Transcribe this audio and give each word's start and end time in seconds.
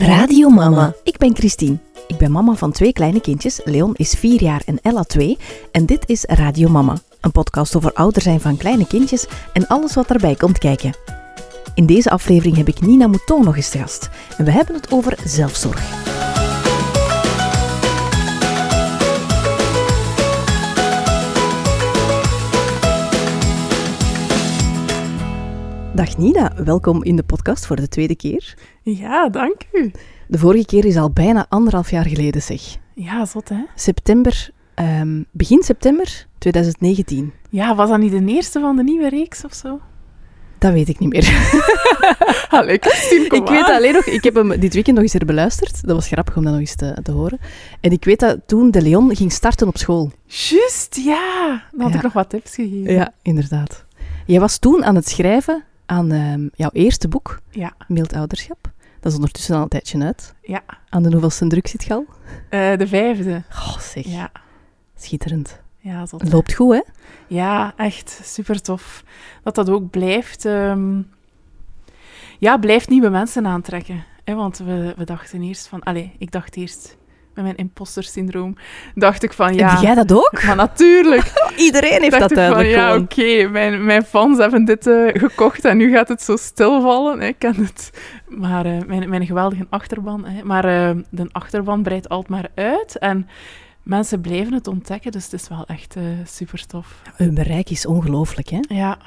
Radio 0.00 0.48
Mama. 0.48 0.94
Ik 1.02 1.16
ben 1.16 1.36
Christine. 1.36 1.78
Ik 2.06 2.16
ben 2.16 2.32
mama 2.32 2.54
van 2.54 2.72
twee 2.72 2.92
kleine 2.92 3.20
kindjes. 3.20 3.60
Leon 3.64 3.94
is 3.94 4.14
4 4.14 4.42
jaar 4.42 4.62
en 4.66 4.78
Ella 4.82 5.02
2. 5.02 5.38
En 5.72 5.86
dit 5.86 6.08
is 6.08 6.24
Radio 6.24 6.68
Mama. 6.68 6.96
Een 7.20 7.32
podcast 7.32 7.76
over 7.76 7.92
ouder 7.92 8.22
zijn 8.22 8.40
van 8.40 8.56
kleine 8.56 8.86
kindjes 8.86 9.26
en 9.52 9.66
alles 9.66 9.94
wat 9.94 10.08
daarbij 10.08 10.34
komt 10.34 10.58
kijken. 10.58 10.94
In 11.74 11.86
deze 11.86 12.10
aflevering 12.10 12.56
heb 12.56 12.68
ik 12.68 12.80
Nina 12.80 13.06
Mouton 13.06 13.44
nog 13.44 13.56
eens 13.56 13.70
gast. 13.70 14.10
En 14.38 14.44
we 14.44 14.50
hebben 14.50 14.74
het 14.74 14.92
over 14.92 15.18
zelfzorg. 15.24 16.09
Dag 26.00 26.16
Nina, 26.18 26.52
welkom 26.64 27.04
in 27.04 27.16
de 27.16 27.22
podcast 27.22 27.66
voor 27.66 27.76
de 27.76 27.88
tweede 27.88 28.16
keer. 28.16 28.54
Ja, 28.82 29.28
dank 29.28 29.56
u. 29.72 29.92
De 30.28 30.38
vorige 30.38 30.64
keer 30.64 30.84
is 30.84 30.96
al 30.96 31.10
bijna 31.10 31.46
anderhalf 31.48 31.90
jaar 31.90 32.06
geleden, 32.06 32.42
zeg. 32.42 32.60
Ja, 32.94 33.24
zot 33.24 33.48
hè? 33.48 33.64
September, 33.74 34.50
ehm, 34.74 35.22
begin 35.30 35.62
september 35.62 36.26
2019. 36.38 37.32
Ja, 37.50 37.74
was 37.74 37.88
dat 37.88 37.98
niet 37.98 38.10
de 38.10 38.24
eerste 38.24 38.60
van 38.60 38.76
de 38.76 38.82
nieuwe 38.82 39.08
reeks 39.08 39.44
of 39.44 39.54
zo? 39.54 39.80
Dat 40.58 40.72
weet 40.72 40.88
ik 40.88 40.98
niet 40.98 41.10
meer. 41.12 41.58
Allee, 42.58 42.78
Christine, 42.80 43.24
ik 43.24 43.48
weet 43.48 43.68
alleen 43.68 43.92
nog, 43.92 44.04
ik 44.04 44.24
heb 44.24 44.34
hem 44.34 44.60
dit 44.60 44.74
weekend 44.74 44.94
nog 44.94 45.04
eens 45.04 45.12
herbeluisterd. 45.12 45.86
Dat 45.86 45.94
was 45.96 46.06
grappig 46.06 46.36
om 46.36 46.42
dat 46.42 46.52
nog 46.52 46.60
eens 46.60 46.74
te, 46.74 46.96
te 47.02 47.12
horen. 47.12 47.38
En 47.80 47.90
ik 47.90 48.04
weet 48.04 48.20
dat 48.20 48.38
toen 48.46 48.70
de 48.70 48.82
Leon 48.82 49.16
ging 49.16 49.32
starten 49.32 49.68
op 49.68 49.76
school. 49.78 50.10
Juist, 50.26 51.00
ja. 51.04 51.62
Dan 51.72 51.80
had 51.80 51.90
Ja. 51.90 51.96
ik 51.96 52.02
nog 52.02 52.12
wat 52.12 52.30
tips 52.30 52.54
gegeven. 52.54 52.92
Ja, 52.92 53.12
inderdaad. 53.22 53.84
Jij 54.26 54.40
was 54.40 54.58
toen 54.58 54.84
aan 54.84 54.94
het 54.94 55.08
schrijven 55.08 55.64
aan 55.90 56.12
ehm, 56.12 56.48
jouw 56.54 56.70
eerste 56.72 57.08
boek, 57.08 57.40
Ja, 57.50 57.72
Mild 57.88 58.12
Ouderschap. 58.14 58.70
Dat 59.00 59.12
is 59.12 59.18
ondertussen 59.18 59.56
al 59.56 59.62
een 59.62 59.68
tijdje 59.68 60.02
uit. 60.04 60.34
ja. 60.42 60.62
Aan 60.88 61.02
de 61.02 61.10
hoeveelste 61.10 61.46
druk 61.46 61.66
zit 61.66 61.84
je 61.84 61.94
al? 61.94 62.06
Eh, 62.48 62.76
de 62.76 62.86
vijfde. 62.86 63.42
Oh, 63.50 63.78
zeg. 63.78 64.04
Ja, 64.06 64.30
Schitterend. 64.96 65.60
ja. 65.78 66.00
Het 66.00 66.32
loopt 66.32 66.54
goed, 66.54 66.72
hè? 66.74 66.80
Ja, 67.26 67.72
echt 67.76 68.20
super 68.24 68.62
tof. 68.62 69.04
Dat 69.42 69.54
dat 69.54 69.68
ook 69.70 69.90
blijft... 69.90 70.44
ehm, 70.44 71.02
Ja, 72.38 72.58
blijft 72.58 72.88
nieuwe 72.88 73.08
mensen 73.08 73.46
aantrekken. 73.46 74.04
Hè? 74.24 74.34
Want 74.34 74.58
we, 74.58 74.94
we 74.96 75.04
dachten 75.04 75.42
eerst 75.42 75.66
van... 75.66 75.82
Allee, 75.82 76.12
ik 76.18 76.30
dacht 76.30 76.56
eerst... 76.56 76.96
Met 77.34 77.44
mijn 77.44 77.56
imposter 77.56 78.02
syndroom 78.02 78.56
dacht 78.94 79.22
ik 79.22 79.32
van 79.32 79.54
ja... 79.54 79.70
Heb 79.70 79.80
jij 79.80 79.94
dat 79.94 80.12
ook? 80.12 80.42
Maar 80.46 80.56
natuurlijk. 80.56 81.32
Iedereen 81.56 82.00
heeft 82.02 82.10
dacht 82.10 82.20
dat 82.20 82.30
ik 82.30 82.36
duidelijk 82.36 82.72
van, 82.72 82.80
ja, 82.80 82.96
oké, 82.96 83.48
mijn, 83.48 83.84
mijn 83.84 84.02
fans 84.02 84.38
hebben 84.38 84.64
dit 84.64 84.86
eh, 84.86 85.08
gekocht 85.12 85.64
en 85.64 85.76
nu 85.76 85.92
gaat 85.92 86.08
het 86.08 86.22
zo 86.22 86.36
stilvallen. 86.36 87.20
hè, 87.20 87.26
Ik 87.26 87.38
ken 87.38 87.54
het. 87.54 87.90
Maar 88.28 88.64
eh, 88.66 88.78
mijn, 88.86 89.08
mijn 89.08 89.26
geweldige 89.26 89.66
achterban. 89.70 90.24
Hè. 90.24 90.44
Maar 90.44 90.64
eh, 90.64 90.96
de 91.10 91.28
achterban 91.32 91.82
breidt 91.82 92.08
altijd 92.08 92.28
maar 92.28 92.64
uit. 92.64 92.98
En 92.98 93.28
mensen 93.82 94.20
blijven 94.20 94.52
het 94.52 94.66
ontdekken, 94.66 95.12
dus 95.12 95.24
het 95.24 95.32
is 95.32 95.48
wel 95.48 95.64
echt 95.66 95.96
super 96.24 96.66
tof. 96.66 97.02
Uw 97.18 97.32
bereik 97.32 97.70
is 97.70 97.86
ongelooflijk, 97.86 98.48
hè? 98.48 98.58
Ja, 98.68 98.98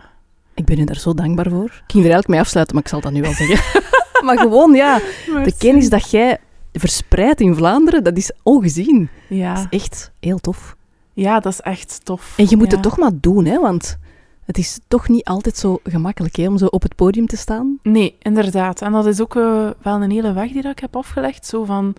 Ik 0.54 0.66
ben 0.66 0.80
u 0.80 0.84
daar 0.84 0.96
zo 1.00 1.14
dankbaar 1.14 1.50
voor. 1.50 1.66
Ik 1.66 1.72
ging 1.72 2.04
er 2.06 2.12
eigenlijk 2.12 2.28
mee 2.28 2.40
afsluiten, 2.40 2.76
maar 2.76 2.84
ik 2.84 2.90
zal 2.90 3.02
dat 3.02 3.12
nu 3.12 3.22
wel 3.22 3.34
zeggen. 3.34 3.82
maar 4.26 4.38
gewoon, 4.38 4.74
ja, 4.74 5.00
de 5.44 5.54
kennis 5.58 5.90
dat 5.90 6.12
jij 6.12 6.38
verspreidt 6.74 7.42
in 7.42 7.56
Vlaanderen, 7.56 8.04
dat 8.04 8.18
is 8.18 8.32
ongezien. 8.44 9.10
Dat 9.30 9.38
Ja, 9.38 9.54
is 9.58 9.66
echt 9.80 10.12
heel 10.20 10.40
tof. 10.40 10.76
ja, 11.14 11.40
dat 11.40 11.52
is 11.54 11.62
echt 11.62 12.00
tof. 12.06 12.34
En 12.38 12.46
je 12.50 12.58
moet 12.58 12.68
ja. 12.70 12.74
het 12.74 12.84
toch 12.84 12.98
maar 12.98 13.12
doen, 13.14 13.46
hè? 13.46 13.60
Want 13.60 13.98
het 14.46 14.58
is 14.58 14.80
toch 14.88 15.10
niet 15.10 15.24
altijd 15.24 15.58
zo 15.58 15.80
gemakkelijk, 15.84 16.36
hè? 16.36 16.48
Om 16.48 16.58
zo 16.58 16.66
op 16.66 16.82
het 16.82 16.96
podium 16.96 17.26
te 17.28 17.38
staan. 17.38 17.80
Nee, 17.84 18.16
inderdaad. 18.20 18.82
En 18.82 18.92
dat 18.92 19.06
is 19.06 19.22
ook 19.22 19.36
eh, 19.36 19.70
wel 19.82 20.02
een 20.02 20.12
hele 20.12 20.34
weg 20.34 20.52
die 20.52 20.62
dat 20.62 20.72
ik 20.72 20.80
heb 20.80 20.96
afgelegd. 20.96 21.46
Zo 21.46 21.64
van... 21.64 21.94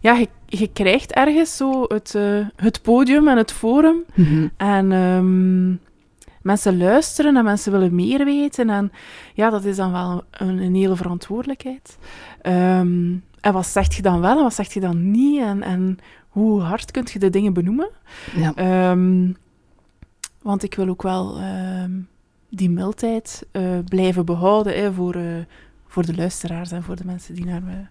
Ja, 0.00 0.14
je, 0.14 0.28
je 0.46 0.70
krijgt 0.72 1.12
ergens 1.12 1.56
zo 1.56 1.84
het, 1.88 2.14
eh, 2.14 2.46
het 2.56 2.82
podium 2.82 3.28
en 3.28 3.36
het 3.36 3.52
forum. 3.52 3.96
En 4.56 4.92
ehm, 4.92 5.68
mensen 6.42 6.78
luisteren 6.78 7.36
en 7.36 7.44
mensen 7.44 7.72
willen 7.72 7.94
meer 7.94 8.24
weten. 8.24 8.70
En 8.70 8.92
ja, 9.34 9.50
dat 9.50 9.64
is 9.64 9.76
dan 9.76 9.92
wel 9.92 10.22
een, 10.30 10.58
een 10.58 10.74
hele 10.74 10.96
verantwoordelijkheid. 10.96 11.96
Ehm, 12.42 13.12
en 13.46 13.52
wat 13.52 13.66
zegt 13.66 13.94
je 13.94 14.02
dan 14.02 14.20
wel 14.20 14.36
en 14.36 14.42
wat 14.42 14.54
zegt 14.54 14.72
je 14.72 14.80
dan 14.80 15.10
niet? 15.10 15.40
En, 15.40 15.62
en 15.62 15.98
hoe 16.28 16.60
hard 16.60 16.90
kun 16.90 17.06
je 17.12 17.18
de 17.18 17.30
dingen 17.30 17.52
benoemen? 17.52 17.88
Ja. 18.36 18.52
Ehm, 18.54 19.32
want 20.42 20.62
ik 20.62 20.74
wil 20.74 20.88
ook 20.88 21.02
wel 21.02 21.38
ehm, 21.38 21.90
die 22.50 22.70
mildheid 22.70 23.46
eh, 23.50 23.62
blijven 23.88 24.24
behouden 24.24 24.74
hè, 24.78 24.92
voor, 24.92 25.14
eh, 25.14 25.22
voor 25.86 26.06
de 26.06 26.14
luisteraars 26.16 26.72
en 26.72 26.82
voor 26.82 26.96
de 26.96 27.04
mensen 27.04 27.34
die 27.34 27.44
naar, 27.44 27.62
me, 27.62 27.86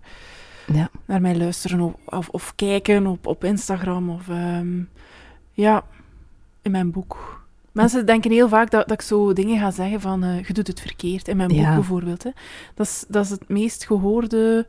Ja. 0.74 0.90
naar 1.06 1.22
mij 1.22 1.38
luisteren 1.38 1.80
of, 1.82 1.94
of, 2.06 2.30
of 2.30 2.56
kijken 2.56 3.08
op, 3.08 3.28
op 3.28 3.44
Instagram 3.44 4.10
of 4.10 4.30
ehm, 4.30 4.82
ja, 5.52 5.84
in 6.62 6.72
mijn 6.72 6.92
boek. 6.92 7.44
Mensen 7.72 8.06
denken 8.06 8.32
heel 8.32 8.50
vaak 8.50 8.72
dat, 8.72 8.88
dat 8.88 9.00
ik 9.02 9.06
zo 9.08 9.34
dingen 9.34 9.60
ga 9.60 9.72
zeggen 9.72 10.02
van 10.02 10.24
eh, 10.24 10.44
je 10.44 10.54
doet 10.54 10.68
het 10.68 10.82
verkeerd. 10.82 11.28
In 11.28 11.38
mijn 11.38 11.50
boek 11.50 11.58
Ja. 11.58 11.74
bijvoorbeeld. 11.76 12.24
Hè. 12.24 12.30
Dat, 12.76 12.86
is, 12.86 13.06
dat 13.08 13.24
is 13.26 13.30
het 13.30 13.50
meest 13.50 13.86
gehoorde 13.86 14.68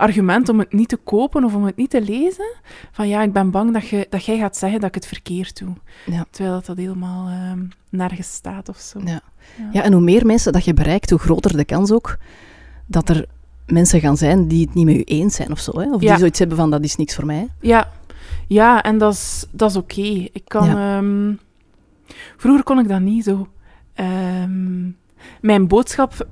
argument 0.00 0.48
om 0.48 0.58
het 0.58 0.72
niet 0.72 0.88
te 0.88 0.96
kopen 0.96 1.44
of 1.44 1.54
om 1.54 1.64
het 1.64 1.76
niet 1.76 1.90
te 1.90 2.00
lezen. 2.02 2.54
Van 2.92 3.08
ja, 3.08 3.22
ik 3.22 3.32
ben 3.32 3.50
bang 3.50 3.72
dat, 3.72 3.88
je, 3.88 4.06
dat 4.10 4.24
jij 4.24 4.38
gaat 4.38 4.56
zeggen 4.56 4.80
dat 4.80 4.88
ik 4.88 4.94
het 4.94 5.06
verkeerd 5.06 5.58
doe. 5.58 5.72
Ja. 6.06 6.24
Terwijl 6.30 6.54
dat, 6.54 6.66
dat 6.66 6.76
helemaal 6.76 7.28
ehm, 7.28 7.60
nergens 7.88 8.32
staat 8.32 8.68
of 8.68 8.78
zo. 8.78 9.00
Ja. 9.04 9.20
Ja, 9.72 9.82
en 9.82 9.92
hoe 9.92 10.02
meer 10.02 10.26
mensen 10.26 10.52
dat 10.52 10.64
je 10.64 10.74
bereikt, 10.74 11.10
hoe 11.10 11.18
groter 11.18 11.56
de 11.56 11.64
kans 11.64 11.92
ook 11.92 12.16
dat 12.86 13.08
er 13.08 13.26
mensen 13.66 14.00
gaan 14.00 14.16
zijn 14.16 14.48
die 14.48 14.64
het 14.66 14.74
niet 14.74 14.84
met 14.84 14.94
u 14.96 15.02
eens 15.02 15.34
zijn 15.34 15.50
of 15.50 15.58
zo. 15.60 15.80
Hè? 15.80 15.92
Of 15.92 16.00
Ja. 16.02 16.08
die 16.08 16.18
zoiets 16.18 16.38
hebben 16.38 16.56
van, 16.56 16.70
dat 16.70 16.84
is 16.84 16.96
niks 16.96 17.14
voor 17.14 17.26
mij. 17.26 17.48
Ja, 17.60 17.90
ja 18.46 18.82
en 18.82 18.98
dat 18.98 19.12
is, 19.12 19.46
dat 19.50 19.70
is 19.70 19.76
oké. 19.76 20.28
Ik 20.32 20.42
kan... 20.46 20.68
ehm, 20.68 21.32
vroeger 22.36 22.64
kon 22.64 22.78
ik 22.78 22.88
dat 22.88 23.00
niet 23.00 23.24
zo. 23.24 23.48
Ehm, 23.94 24.88
mijn 25.40 25.68
boodschap 25.68 26.26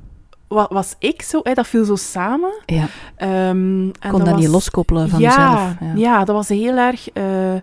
was 0.48 0.94
ik 0.98 1.22
zo, 1.22 1.41
hè, 1.42 1.54
dat 1.54 1.66
viel 1.66 1.84
zo 1.84 1.97
samen. 1.97 2.53
Ja, 2.66 2.86
Ehm, 3.16 3.28
en 3.31 3.92
kon 4.10 4.19
dat, 4.19 4.28
was- 4.28 4.41
niet 4.41 4.48
loskoppelen 4.48 5.09
van 5.09 5.20
ja, 5.20 5.28
jezelf. 5.28 5.97
Ja. 5.98 6.25
dat 6.25 6.36
was 6.36 6.48
heel 6.48 6.76
erg 6.76 7.09
eh, 7.12 7.54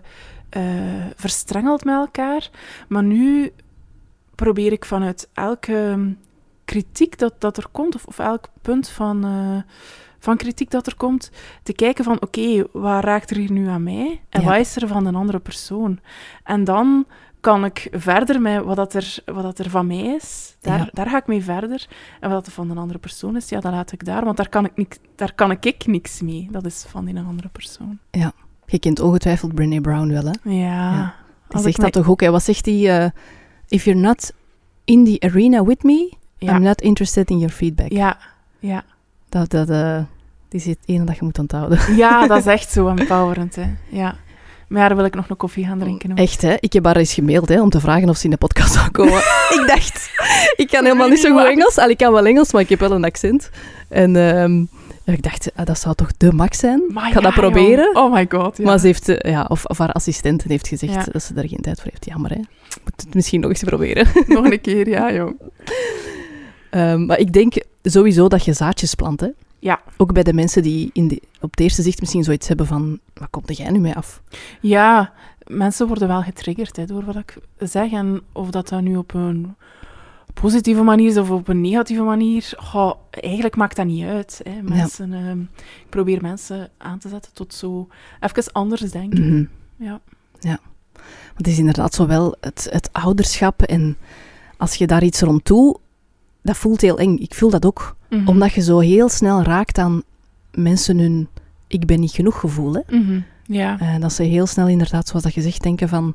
verstrengeld 1.16 1.84
met 1.84 1.94
elkaar. 1.94 2.50
Maar 2.88 3.02
nu 3.02 3.52
probeer 4.34 4.72
ik 4.72 4.84
vanuit 4.84 5.28
elke 5.34 5.98
kritiek 6.64 7.18
dat, 7.18 7.34
dat 7.38 7.56
er 7.56 7.66
komt, 7.72 7.94
of, 7.94 8.04
of 8.04 8.18
elk 8.18 8.48
punt 8.62 8.88
van, 8.88 9.24
eh, 9.24 9.72
van 10.18 10.36
kritiek 10.36 10.70
dat 10.70 10.86
er 10.86 10.96
komt, 10.96 11.30
te 11.62 11.72
kijken 11.72 12.04
van 12.04 12.22
oké, 12.22 12.64
wat 12.72 13.04
raakt 13.04 13.30
er 13.30 13.36
hier 13.36 13.52
nu 13.52 13.68
aan 13.68 13.82
mij? 13.82 14.20
En 14.28 14.40
Ja. 14.40 14.46
wat 14.46 14.56
is 14.58 14.76
er 14.76 14.88
van 14.88 15.06
een 15.06 15.14
andere 15.14 15.38
persoon? 15.38 15.98
En 16.44 16.64
dan 16.64 17.06
kan 17.46 17.64
ik 17.64 17.88
verder 17.92 18.40
met 18.40 18.64
wat, 18.64 18.76
dat 18.76 18.94
er, 18.94 19.18
wat 19.24 19.42
dat 19.42 19.58
er 19.58 19.70
van 19.70 19.86
mij 19.86 19.96
is. 20.16 20.56
Daar, 20.60 20.78
Ja. 20.78 20.88
daar 20.92 21.08
ga 21.08 21.16
ik 21.16 21.26
mee 21.26 21.42
verder. 21.44 21.86
En 22.20 22.28
wat 22.30 22.38
dat 22.38 22.46
er 22.46 22.52
van 22.52 22.70
een 22.70 22.78
andere 22.78 22.98
persoon 22.98 23.36
is, 23.36 23.48
ja, 23.48 23.60
dat 23.60 23.72
laat 23.72 23.92
ik 23.92 24.04
daar. 24.04 24.24
Want 24.24 24.36
daar 24.36 24.48
kan 24.48 24.64
ik, 24.64 24.72
niks, 24.76 24.98
daar 25.16 25.34
kan 25.34 25.50
ik, 25.50 25.64
ik 25.66 25.86
niks 25.86 26.20
mee. 26.20 26.48
Dat 26.50 26.64
is 26.66 26.84
van 26.88 27.04
die 27.04 27.14
een 27.14 27.26
andere 27.26 27.48
persoon. 27.48 27.98
Je 28.66 28.78
kent 28.78 29.00
ongetwijfeld 29.00 29.54
Brené 29.54 29.80
Brown 29.80 30.08
wel, 30.12 30.24
hè? 30.24 30.50
Ja. 30.50 30.92
Ja. 30.92 31.14
Die 31.48 31.60
zegt 31.60 31.80
dat 31.80 31.92
toch 31.92 32.08
ook, 32.08 32.20
hè? 32.20 32.30
Wat 32.30 32.42
zegt 32.42 32.66
hij? 32.66 33.00
eh, 33.04 33.10
If 33.68 33.84
you're 33.84 34.00
not 34.00 34.32
in 34.84 35.04
the 35.04 35.16
arena 35.26 35.64
with 35.64 35.82
me, 35.82 36.12
Ja. 36.38 36.54
I'm 36.56 36.62
not 36.62 36.80
interested 36.80 37.30
in 37.30 37.38
your 37.38 37.52
feedback. 37.54 37.92
Ja, 37.92 38.18
ja. 38.58 38.84
Dat, 39.28 39.50
dat, 39.50 39.70
eh, 39.70 39.98
die 40.48 40.60
is 40.60 40.66
het 40.66 40.78
ene 40.84 41.04
dat 41.04 41.16
je 41.16 41.24
moet 41.24 41.38
onthouden. 41.38 41.96
ja, 41.96 42.26
dat 42.26 42.38
is 42.38 42.46
echt 42.46 42.70
zo 42.72 42.88
empowerend. 42.88 43.54
Hè. 43.56 43.74
Ja. 43.88 44.14
Maar 44.66 44.82
ja, 44.82 44.88
dan 44.88 44.96
wil 44.96 45.06
ik 45.06 45.14
nog 45.14 45.28
een 45.28 45.36
koffie 45.36 45.64
gaan 45.66 45.78
drinken. 45.78 46.10
ook. 46.10 46.18
Echt, 46.18 46.42
hè? 46.42 46.54
Ik 46.60 46.72
heb 46.72 46.84
haar 46.84 46.96
eens 46.96 47.14
gemaild 47.14 47.48
hè, 47.48 47.60
om 47.62 47.70
te 47.70 47.80
vragen 47.80 48.08
of 48.08 48.16
ze 48.16 48.24
in 48.24 48.30
de 48.30 48.36
podcast 48.36 48.72
zou 48.72 48.90
komen. 48.90 49.18
ik 49.60 49.64
dacht, 49.66 50.10
ik 50.56 50.68
kan 50.68 50.84
helemaal 50.84 51.08
niet 51.08 51.18
zo 51.20 51.36
goed 51.36 51.46
Engels. 51.46 51.78
Al, 51.78 51.88
ik 51.88 51.96
kan 51.96 52.12
wel 52.12 52.26
Engels, 52.26 52.52
maar 52.52 52.62
ik 52.62 52.68
heb 52.68 52.78
wel 52.78 52.90
een 52.92 53.04
accent. 53.04 53.50
En 53.88 54.16
ehm, 54.16 54.60
ik 55.14 55.22
dacht, 55.22 55.50
ah, 55.54 55.66
dat 55.66 55.78
zou 55.78 55.94
toch 55.94 56.10
de 56.16 56.32
max 56.32 56.58
zijn? 56.58 56.82
Maar 56.88 57.06
ik 57.06 57.12
ga 57.12 57.18
ja, 57.20 57.24
dat 57.24 57.34
proberen. 57.34 57.90
joh. 57.94 58.04
Oh 58.04 58.12
my 58.12 58.26
god, 58.28 58.56
ja. 58.56 58.64
Maar 58.64 58.78
ze 58.78 58.86
heeft, 58.86 59.08
eh, 59.08 59.30
ja, 59.32 59.44
of, 59.48 59.64
of 59.64 59.78
haar 59.78 59.92
assistent 59.92 60.42
heeft 60.42 60.68
gezegd 60.68 60.92
Ja. 60.94 61.04
dat 61.12 61.22
ze 61.22 61.34
daar 61.34 61.48
geen 61.48 61.60
tijd 61.60 61.80
voor 61.80 61.90
heeft. 61.90 62.04
Jammer, 62.04 62.30
hè? 62.30 62.36
Moet 62.84 63.00
het 63.04 63.14
misschien 63.14 63.40
nog 63.40 63.50
eens 63.50 63.62
proberen. 63.64 64.06
Nog 64.26 64.44
een 64.50 64.60
keer, 64.60 64.88
ja, 64.88 65.12
joh. 65.12 65.40
Ehm, 66.70 67.06
maar 67.06 67.18
ik 67.18 67.32
denk 67.32 67.54
sowieso 67.82 68.28
dat 68.28 68.44
je 68.44 68.52
zaadjes 68.52 68.94
plant, 68.94 69.20
hè? 69.20 69.28
Ja. 69.66 69.80
Ook 69.96 70.12
bij 70.12 70.22
de 70.22 70.32
mensen 70.32 70.62
die 70.62 70.90
in 70.92 71.08
de, 71.08 71.22
op 71.40 71.50
het 71.50 71.60
eerste 71.60 71.82
zicht 71.82 72.00
misschien 72.00 72.24
zoiets 72.24 72.48
hebben 72.48 72.66
van... 72.66 72.98
Wat 73.14 73.30
komt 73.30 73.56
jij 73.56 73.70
nu 73.70 73.78
mee 73.78 73.94
af? 73.94 74.22
Ja, 74.60 75.12
mensen 75.46 75.86
worden 75.86 76.08
wel 76.08 76.22
getriggerd 76.22 76.76
hè, 76.76 76.84
door 76.84 77.04
wat 77.04 77.16
ik 77.16 77.38
zeg. 77.58 77.92
En 77.92 78.20
of 78.32 78.50
dat 78.50 78.68
dan 78.68 78.84
nu 78.84 78.96
op 78.96 79.14
een 79.14 79.54
positieve 80.34 80.82
manier 80.82 81.08
is 81.08 81.16
of 81.16 81.30
op 81.30 81.48
een 81.48 81.60
negatieve 81.60 82.02
manier, 82.02 82.52
goh, 82.56 82.94
eigenlijk 83.10 83.56
maakt 83.56 83.76
dat 83.76 83.86
niet 83.86 84.04
uit. 84.04 84.40
Hè. 84.42 84.62
Mensen, 84.62 85.12
ehm, 85.12 85.40
ik 85.84 85.90
probeer 85.90 86.22
mensen 86.22 86.70
aan 86.78 86.98
te 86.98 87.08
zetten 87.08 87.32
tot 87.32 87.54
zo 87.54 87.88
even 88.20 88.52
anders 88.52 88.90
denken. 88.90 89.26
Mhm. 89.26 89.44
Ja. 89.84 90.00
Want 91.24 91.36
het 91.36 91.46
is 91.46 91.58
inderdaad 91.58 91.94
zo 91.94 92.06
wel 92.06 92.36
het, 92.40 92.68
het 92.70 92.88
ouderschap 92.92 93.62
en 93.62 93.96
als 94.56 94.74
je 94.74 94.86
daar 94.86 95.02
iets 95.02 95.20
rond 95.20 95.46
doet, 95.46 95.78
dat 96.46 96.56
voelt 96.56 96.80
heel 96.80 96.98
eng. 96.98 97.16
Ik 97.16 97.34
voel 97.34 97.50
dat 97.50 97.66
ook. 97.66 97.96
Mhm. 98.10 98.28
Omdat 98.28 98.52
je 98.52 98.62
zo 98.62 98.78
heel 98.78 99.08
snel 99.08 99.42
raakt 99.42 99.78
aan 99.78 100.02
mensen 100.50 100.98
hun 100.98 101.28
ik 101.66 101.86
ben 101.86 102.00
niet 102.00 102.12
genoeg 102.12 102.40
gevoel. 102.40 102.74
Hè? 102.74 102.98
Mhm. 102.98 103.20
Ja. 103.46 103.78
Eh, 103.80 104.00
dat 104.00 104.12
ze 104.12 104.22
heel 104.22 104.46
snel 104.46 104.68
inderdaad, 104.68 105.08
zoals 105.08 105.24
dat 105.24 105.34
je 105.34 105.40
zegt, 105.40 105.62
denken 105.62 105.88
van, 105.88 106.14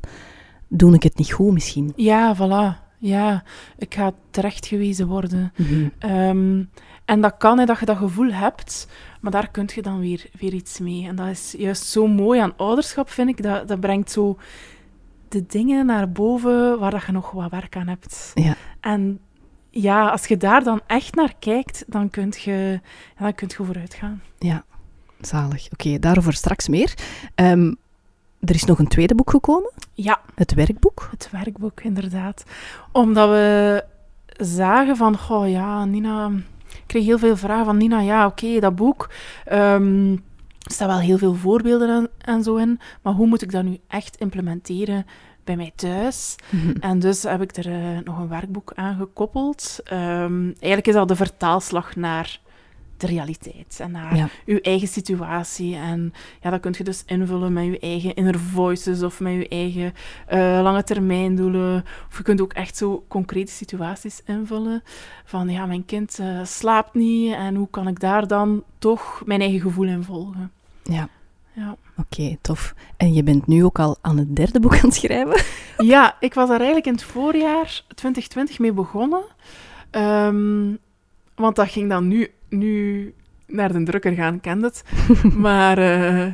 doe 0.68 0.94
ik 0.94 1.02
het 1.02 1.16
niet 1.16 1.32
goed 1.32 1.52
misschien? 1.52 1.92
Ja, 1.96 2.36
voilà. 2.36 2.80
Ja, 2.98 3.42
ik 3.78 3.94
ga 3.94 4.12
terechtgewezen 4.30 5.06
worden. 5.06 5.52
Mhm. 5.56 5.88
Ehm, 5.98 6.62
en 7.04 7.20
dat 7.20 7.34
kan, 7.38 7.58
hè, 7.58 7.64
dat 7.64 7.78
je 7.78 7.86
dat 7.86 7.96
gevoel 7.96 8.32
hebt, 8.32 8.88
maar 9.20 9.32
daar 9.32 9.50
kun 9.50 9.68
je 9.74 9.82
dan 9.82 10.00
weer, 10.00 10.26
weer 10.38 10.52
iets 10.52 10.78
mee. 10.78 11.06
En 11.06 11.16
dat 11.16 11.28
is 11.28 11.54
juist 11.58 11.84
zo 11.84 12.06
mooi 12.06 12.40
aan 12.40 12.56
ouderschap, 12.56 13.10
vind 13.10 13.28
ik. 13.28 13.42
Dat, 13.42 13.68
dat 13.68 13.80
brengt 13.80 14.10
zo 14.10 14.38
de 15.28 15.46
dingen 15.46 15.86
naar 15.86 16.12
boven 16.12 16.78
waar 16.78 16.90
dat 16.90 17.04
je 17.06 17.12
nog 17.12 17.30
wat 17.30 17.50
werk 17.50 17.76
aan 17.76 17.88
hebt. 17.88 18.30
Ja. 18.34 18.54
En 18.80 19.20
ja, 19.72 20.08
als 20.08 20.26
je 20.26 20.36
daar 20.36 20.64
dan 20.64 20.80
echt 20.86 21.14
naar 21.14 21.34
kijkt, 21.38 21.84
dan 21.86 22.10
kun 22.10 22.32
je, 22.38 22.80
ja, 23.18 23.22
dan 23.24 23.34
kunt 23.34 23.52
je 23.52 23.64
vooruit 23.64 23.94
gaan. 23.94 24.22
Ja, 24.38 24.64
zalig. 25.20 25.68
Oké, 25.72 25.98
daarover 25.98 26.32
straks 26.32 26.68
meer. 26.68 26.94
Ehm, 27.34 27.72
er 28.40 28.54
is 28.54 28.64
nog 28.64 28.78
een 28.78 28.88
tweede 28.88 29.14
boek 29.14 29.30
gekomen, 29.30 29.72
Ja, 29.94 30.20
het 30.34 30.54
werkboek. 30.54 31.08
het 31.10 31.28
werkboek, 31.30 31.80
inderdaad. 31.80 32.44
Omdat 32.92 33.28
we 33.28 33.84
zagen 34.36 34.96
van, 34.96 35.18
goh 35.18 35.50
ja, 35.50 35.84
Nina... 35.84 36.30
Ik 36.72 36.82
kreeg 36.86 37.04
heel 37.04 37.18
veel 37.18 37.36
vragen 37.36 37.64
van 37.64 37.76
Nina, 37.76 38.00
ja, 38.00 38.26
oké, 38.26 38.60
dat 38.60 38.76
boek... 38.76 39.10
ehm, 39.44 40.12
er 40.62 40.72
staan 40.72 40.88
wel 40.88 40.98
heel 40.98 41.18
veel 41.18 41.34
voorbeelden 41.34 41.88
en, 41.88 42.10
en 42.18 42.42
zo 42.42 42.56
in, 42.56 42.80
maar 43.02 43.12
hoe 43.12 43.26
moet 43.26 43.42
ik 43.42 43.50
dat 43.52 43.64
nu 43.64 43.78
echt 43.88 44.16
implementeren 44.16 45.06
bij 45.44 45.56
mij 45.56 45.72
thuis? 45.74 46.36
Mhm. 46.50 46.70
En 46.80 46.98
dus 46.98 47.22
heb 47.22 47.42
ik 47.42 47.56
er 47.56 47.66
eh, 47.72 47.98
nog 48.04 48.18
een 48.18 48.28
werkboek 48.28 48.72
aan 48.74 48.96
gekoppeld. 48.96 49.80
Ehm, 49.84 50.44
eigenlijk 50.44 50.86
is 50.86 50.94
dat 50.94 51.08
de 51.08 51.16
vertaalslag 51.16 51.96
naar 51.96 52.40
de 52.96 53.06
realiteit 53.08 53.78
en 53.80 53.90
naar 53.90 54.16
Ja. 54.16 54.28
uw 54.46 54.58
eigen 54.58 54.88
situatie. 54.88 55.76
En 55.76 56.12
ja, 56.40 56.50
dat 56.50 56.60
kun 56.60 56.74
je 56.78 56.84
dus 56.84 57.02
invullen 57.06 57.52
met 57.52 57.64
je 57.64 57.78
eigen 57.78 58.14
inner 58.14 58.38
voices 58.38 59.02
of 59.02 59.20
met 59.20 59.32
je 59.32 59.48
eigen 59.48 59.92
eh, 60.26 60.38
lange 60.62 60.82
termijn 60.82 61.36
doelen. 61.36 61.84
Of 62.10 62.16
je 62.16 62.22
kunt 62.22 62.40
ook 62.40 62.52
echt 62.52 62.76
zo 62.76 63.04
concrete 63.08 63.52
situaties 63.52 64.22
invullen. 64.26 64.82
Van 65.24 65.48
ja, 65.48 65.66
mijn 65.66 65.84
kind 65.84 66.18
eh, 66.18 66.44
slaapt 66.44 66.94
niet 66.94 67.34
en 67.34 67.54
hoe 67.54 67.68
kan 67.70 67.88
ik 67.88 68.00
daar 68.00 68.26
dan 68.26 68.64
toch 68.78 69.22
mijn 69.24 69.40
eigen 69.40 69.60
gevoel 69.60 69.86
in 69.86 70.04
volgen? 70.04 70.52
Ja, 70.82 71.08
Ja. 71.54 71.76
oké, 71.96 72.36
tof. 72.40 72.74
En 72.96 73.12
je 73.12 73.22
bent 73.22 73.46
nu 73.46 73.64
ook 73.64 73.78
al 73.78 73.96
aan 74.00 74.18
het 74.18 74.36
derde 74.36 74.60
boek 74.60 74.74
aan 74.74 74.80
het 74.80 74.94
schrijven? 74.94 75.42
Ja, 75.76 76.16
ik 76.20 76.34
was 76.34 76.48
daar 76.48 76.56
eigenlijk 76.56 76.86
in 76.86 76.92
het 76.92 77.02
voorjaar 77.02 77.82
2020 77.94 78.58
mee 78.58 78.72
begonnen. 78.72 79.22
Ehm, 79.90 80.74
want 81.34 81.56
dat 81.56 81.68
ging 81.68 81.88
dan 81.88 82.08
nu, 82.08 82.30
nu 82.48 83.14
naar 83.46 83.72
de 83.72 83.82
drukker 83.82 84.12
gaan, 84.12 84.40
kent 84.40 84.62
het. 84.62 84.84
Maar 85.36 85.78
eh, 85.78 86.32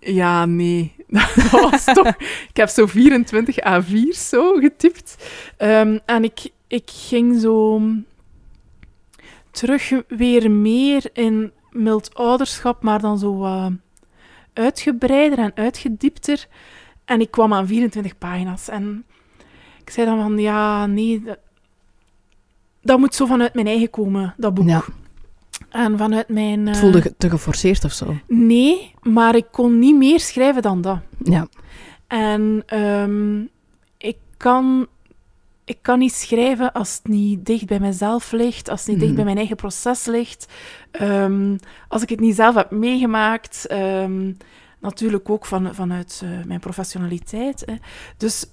ja, 0.00 0.46
nee. 0.46 0.94
Dat 1.08 1.50
was 1.50 1.84
toch... 1.84 2.14
Ik 2.48 2.56
heb 2.56 2.68
zo 2.68 2.86
24 2.86 3.56
A4's 3.56 4.28
zo 4.28 4.54
getypt. 4.54 5.28
Ehm, 5.56 5.98
en 6.04 6.24
ik, 6.24 6.50
ik 6.66 6.90
ging 6.90 7.40
zo 7.40 7.82
terug 9.50 9.92
weer 10.08 10.50
meer 10.50 11.10
in 11.12 11.52
mild 11.70 12.14
ouderschap, 12.14 12.82
maar 12.82 13.00
dan 13.00 13.18
zo 13.18 13.44
uitgebreider 14.58 15.38
en 15.38 15.52
uitgediepter. 15.54 16.46
En 17.04 17.20
ik 17.20 17.30
kwam 17.30 17.54
aan 17.54 17.66
24 17.66 18.18
pagina's. 18.18 18.68
En 18.68 19.04
ik 19.84 19.90
zei 19.90 20.06
dan 20.06 20.18
van, 20.22 20.38
ja, 20.38 20.86
nee, 20.86 21.22
dat, 21.22 21.38
dat 22.82 22.98
moet 22.98 23.14
zo 23.14 23.26
vanuit 23.26 23.54
mijn 23.54 23.66
eigen 23.66 23.90
komen, 23.90 24.34
dat 24.36 24.54
boek. 24.54 24.68
Ja. 24.68 24.82
En 25.68 25.98
vanuit 25.98 26.28
mijn... 26.28 26.66
Het 26.66 26.76
eh, 26.76 26.82
voelde 26.82 27.02
ge- 27.02 27.14
te 27.18 27.30
geforceerd 27.30 27.84
of 27.84 27.92
zo. 27.92 28.14
Nee, 28.26 28.94
maar 29.02 29.36
ik 29.36 29.46
kon 29.50 29.78
niet 29.78 29.96
meer 29.96 30.20
schrijven 30.20 30.62
dan 30.62 30.80
dat. 30.80 30.98
Ja, 31.24 31.46
En 32.06 32.62
ehm, 32.66 33.40
ik, 33.98 34.16
kan, 34.36 34.86
ik 35.68 35.78
kan 35.82 35.98
niet 35.98 36.12
schrijven 36.12 36.72
als 36.72 36.94
het 36.96 37.08
niet 37.08 37.46
dicht 37.46 37.66
bij 37.66 37.80
mezelf 37.80 38.32
ligt, 38.32 38.68
als 38.68 38.80
het 38.80 38.88
niet 38.88 38.96
dicht 38.98 39.06
Mhm. 39.06 39.16
bij 39.16 39.24
mijn 39.24 39.36
eigen 39.36 39.56
proces 39.56 40.04
ligt, 40.06 40.46
Ehm, 40.90 41.56
als 41.88 42.02
ik 42.02 42.08
het 42.08 42.20
niet 42.20 42.34
zelf 42.34 42.54
heb 42.54 42.70
meegemaakt. 42.70 43.66
ehm, 43.66 44.32
natuurlijk 44.78 45.30
ook 45.30 45.46
van, 45.46 45.74
vanuit 45.74 46.20
eh, 46.24 46.44
mijn 46.46 46.60
professionaliteit. 46.60 47.62
Hè. 47.66 47.74
Dus 48.16 48.46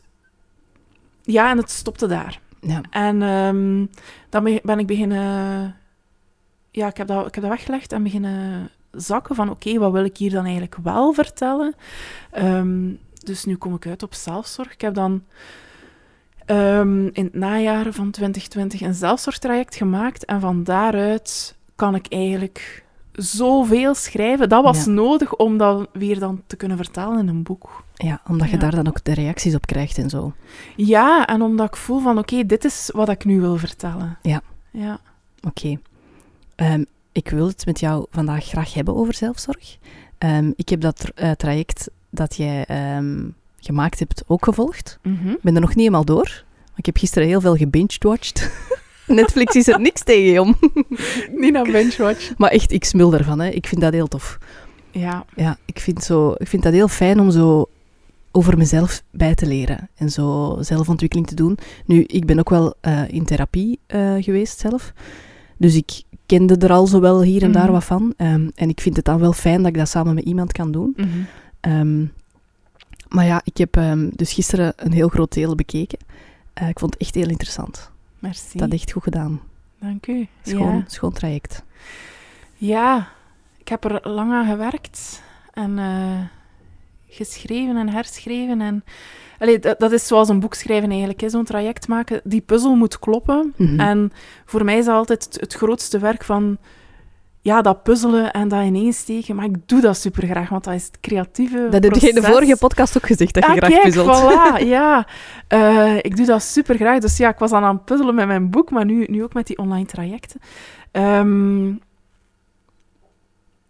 ja, 1.23 1.49
en 1.51 1.57
het 1.57 1.69
stopte 1.69 2.07
daar. 2.07 2.39
ja. 2.61 2.81
En 2.89 3.21
ehm, 3.21 3.85
dan 4.29 4.43
be- 4.43 4.59
ben 4.63 4.79
ik 4.79 4.87
beginnen... 4.87 5.75
Ja, 6.71 6.87
ik 6.87 6.97
heb, 6.97 7.07
dat, 7.07 7.27
ik 7.27 7.33
heb 7.35 7.43
dat 7.43 7.53
weggelegd 7.53 7.91
en 7.91 8.03
beginnen 8.03 8.69
zakken 8.91 9.35
van... 9.35 9.49
Oké, 9.49 9.77
wat 9.77 9.91
wil 9.91 10.03
ik 10.05 10.17
hier 10.17 10.31
dan 10.31 10.43
eigenlijk 10.43 10.75
wel 10.83 11.13
vertellen? 11.13 11.75
Dus 13.23 13.45
nu 13.45 13.55
kom 13.55 13.75
ik 13.75 13.87
uit 13.87 14.03
op 14.03 14.13
zelfzorg. 14.13 14.73
Ik 14.73 14.81
heb 14.81 14.93
dan 14.93 15.23
ehm, 16.45 17.05
in 17.07 17.23
het 17.23 17.33
najaar 17.33 17.91
van 17.93 18.11
2020 18.11 18.81
een 18.81 18.93
zelfzorgtraject 18.93 19.75
gemaakt. 19.75 20.25
En 20.25 20.39
van 20.39 20.63
daaruit 20.63 21.55
kan 21.75 21.95
ik 21.95 22.05
eigenlijk 22.09 22.83
zoveel 23.11 23.93
schrijven. 23.95 24.49
Dat 24.49 24.63
was 24.63 24.85
Ja. 24.85 24.91
nodig 24.91 25.35
om 25.35 25.57
dat 25.57 25.87
weer 25.93 26.19
dan 26.19 26.41
te 26.47 26.55
kunnen 26.55 26.77
vertalen 26.77 27.19
in 27.19 27.27
een 27.27 27.43
boek. 27.43 27.83
ja, 27.97 28.21
omdat 28.27 28.47
je 28.47 28.53
Ja. 28.53 28.59
daar 28.59 28.75
dan 28.75 28.87
ook 28.87 29.03
de 29.03 29.13
reacties 29.13 29.55
op 29.55 29.65
krijgt 29.65 29.97
en 29.97 30.09
zo. 30.09 30.33
Ja, 30.75 31.25
en 31.27 31.41
omdat 31.41 31.67
ik 31.67 31.75
voel 31.75 31.99
van... 31.99 32.17
Oké, 32.17 32.45
dit 32.45 32.65
is 32.65 32.89
wat 32.93 33.09
ik 33.09 33.25
nu 33.25 33.39
wil 33.41 33.57
vertellen. 33.57 34.17
Ja. 34.21 34.41
Ja. 34.71 34.99
Oké. 35.47 35.77
Ehm, 36.55 36.83
ik 37.11 37.29
wil 37.29 37.47
het 37.47 37.65
met 37.65 37.79
jou 37.79 38.05
vandaag 38.11 38.45
graag 38.45 38.73
hebben 38.73 38.95
over 38.95 39.13
zelfzorg. 39.13 39.77
Ehm, 40.17 40.51
ik 40.55 40.69
heb 40.69 40.81
dat 40.81 41.11
eh, 41.15 41.31
traject 41.31 41.89
dat 42.09 42.35
jij 42.35 42.65
gemaakt 43.65 43.99
hebt 43.99 44.23
ook 44.27 44.43
gevolgd. 44.45 44.99
Mhm. 45.03 45.29
Ik 45.29 45.41
ben 45.41 45.55
er 45.55 45.61
nog 45.61 45.69
niet 45.69 45.77
helemaal 45.77 46.05
door. 46.05 46.43
maar 46.55 46.73
Ik 46.75 46.85
heb 46.85 46.97
gisteren 46.97 47.27
heel 47.27 47.41
veel 47.41 47.55
gebinged-watched. 47.55 48.51
Netflix 49.07 49.55
is 49.55 49.67
er 49.67 49.79
niks 49.81 50.03
tegen 50.03 50.41
om. 50.41 50.55
Niet 51.41 51.51
naar 51.53 51.71
Benchwatch. 51.71 52.37
Maar 52.37 52.49
echt, 52.51 52.71
ik 52.71 52.83
smul 52.83 53.13
ervan. 53.13 53.39
Hè. 53.39 53.49
Ik 53.49 53.67
vind 53.67 53.81
dat 53.81 53.93
heel 53.93 54.07
tof. 54.07 54.37
Ja. 54.91 55.25
Ja, 55.35 55.57
ik 55.65 55.79
vind, 55.79 56.03
zo, 56.03 56.33
ik 56.37 56.47
vind 56.47 56.63
dat 56.63 56.73
heel 56.73 56.87
fijn 56.87 57.19
om 57.19 57.31
zo 57.31 57.69
over 58.31 58.57
mezelf 58.57 59.03
bij 59.11 59.35
te 59.35 59.45
leren. 59.45 59.89
En 59.95 60.09
zo 60.09 60.57
zelfontwikkeling 60.59 61.27
te 61.27 61.35
doen. 61.35 61.57
Nu, 61.85 62.03
ik 62.07 62.25
ben 62.25 62.39
ook 62.39 62.49
wel 62.49 62.73
eh, 62.81 63.01
in 63.07 63.25
therapie 63.25 63.79
eh, 63.87 64.13
geweest 64.19 64.59
zelf. 64.59 64.93
Dus 65.57 65.75
ik 65.75 66.03
kende 66.25 66.55
er 66.57 66.71
al 66.71 66.87
zo 66.87 66.99
wel 66.99 67.21
hier 67.21 67.43
en 67.43 67.51
daar 67.51 67.63
Mhm. 67.63 67.71
wat 67.71 67.83
van. 67.83 68.13
Ehm, 68.17 68.49
en 68.55 68.69
ik 68.69 68.81
vind 68.81 68.95
het 68.95 69.05
dan 69.05 69.19
wel 69.19 69.33
fijn 69.33 69.57
dat 69.57 69.67
ik 69.67 69.77
dat 69.77 69.89
samen 69.89 70.13
met 70.15 70.23
iemand 70.23 70.51
kan 70.51 70.71
doen. 70.71 70.93
Mhm. 70.95 71.07
Ehm, 71.59 72.05
maar 73.07 73.25
ja, 73.25 73.41
ik 73.43 73.57
heb 73.57 73.75
ehm, 73.77 74.09
dus 74.13 74.33
gisteren 74.33 74.73
een 74.75 74.91
heel 74.91 75.07
groot 75.07 75.33
deel 75.33 75.55
bekeken. 75.55 75.99
Eh, 76.53 76.69
ik 76.69 76.79
vond 76.79 76.93
het 76.93 77.01
echt 77.01 77.15
heel 77.15 77.29
interessant. 77.29 77.91
Merci. 78.19 78.57
Dat 78.57 78.71
echt 78.73 78.91
goed 78.91 79.03
gedaan. 79.03 79.41
Dank 79.79 80.07
u. 80.07 80.27
Schoon, 80.43 80.75
Ja. 80.75 80.83
schoon 80.87 81.11
traject. 81.13 81.63
ja, 82.55 83.07
ik 83.57 83.67
heb 83.67 83.83
er 83.83 84.09
lang 84.09 84.31
aan 84.31 84.45
gewerkt. 84.47 85.21
En 85.53 85.79
eh, 85.79 86.19
geschreven 87.07 87.77
en 87.77 87.89
herschreven. 87.89 88.61
En, 88.61 88.83
Allee, 89.39 89.59
dat, 89.59 89.79
dat 89.79 89.91
is 89.91 90.07
zoals 90.07 90.29
een 90.29 90.39
boek 90.39 90.53
schrijven 90.53 90.89
eigenlijk. 90.89 91.23
Zo'n 91.27 91.43
traject 91.43 91.87
maken. 91.87 92.21
Die 92.23 92.41
puzzel 92.41 92.75
moet 92.75 92.99
kloppen. 92.99 93.53
Mhm. 93.55 93.79
En 93.79 94.11
voor 94.45 94.65
mij 94.65 94.77
is 94.77 94.85
dat 94.85 94.95
altijd 94.95 95.23
het, 95.23 95.39
het 95.39 95.53
grootste 95.53 95.99
werk 95.99 96.23
van... 96.23 96.57
Ja, 97.45 97.61
dat 97.61 97.83
puzzelen 97.83 98.31
en 98.31 98.47
dat 98.47 98.63
ineensteken. 98.63 99.35
Maar 99.35 99.45
ik 99.45 99.67
doe 99.67 99.81
dat 99.81 99.97
super 99.97 100.27
graag, 100.27 100.49
want 100.49 100.63
dat 100.63 100.73
is 100.73 100.85
het 100.85 100.99
creatieve 100.99 101.67
Dat 101.69 101.83
heb 101.83 101.93
je 101.95 102.09
in 102.09 102.15
de 102.15 102.23
vorige 102.23 102.57
podcast 102.57 102.97
ook 102.97 103.05
gezegd, 103.05 103.33
dat 103.33 103.43
je 103.43 103.49
ah, 103.49 103.57
graag 103.57 103.69
kijk, 103.69 103.83
puzzelt. 103.83 104.21
voilà, 104.21 104.63
ja. 104.75 105.07
Eh, 105.47 105.95
ik 105.97 106.15
doe 106.17 106.25
dat 106.25 106.43
super 106.43 106.75
graag. 106.75 106.99
Dus 106.99 107.17
ja, 107.17 107.29
ik 107.29 107.37
was 107.37 107.49
dan 107.49 107.63
aan 107.63 107.75
het 107.75 107.85
puzzelen 107.85 108.15
met 108.15 108.27
mijn 108.27 108.49
boek, 108.49 108.71
maar 108.71 108.85
nu, 108.85 109.05
nu 109.09 109.23
ook 109.23 109.33
met 109.33 109.47
die 109.47 109.57
online 109.57 109.85
trajecten. 109.85 110.39
Ehm, 110.91 111.73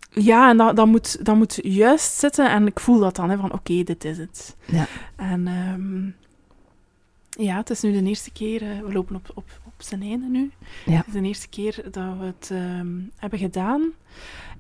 ja, 0.10 0.50
en 0.50 0.58
dat, 0.58 0.76
dat, 0.76 0.88
moet, 0.88 1.26
dat 1.26 1.36
moet 1.36 1.60
juist 1.62 2.18
zitten. 2.18 2.50
En 2.50 2.68
ik 2.68 2.80
voel 2.80 3.00
dat 3.00 3.16
dan, 3.16 3.30
hè, 3.30 3.38
van 3.38 3.54
oké, 3.54 3.84
dit 3.84 4.06
is 4.06 4.18
het. 4.18 4.56
Ja. 4.66 4.86
En 5.16 5.48
ehm, 5.48 6.06
ja, 7.46 7.58
het 7.58 7.70
is 7.70 7.82
nu 7.82 7.92
de 7.92 8.04
eerste 8.04 8.32
keer... 8.32 8.62
eh, 8.62 8.80
we 8.80 8.94
lopen 8.94 9.16
op, 9.16 9.30
op, 9.34 9.46
op 9.65 9.65
zijn 9.78 10.02
einde 10.02 10.28
nu. 10.28 10.52
Ja. 10.86 10.92
Het 10.98 11.08
is 11.08 11.14
de 11.14 11.22
eerste 11.22 11.48
keer 11.48 11.84
dat 11.92 12.18
we 12.20 12.26
het 12.26 12.50
ehm, 12.52 12.88
hebben 13.16 13.40
gedaan. 13.40 13.82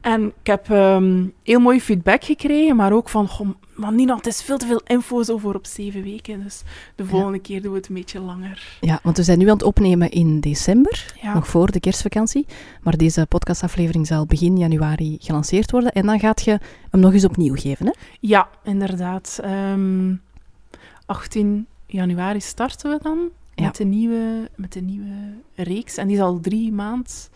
En 0.02 0.26
ik 0.26 0.48
heb 0.48 0.70
ehm, 0.70 1.26
heel 1.44 1.60
mooi 1.60 1.82
feedback 1.82 2.24
gekregen, 2.24 2.76
maar 2.76 2.94
ook 2.94 3.10
van... 3.10 3.28
Goh, 3.28 3.50
man 3.76 3.96
Nina, 3.96 4.16
het 4.16 4.26
is 4.26 4.42
veel 4.42 4.58
te 4.58 4.66
veel 4.66 4.82
info 4.86 5.24
zo 5.24 5.38
voor 5.38 5.56
op 5.56 5.66
zeven 5.66 6.04
weken. 6.04 6.44
Dus 6.44 6.62
de 6.96 7.06
volgende 7.06 7.40
keer 7.40 7.62
doen 7.62 7.72
we 7.72 7.78
het 7.78 7.88
een 7.88 7.96
beetje 7.96 8.20
langer. 8.20 8.78
Ja, 8.82 9.00
want 9.04 9.18
we 9.18 9.24
zijn 9.24 9.38
nu 9.38 9.46
aan 9.46 9.54
het 9.54 9.64
opnemen 9.64 10.12
in 10.12 10.40
december, 10.40 11.14
Ja. 11.22 11.34
nog 11.34 11.48
voor 11.48 11.72
de 11.72 11.80
kerstvakantie. 11.80 12.46
Maar 12.82 12.98
deze 12.98 13.26
podcastaflevering 13.26 14.08
zal 14.08 14.26
begin 14.26 14.58
januari 14.58 15.18
gelanceerd 15.22 15.72
worden. 15.72 15.92
En 15.92 16.06
dan 16.06 16.20
gaat 16.20 16.42
je 16.44 16.60
hem 16.90 17.00
nog 17.00 17.14
eens 17.14 17.26
opnieuw 17.26 17.56
geven, 17.56 17.86
hè? 17.86 17.92
Ja, 18.20 18.50
inderdaad. 18.64 19.40
Ehm 19.44 20.14
18 21.06 21.68
januari 21.86 22.42
starten 22.42 22.92
we 22.92 23.00
dan 23.02 23.30
Ja. 23.56 23.64
met, 23.64 23.76
de 23.76 23.84
nieuwe, 23.84 24.50
met 24.56 24.74
de 24.74 24.82
nieuwe 24.82 25.34
reeks. 25.56 25.98
En 25.98 26.08
die 26.08 26.18
zal 26.18 26.40
drie 26.40 26.72
maand 26.72 27.30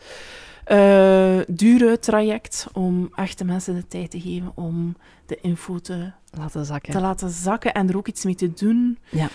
uh, 0.72 1.40
dure 1.48 2.00
traject 2.00 2.68
om 2.74 3.10
echte 3.16 3.46
mensen 3.46 3.76
de 3.76 3.88
tijd 3.88 4.12
te 4.12 4.22
geven 4.22 4.52
om 4.56 4.96
de 5.26 5.38
info 5.42 5.80
te 5.80 6.12
laten 6.32 6.66
zakken, 6.66 6.94
te 6.94 7.00
laten 7.00 7.30
zakken 7.30 7.74
en 7.74 7.90
er 7.90 7.98
ook 7.98 8.08
iets 8.08 8.24
mee 8.24 8.36
te 8.36 8.54
doen. 8.54 8.98
Ja, 9.10 9.30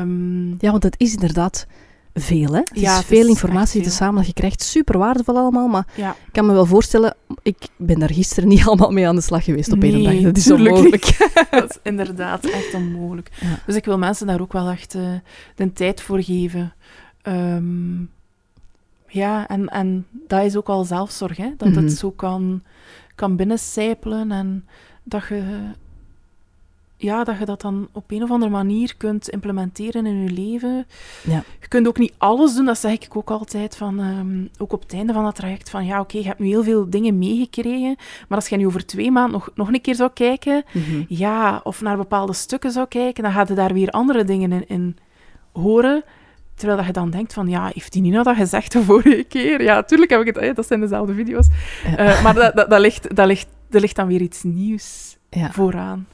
um, 0.00 0.56
ja 0.58 0.70
want 0.70 0.82
het 0.82 0.94
is 0.98 1.12
inderdaad 1.12 1.66
veel, 2.14 2.52
hè? 2.52 2.58
Het 2.58 2.70
ja, 2.80 2.98
is 2.98 3.04
veel 3.04 3.26
informatie 3.26 3.82
te 3.82 3.90
samen. 3.90 4.26
Je 4.26 4.32
krijgt 4.32 4.62
super 4.62 4.98
waardevol 4.98 5.36
allemaal, 5.36 5.68
maar 5.68 5.86
ja. 5.94 6.10
ik 6.10 6.32
kan 6.32 6.46
me 6.46 6.52
wel 6.52 6.66
voorstellen, 6.66 7.14
ik 7.42 7.56
ben 7.76 7.98
daar 7.98 8.12
gisteren 8.12 8.48
niet 8.48 8.66
allemaal 8.66 8.90
mee 8.90 9.08
aan 9.08 9.14
de 9.14 9.20
slag 9.20 9.44
geweest 9.44 9.72
op 9.72 9.82
één 9.82 10.02
dag. 10.02 10.20
Dat 10.20 10.36
is 10.36 10.50
onmogelijk. 10.50 11.30
dat 11.50 11.70
is 11.70 11.78
inderdaad 11.82 12.44
echt 12.44 12.74
onmogelijk. 12.74 13.30
Dus 13.66 13.74
ik 13.74 13.84
wil 13.84 13.98
mensen 13.98 14.26
daar 14.26 14.40
ook 14.40 14.52
wel 14.52 14.68
echt 14.68 14.94
uh, 14.94 15.02
de 15.54 15.72
tijd 15.72 16.00
voor 16.00 16.22
geven. 16.22 16.72
Um, 17.22 18.10
ja, 19.06 19.48
en, 19.48 19.68
en 19.68 20.06
dat 20.10 20.44
is 20.44 20.56
ook 20.56 20.68
al 20.68 20.84
zelfzorg, 20.84 21.36
hè? 21.36 21.52
Dat 21.56 21.68
het 21.68 21.84
mhm. 21.84 21.88
zo 21.88 22.10
kan, 22.10 22.62
kan 23.14 23.36
binnencijpelen 23.36 24.32
en 24.32 24.66
dat 25.02 25.26
je 25.28 25.60
ja, 27.02 27.24
dat 27.24 27.38
je 27.38 27.44
dat 27.44 27.60
dan 27.60 27.88
op 27.92 28.10
een 28.10 28.22
of 28.22 28.30
andere 28.30 28.50
manier 28.50 28.94
kunt 28.96 29.28
implementeren 29.28 30.06
in 30.06 30.22
je 30.22 30.30
leven. 30.30 30.86
Ja. 31.22 31.42
Je 31.60 31.68
kunt 31.68 31.88
ook 31.88 31.98
niet 31.98 32.14
alles 32.18 32.54
doen, 32.54 32.64
dat 32.64 32.78
zeg 32.78 32.92
ik 32.92 33.16
ook 33.16 33.30
altijd. 33.30 33.76
Van, 33.76 33.98
um, 33.98 34.50
ook 34.58 34.72
op 34.72 34.82
het 34.82 34.92
einde 34.92 35.12
van 35.12 35.24
dat 35.24 35.34
traject. 35.34 35.70
Van 35.70 35.86
ja, 35.86 36.00
oké, 36.00 36.18
je 36.18 36.24
hebt 36.24 36.38
nu 36.38 36.46
heel 36.46 36.62
veel 36.62 36.90
dingen 36.90 37.18
meegekregen. 37.18 37.96
Maar 38.28 38.38
als 38.38 38.48
je 38.48 38.56
nu 38.56 38.66
over 38.66 38.86
twee 38.86 39.10
maanden 39.10 39.32
nog, 39.32 39.50
nog 39.54 39.68
een 39.68 39.80
keer 39.80 39.94
zou 39.94 40.10
kijken, 40.14 40.64
mhm. 40.72 41.02
ja, 41.08 41.60
of 41.64 41.80
naar 41.80 41.96
bepaalde 41.96 42.32
stukken 42.32 42.70
zou 42.70 42.86
kijken, 42.88 43.22
dan 43.22 43.32
gaat 43.32 43.48
je 43.48 43.54
daar 43.54 43.72
weer 43.72 43.90
andere 43.90 44.24
dingen 44.24 44.52
in, 44.52 44.68
in 44.68 44.96
horen. 45.52 46.04
Terwijl 46.54 46.78
dat 46.78 46.86
je 46.86 46.92
dan 46.92 47.10
denkt 47.10 47.32
van, 47.32 47.48
ja, 47.48 47.70
heeft 47.74 47.92
die 47.92 48.02
Nina 48.02 48.22
dat 48.22 48.36
gezegd 48.36 48.72
de 48.72 48.82
vorige 48.82 49.24
keer? 49.28 49.62
Ja, 49.62 49.82
tuurlijk 49.82 50.10
heb 50.10 50.20
ik 50.20 50.34
het, 50.34 50.56
dat 50.56 50.66
zijn 50.66 50.80
dezelfde 50.80 51.14
video's. 51.14 51.46
Uh, 51.86 52.22
maar 52.22 52.34
dat, 52.34 52.56
dat, 52.56 52.70
dat, 52.70 52.80
ligt, 52.80 53.16
dat 53.16 53.26
ligt, 53.26 53.48
er 53.70 53.80
ligt 53.80 53.96
dan 53.96 54.06
weer 54.06 54.20
iets 54.20 54.42
nieuws 54.42 55.18
ja. 55.30 55.50
vooraan. 55.52 56.06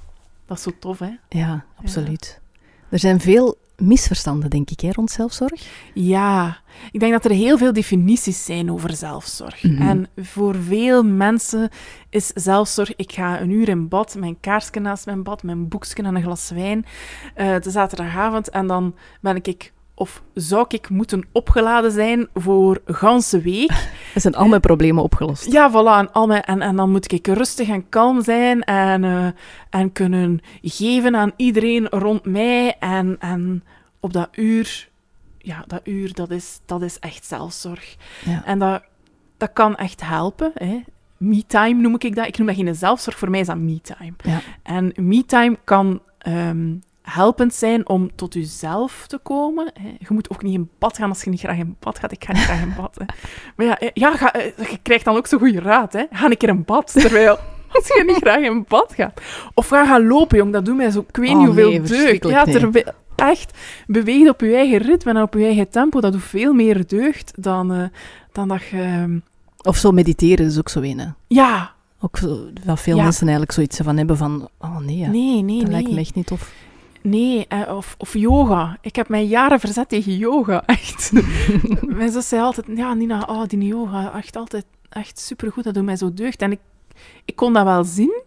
Dat 0.47 0.57
is 0.57 0.63
zo 0.63 0.71
tof, 0.81 0.99
hè? 0.99 1.11
Ja, 1.29 1.65
absoluut. 1.77 2.41
Er 2.89 2.99
zijn 2.99 3.21
veel 3.21 3.59
misverstanden, 3.77 4.51
denk 4.51 4.71
ik, 4.71 4.81
hè, 4.81 4.91
rond 4.93 5.11
zelfzorg. 5.11 5.63
Ja, 5.95 6.61
ik 6.91 7.01
denk 7.01 7.13
dat 7.13 7.25
er 7.25 7.31
heel 7.31 7.59
veel 7.59 7.73
definities 7.73 8.45
zijn 8.45 8.73
over 8.73 8.97
zelfzorg. 8.97 9.63
Mhm. 9.63 9.83
En 9.83 10.09
voor 10.17 10.55
veel 10.55 11.05
mensen 11.05 11.71
is 12.11 12.27
zelfzorg, 12.27 12.97
ik 12.97 13.13
ga 13.13 13.41
een 13.41 13.51
uur 13.51 13.69
in 13.69 13.89
bad, 13.89 14.15
mijn 14.19 14.41
kaarsje 14.41 14.81
naast 14.81 15.07
mijn 15.07 15.23
bad, 15.23 15.43
mijn 15.43 15.69
boekje 15.69 16.03
en 16.03 16.15
een 16.15 16.23
glas 16.23 16.51
wijn, 16.51 16.85
uh, 17.37 17.61
de 17.61 17.71
zaterdagavond, 17.71 18.51
en 18.51 18.67
dan 18.67 18.95
ben 19.21 19.37
ik 19.43 19.73
of 19.99 20.23
zou 20.35 20.65
ik 20.69 20.89
moeten 20.89 21.25
opgeladen 21.33 21.93
zijn 21.93 22.29
voor 22.35 22.81
ganse 22.87 23.41
week? 23.41 23.71
Er 24.15 24.21
zijn 24.21 24.35
al 24.35 24.49
mijn 24.49 24.61
problemen 24.61 25.03
opgelost. 25.03 25.53
Ja, 25.53 25.71
voilà. 25.71 25.99
En, 25.99 26.13
al 26.13 26.27
mijn, 26.27 26.43
en, 26.43 26.61
en 26.63 26.77
dan 26.77 26.91
moet 26.91 27.13
ik 27.13 27.27
rustig 27.27 27.69
en 27.69 27.89
kalm 27.89 28.23
zijn 28.23 28.63
en, 28.63 29.03
uh, 29.03 29.27
en 29.71 29.93
kunnen 29.93 30.41
geven 30.63 31.17
aan 31.17 31.33
iedereen 31.37 31.87
rond 31.87 32.25
mij. 32.25 32.77
En, 32.79 33.17
en 33.19 33.65
op 34.01 34.13
dat 34.13 34.29
uur, 34.33 34.89
ja, 35.39 35.65
dat 35.67 35.81
uur, 35.85 36.15
dat 36.15 36.31
is, 36.31 36.61
dat 36.67 36.83
is 36.83 36.99
echt 36.99 37.25
zelfzorg. 37.25 37.97
Ja. 38.25 38.45
En 38.45 38.59
dat, 38.59 38.83
dat 39.37 39.53
kan 39.53 39.77
echt 39.77 40.03
helpen. 40.03 40.51
Hè. 40.55 40.81
Me-time 41.17 41.81
noem 41.81 41.95
ik 41.99 42.15
dat. 42.15 42.27
Ik 42.27 42.39
noem 42.39 42.47
dat 42.47 42.57
geen 42.57 42.75
zelfzorg, 42.75 43.19
voor 43.19 43.31
mij 43.31 43.41
is 43.41 43.47
dat 43.47 43.57
me-time. 43.57 44.15
Ja. 44.23 44.41
En 44.63 44.93
me-time 44.97 45.59
kan 45.65 46.01
um, 46.29 46.83
helpend 47.11 47.55
zijn 47.55 47.89
om 47.89 48.11
tot 48.15 48.35
jezelf 48.35 49.07
te 49.07 49.19
komen. 49.19 49.73
Je 49.99 50.07
moet 50.09 50.31
ook 50.31 50.43
niet 50.43 50.55
in 50.55 50.71
bad 50.79 50.97
gaan 50.97 51.09
als 51.09 51.23
je 51.23 51.31
niet 51.31 51.41
graag 51.41 51.57
in 51.59 51.77
bad 51.81 51.99
gaat. 51.99 52.13
Ik 52.13 52.25
ga 52.25 52.33
niet 52.33 52.43
graag 52.43 52.63
in 52.63 52.75
bad. 52.77 52.97
Hè. 52.99 53.05
Maar 53.57 53.67
ja, 53.67 53.91
ja 53.95 54.17
ga, 54.17 54.33
eh, 54.33 54.71
je 54.71 54.79
krijgt 54.83 55.05
dan 55.05 55.17
ook 55.17 55.27
zo'n 55.27 55.39
goede 55.39 55.61
raad. 55.61 55.93
Hè. 55.93 56.05
Ga 56.11 56.25
een 56.31 56.37
keer 56.37 56.49
in 56.49 56.65
bad, 56.65 56.93
terwijl... 56.93 57.39
Als 57.73 57.87
je 57.87 58.05
niet 58.07 58.17
graag 58.17 58.41
in 58.41 58.65
bad 58.69 58.93
gaat. 58.95 59.21
Of 59.55 59.69
ga 59.69 59.87
gaan 59.87 60.07
lopen, 60.07 60.39
jong. 60.39 60.53
Dat 60.53 60.65
doet 60.65 60.77
mij 60.77 60.91
zo... 60.91 61.05
Ik 61.09 61.17
weet 61.17 61.29
niet 61.29 61.37
oh, 61.39 61.45
hoeveel 61.45 61.83
deugd. 61.83 62.29
Ja, 62.29 62.45
terwijl, 62.45 62.85
echt, 63.17 63.59
beweeg 63.87 64.29
op 64.29 64.41
je 64.41 64.55
eigen 64.55 64.79
ritme 64.79 65.11
en 65.11 65.23
op 65.23 65.35
je 65.35 65.45
eigen 65.45 65.69
tempo. 65.69 66.01
Dat 66.01 66.13
doet 66.13 66.23
veel 66.23 66.53
meer 66.53 66.87
deugd 66.87 67.33
dan, 67.37 67.73
uh, 67.73 67.85
dan 68.33 68.49
dat 68.49 68.65
je... 68.65 68.81
Ehm, 68.81 69.19
of 69.63 69.77
zo 69.77 69.93
mediteren 69.93 70.47
is 70.47 70.59
ook 70.59 70.69
zo 70.69 70.81
een. 70.81 71.15
Ja. 71.27 71.73
Ook 72.01 72.19
wat 72.65 72.81
veel 72.81 72.97
mensen 72.97 73.23
eigenlijk 73.23 73.53
zoiets 73.53 73.81
van 73.83 73.97
hebben 73.97 74.17
van... 74.17 74.49
Oh 74.59 74.79
nee, 74.79 74.97
ja, 74.97 75.09
nee, 75.09 75.43
nee, 75.43 75.59
dat 75.59 75.69
nee. 75.69 75.73
lijkt 75.73 75.91
me 75.91 76.01
echt 76.01 76.15
niet 76.15 76.27
tof. 76.27 76.53
Nee, 77.07 77.47
eh, 77.49 77.77
of, 77.77 77.95
of 77.99 78.15
yoga. 78.15 78.79
Ik 78.81 78.97
heb 78.97 79.09
mij 79.09 79.25
jaren 79.25 79.61
verzet 79.61 79.89
tegen 79.89 80.17
yoga, 80.17 80.63
echt. 80.67 81.13
Mijn 81.81 82.11
zus 82.11 82.29
zei 82.29 82.43
altijd, 82.43 82.67
ja 82.75 82.95
Nina, 82.95 83.23
oh, 83.27 83.43
die 83.47 83.67
yoga, 83.67 84.13
echt 84.15 84.37
altijd 84.37 84.65
echt 84.89 85.19
supergoed, 85.19 85.65
dat 85.65 85.75
doet 85.75 85.85
mij 85.85 85.97
zo 85.97 86.15
deugd. 86.15 86.43
En 86.43 86.53
ik, 86.53 86.61
ik 87.25 87.37
kon 87.37 87.53
dat 87.53 87.65
wel 87.65 87.85
zien, 87.85 88.23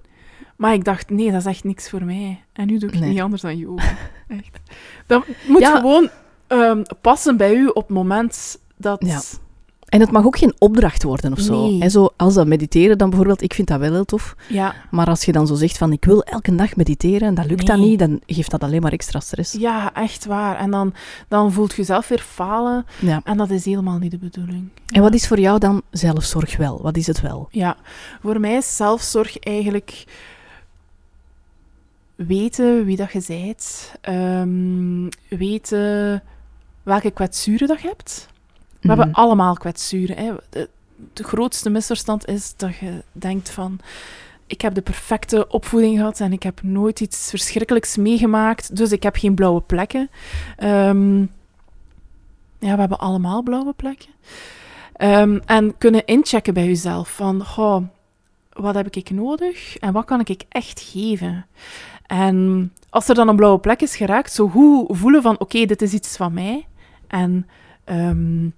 maar 0.56 0.74
ik 0.74 0.84
dacht, 0.84 1.10
nee, 1.10 1.32
dat 1.32 1.40
is 1.40 1.46
echt 1.46 1.64
niks 1.64 1.90
voor 1.90 2.04
mij. 2.04 2.44
En 2.54 2.68
nu 2.68 2.78
doe 2.78 2.90
ik 2.90 3.00
niet 3.00 3.22
anders 3.22 3.42
dan 3.42 3.58
yoga. 3.58 3.98
Echt. 4.28 4.60
Dat 5.08 5.26
moet 5.48 5.66
gewoon 5.66 6.10
um, 6.48 6.84
passen 7.02 7.38
bij 7.38 7.56
u 7.56 7.68
op 7.68 7.88
het 7.88 7.98
moment 7.98 8.60
dat... 8.78 9.06
Ja. 9.06 9.22
En 9.90 10.00
het 10.00 10.12
mag 10.12 10.26
ook 10.26 10.38
geen 10.38 10.54
opdracht 10.58 11.04
worden 11.04 11.32
of 11.32 11.40
zo. 11.40 11.80
En 11.80 11.92
zo 11.92 12.10
als 12.16 12.34
dat 12.34 12.48
mediteren 12.48 12.98
dan 12.98 13.10
bijvoorbeeld, 13.10 13.42
ik 13.42 13.54
vind 13.54 13.68
dat 13.68 13.80
wel 13.80 13.92
heel 13.92 14.06
tof. 14.06 14.36
Ja. 14.48 14.76
Maar 14.92 15.08
als 15.08 15.24
je 15.24 15.32
dan 15.32 15.48
zo 15.48 15.56
zegt 15.56 15.78
van 15.78 15.92
ik 15.92 16.06
wil 16.06 16.24
elke 16.24 16.56
dag 16.56 16.76
mediteren 16.76 17.28
en 17.28 17.36
dat 17.36 17.46
lukt 17.46 17.68
nee. 17.68 17.78
dan 17.78 17.88
niet, 17.88 18.00
dan 18.00 18.22
geeft 18.26 18.52
dat 18.52 18.64
alleen 18.64 18.82
maar 18.82 18.92
extra 18.92 19.20
stress. 19.20 19.54
Ja, 19.54 19.94
echt 19.94 20.26
waar. 20.26 20.58
En 20.58 20.72
dan, 20.72 20.94
dan 21.28 21.52
voelt 21.52 21.74
je 21.74 21.84
zelf 21.84 22.08
weer 22.08 22.20
falen. 22.20 22.86
Ja. 23.00 23.22
En 23.24 23.38
dat 23.38 23.50
is 23.50 23.66
helemaal 23.66 23.98
niet 23.98 24.12
de 24.12 24.18
bedoeling. 24.18 24.70
En 24.88 25.02
wat 25.02 25.14
is 25.14 25.28
voor 25.28 25.40
jou 25.40 25.60
dan 25.60 25.82
zelfzorg 25.92 26.58
wel? 26.58 26.82
Wat 26.82 26.98
is 26.98 27.08
het 27.08 27.22
wel? 27.22 27.48
Ja, 27.52 27.78
voor 28.22 28.40
mij 28.40 28.56
is 28.56 28.76
zelfzorg 28.76 29.40
eigenlijk 29.40 30.06
weten 32.16 32.86
wie 32.86 32.96
dat 32.96 33.12
je 33.12 33.24
bent. 33.28 33.94
Um, 34.10 35.10
weten 35.30 36.24
welke 36.84 37.12
kwetsuren 37.12 37.68
dat 37.68 37.82
je 37.82 37.88
hebt. 37.88 38.28
We 38.80 38.88
hebben 38.88 39.08
mhm. 39.08 39.20
allemaal 39.20 39.54
kwetsuren. 39.54 40.18
Hè. 40.18 40.34
De, 40.50 40.70
de, 41.14 41.24
grootste 41.24 41.70
misverstand 41.70 42.28
is 42.28 42.54
dat 42.58 42.78
je 42.78 43.04
denkt 43.12 43.50
van... 43.50 43.80
Ik 44.48 44.62
heb 44.62 44.74
de 44.74 44.82
perfecte 44.82 45.48
opvoeding 45.48 45.98
gehad 45.98 46.20
en 46.20 46.34
ik 46.34 46.44
heb 46.44 46.62
nooit 46.64 47.00
iets 47.00 47.30
verschrikkelijks 47.30 47.98
meegemaakt, 47.98 48.76
dus 48.76 48.92
ik 48.92 49.04
heb 49.04 49.16
geen 49.16 49.36
blauwe 49.36 49.62
plekken. 49.62 50.10
Um, 50.64 51.20
ja, 52.60 52.74
we 52.74 52.80
hebben 52.80 53.00
allemaal 53.00 53.44
blauwe 53.44 53.74
plekken. 53.74 54.10
Um, 54.98 55.42
en 55.46 55.78
kunnen 55.78 56.06
inchecken 56.06 56.54
bij 56.54 56.66
jezelf 56.66 57.16
van... 57.16 57.46
Goh, 57.46 57.84
wat 58.54 58.76
heb 58.76 58.96
ik 58.96 59.10
nodig 59.10 59.78
en 59.78 59.94
wat 59.94 60.06
kan 60.06 60.20
ik 60.20 60.46
echt 60.50 60.80
geven? 60.82 61.46
En 62.06 62.72
als 62.90 63.10
er 63.10 63.16
dan 63.16 63.28
een 63.28 63.36
blauwe 63.36 63.60
plek 63.60 63.82
is 63.82 63.96
geraakt, 63.96 64.32
zo 64.32 64.48
goed 64.48 64.98
voelen 64.98 65.22
van 65.22 65.40
oké, 65.40 65.66
dit 65.66 65.82
is 65.82 65.94
iets 65.94 66.18
van 66.18 66.34
mij. 66.34 66.68
En 67.08 67.48
um, 67.86 68.54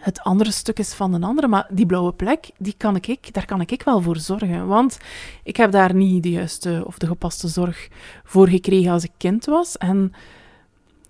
het 0.00 0.20
andere 0.20 0.50
stuk 0.50 0.78
is 0.78 0.92
van 0.92 1.14
een 1.14 1.24
andere. 1.24 1.48
Maar 1.48 1.66
die 1.70 1.86
blauwe 1.86 2.12
plek, 2.12 2.50
die 2.58 2.74
kan 2.76 2.96
ik, 2.96 3.34
daar 3.34 3.46
kan 3.46 3.60
ik 3.60 3.82
wel 3.82 4.02
voor 4.02 4.16
zorgen. 4.16 4.66
Want 4.66 4.98
ik 5.42 5.56
heb 5.56 5.72
daar 5.72 5.94
niet 5.94 6.22
de 6.22 6.30
juiste 6.30 6.82
of 6.86 6.98
de 6.98 7.06
gepaste 7.06 7.48
zorg 7.48 7.88
voor 8.24 8.48
gekregen 8.48 8.92
als 8.92 9.04
ik 9.04 9.12
kind 9.16 9.44
was. 9.44 9.78
En 9.78 10.12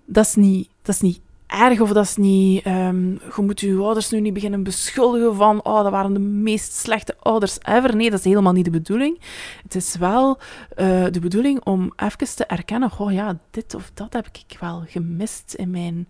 dat 0.05 0.27
is 0.27 0.35
niet, 0.35 0.69
dat 0.83 0.95
is 0.95 1.01
niet 1.01 1.21
erg 1.47 1.81
of 1.81 1.93
dat 1.93 2.05
is 2.05 2.17
niet... 2.17 2.67
Um, 2.67 3.21
je 3.37 3.43
moet 3.43 3.61
je 3.61 3.77
ouders 3.77 4.11
nu 4.11 4.21
niet 4.21 4.33
beginnen 4.33 4.63
beschuldigen 4.63 5.35
van... 5.35 5.65
Oh, 5.65 5.83
dat 5.83 5.91
waren 5.91 6.13
de 6.13 6.19
meest 6.19 6.73
slechte 6.73 7.17
ouders 7.21 7.59
ever. 7.63 7.97
Nee, 7.97 8.11
dat 8.11 8.19
is 8.19 8.25
helemaal 8.25 8.53
niet 8.53 8.65
de 8.65 8.71
bedoeling. 8.71 9.21
Het 9.63 9.75
is 9.75 9.97
wel 9.97 10.39
uh, 10.77 11.07
de 11.11 11.21
bedoeling 11.21 11.65
om 11.65 11.93
even 11.97 12.37
te 12.37 12.45
erkennen... 12.45 12.91
Oh 12.99 13.13
ja, 13.13 13.39
dit 13.51 13.75
of 13.75 13.91
dat 13.95 14.13
heb 14.13 14.27
ik 14.27 14.59
wel 14.61 14.83
gemist 14.87 15.55
in 15.55 15.71
mijn, 15.71 16.09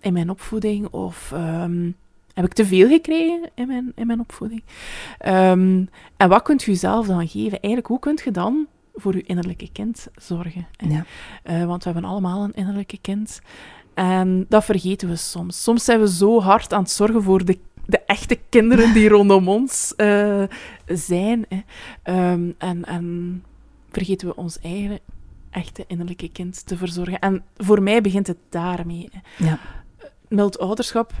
in 0.00 0.12
mijn 0.12 0.30
opvoeding. 0.30 0.88
Of... 0.88 1.32
Um, 1.34 1.96
heb 2.34 2.44
ik 2.44 2.52
te 2.52 2.66
veel 2.66 2.88
gekregen 2.88 3.50
in 3.54 3.66
mijn, 3.66 3.92
in 3.94 4.06
mijn 4.06 4.20
opvoeding? 4.20 4.62
Um, 5.26 5.88
en 6.16 6.28
wat 6.28 6.42
kunt 6.42 6.66
u 6.66 6.74
zelf 6.74 7.06
dan 7.06 7.28
geven? 7.28 7.60
Eigenlijk, 7.60 7.86
hoe 7.86 7.98
kunt 7.98 8.20
je 8.20 8.30
dan 8.30 8.66
voor 8.94 9.14
uw 9.14 9.22
innerlijke 9.24 9.68
kind 9.72 10.08
zorgen? 10.16 10.66
Ja. 10.76 11.04
Uh, 11.44 11.64
want 11.64 11.84
we 11.84 11.90
hebben 11.90 12.10
allemaal 12.10 12.44
een 12.44 12.54
innerlijke 12.54 12.98
kind. 13.00 13.40
En 13.94 14.46
dat 14.48 14.64
vergeten 14.64 15.08
we 15.08 15.16
soms. 15.16 15.62
Soms 15.62 15.84
zijn 15.84 16.00
we 16.00 16.08
zo 16.08 16.40
hard 16.40 16.72
aan 16.72 16.82
het 16.82 16.90
zorgen 16.90 17.22
voor 17.22 17.44
de, 17.44 17.58
de 17.86 18.00
echte 18.00 18.38
kinderen 18.48 18.92
die 18.92 19.08
rondom 19.16 19.48
ons 19.48 19.94
uh, 19.96 20.42
zijn. 20.86 21.46
Hè. 21.48 22.32
Um, 22.32 22.54
en, 22.58 22.84
en 22.84 23.44
vergeten 23.90 24.28
we 24.28 24.36
ons 24.36 24.58
eigen 24.58 24.98
echte 25.50 25.84
innerlijke 25.86 26.28
kind 26.28 26.66
te 26.66 26.76
verzorgen. 26.76 27.18
En 27.18 27.44
voor 27.56 27.82
mij 27.82 28.00
begint 28.00 28.26
het 28.26 28.38
daarmee. 28.48 29.08
Ja. 29.36 29.58
Mild 30.28 30.58
ouderschap 30.58 31.12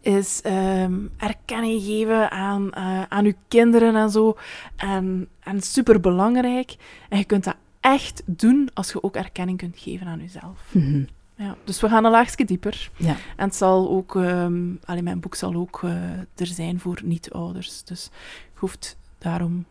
is 0.00 0.40
um, 0.46 1.10
erkenning 1.16 1.82
geven 1.82 2.30
aan, 2.30 2.70
uh, 2.74 3.02
aan 3.02 3.24
uw 3.24 3.34
kinderen 3.48 3.96
en 3.96 4.10
zo. 4.10 4.36
En, 4.76 5.28
en 5.40 5.60
super 5.60 6.00
belangrijk. 6.00 6.76
En 7.08 7.18
je 7.18 7.24
kunt 7.24 7.44
dat 7.44 7.56
echt 7.80 8.22
doen 8.26 8.68
als 8.74 8.92
je 8.92 9.02
ook 9.02 9.16
erkenning 9.16 9.58
kunt 9.58 9.78
geven 9.78 10.06
aan 10.06 10.20
jezelf. 10.20 10.60
Mhm. 10.70 11.04
ja. 11.34 11.56
Dus 11.64 11.80
we 11.80 11.88
gaan 11.88 12.04
een 12.04 12.10
laagje 12.10 12.44
dieper. 12.44 12.90
Ja. 12.96 13.16
En 13.36 13.44
het 13.44 13.56
zal 13.56 13.90
ook, 13.90 14.16
ehm 14.16 14.74
allee, 14.84 15.02
mijn 15.02 15.20
boek 15.20 15.34
zal 15.34 15.54
ook 15.54 15.80
eh, 15.82 15.92
er 16.36 16.46
zijn 16.46 16.80
voor 16.80 17.00
niet-ouders. 17.04 17.84
Dus 17.84 18.10
je 18.52 18.58
hoeft 18.58 18.96
daarom 19.18 19.64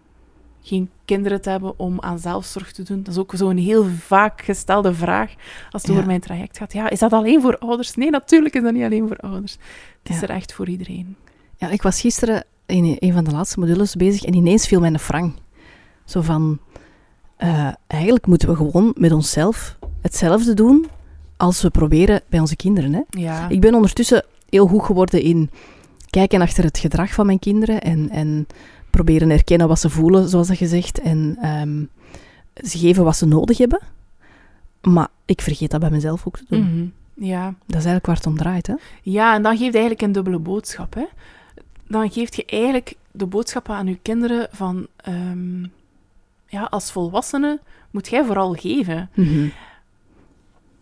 geen 0.69 0.89
kinderen 1.05 1.41
te 1.41 1.49
hebben 1.49 1.79
om 1.79 1.99
aan 2.01 2.19
zelfzorg 2.19 2.71
te 2.71 2.83
doen. 2.83 3.03
Dat 3.03 3.13
is 3.13 3.19
ook 3.19 3.31
zo'n 3.35 3.57
heel 3.57 3.85
vaak 3.85 4.41
gestelde 4.41 4.93
vraag 4.93 5.33
als 5.71 5.81
het 5.81 5.91
Ja. 5.91 5.93
over 5.97 6.07
mijn 6.07 6.19
traject 6.19 6.57
gaat. 6.57 6.73
Ja, 6.73 6.89
is 6.89 6.99
dat 6.99 7.13
alleen 7.13 7.41
voor 7.41 7.57
ouders? 7.57 7.95
Nee, 7.95 8.09
natuurlijk 8.09 8.55
is 8.55 8.61
dat 8.63 8.73
niet 8.73 8.83
alleen 8.83 9.07
voor 9.07 9.17
ouders. 9.17 9.57
Het 10.03 10.11
is 10.13 10.15
Ja. 10.19 10.21
er 10.27 10.29
echt 10.35 10.53
voor 10.53 10.67
iedereen. 10.69 11.15
Ja, 11.57 11.69
ik 11.69 11.81
was 11.81 12.01
gisteren 12.01 12.43
in 12.65 12.95
een 12.99 13.13
van 13.13 13.23
de 13.23 13.31
laatste 13.31 13.59
modules 13.59 13.95
bezig 13.95 14.23
en 14.23 14.33
ineens 14.35 14.67
viel 14.67 14.79
mij 14.79 14.89
een 14.89 14.99
frang. 14.99 15.33
Zo 16.05 16.21
van, 16.21 16.59
eh, 17.37 17.67
eigenlijk 17.87 18.27
moeten 18.27 18.49
we 18.49 18.55
gewoon 18.55 18.93
met 18.97 19.11
onszelf 19.11 19.77
hetzelfde 20.01 20.53
doen 20.53 20.87
als 21.37 21.61
we 21.61 21.69
proberen 21.69 22.21
bij 22.29 22.39
onze 22.39 22.55
kinderen. 22.55 22.93
Hè? 22.93 23.01
Ja, 23.09 23.49
Ik 23.49 23.61
ben 23.61 23.73
ondertussen 23.75 24.25
heel 24.49 24.67
goed 24.67 24.83
geworden 24.83 25.21
in 25.21 25.49
kijken 26.09 26.41
achter 26.41 26.63
het 26.63 26.77
gedrag 26.77 27.13
van 27.13 27.25
mijn 27.25 27.39
kinderen 27.39 27.81
en, 27.81 28.09
en 28.09 28.47
proberen 28.89 29.29
herkennen 29.29 29.67
wat 29.67 29.79
ze 29.79 29.89
voelen, 29.89 30.29
zoals 30.29 30.47
dat 30.47 30.57
gezegd, 30.57 30.99
en 30.99 31.37
ehm, 31.41 31.83
ze 32.67 32.77
geven 32.77 33.03
wat 33.03 33.17
ze 33.17 33.25
nodig 33.25 33.57
hebben. 33.57 33.79
Maar 34.81 35.07
ik 35.25 35.41
vergeet 35.41 35.71
dat 35.71 35.79
bij 35.79 35.89
mezelf 35.89 36.27
ook 36.27 36.37
te 36.37 36.45
doen. 36.49 36.59
Mhm. 36.59 37.25
ja. 37.27 37.45
Dat 37.45 37.79
is 37.79 37.85
eigenlijk 37.85 38.05
waar 38.05 38.15
het 38.15 38.25
om 38.25 38.37
draait. 38.37 38.67
Hè? 38.67 38.73
Ja, 39.01 39.35
en 39.35 39.41
dan 39.41 39.57
geeft 39.57 39.73
eigenlijk 39.73 40.01
een 40.01 40.11
dubbele 40.11 40.39
boodschap. 40.39 40.93
Hè? 40.93 41.05
Dan 41.87 42.11
geeft 42.11 42.35
je 42.35 42.45
eigenlijk 42.45 42.95
de 43.11 43.25
boodschap 43.25 43.69
aan 43.69 43.87
je 43.87 43.99
kinderen 44.01 44.47
van... 44.51 44.87
ehm, 44.95 45.63
ja, 46.47 46.63
als 46.63 46.91
volwassene 46.91 47.59
moet 47.91 48.09
jij 48.09 48.25
vooral 48.25 48.53
geven. 48.53 49.09
Mhm. 49.13 49.47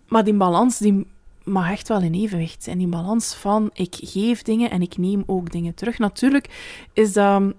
Maar 0.08 0.24
die 0.24 0.34
balans 0.34 0.78
die 0.78 1.08
mag 1.44 1.72
echt 1.72 1.88
wel 1.88 2.02
in 2.02 2.14
evenwicht 2.14 2.64
zijn. 2.64 2.78
Die 2.78 2.88
balans 2.88 3.36
van 3.36 3.70
ik 3.74 3.96
geef 4.00 4.42
dingen 4.42 4.70
en 4.70 4.82
ik 4.82 4.98
neem 4.98 5.24
ook 5.26 5.52
dingen 5.52 5.74
terug. 5.74 5.98
Natuurlijk 5.98 6.50
is 6.94 7.14
dat 7.14 7.54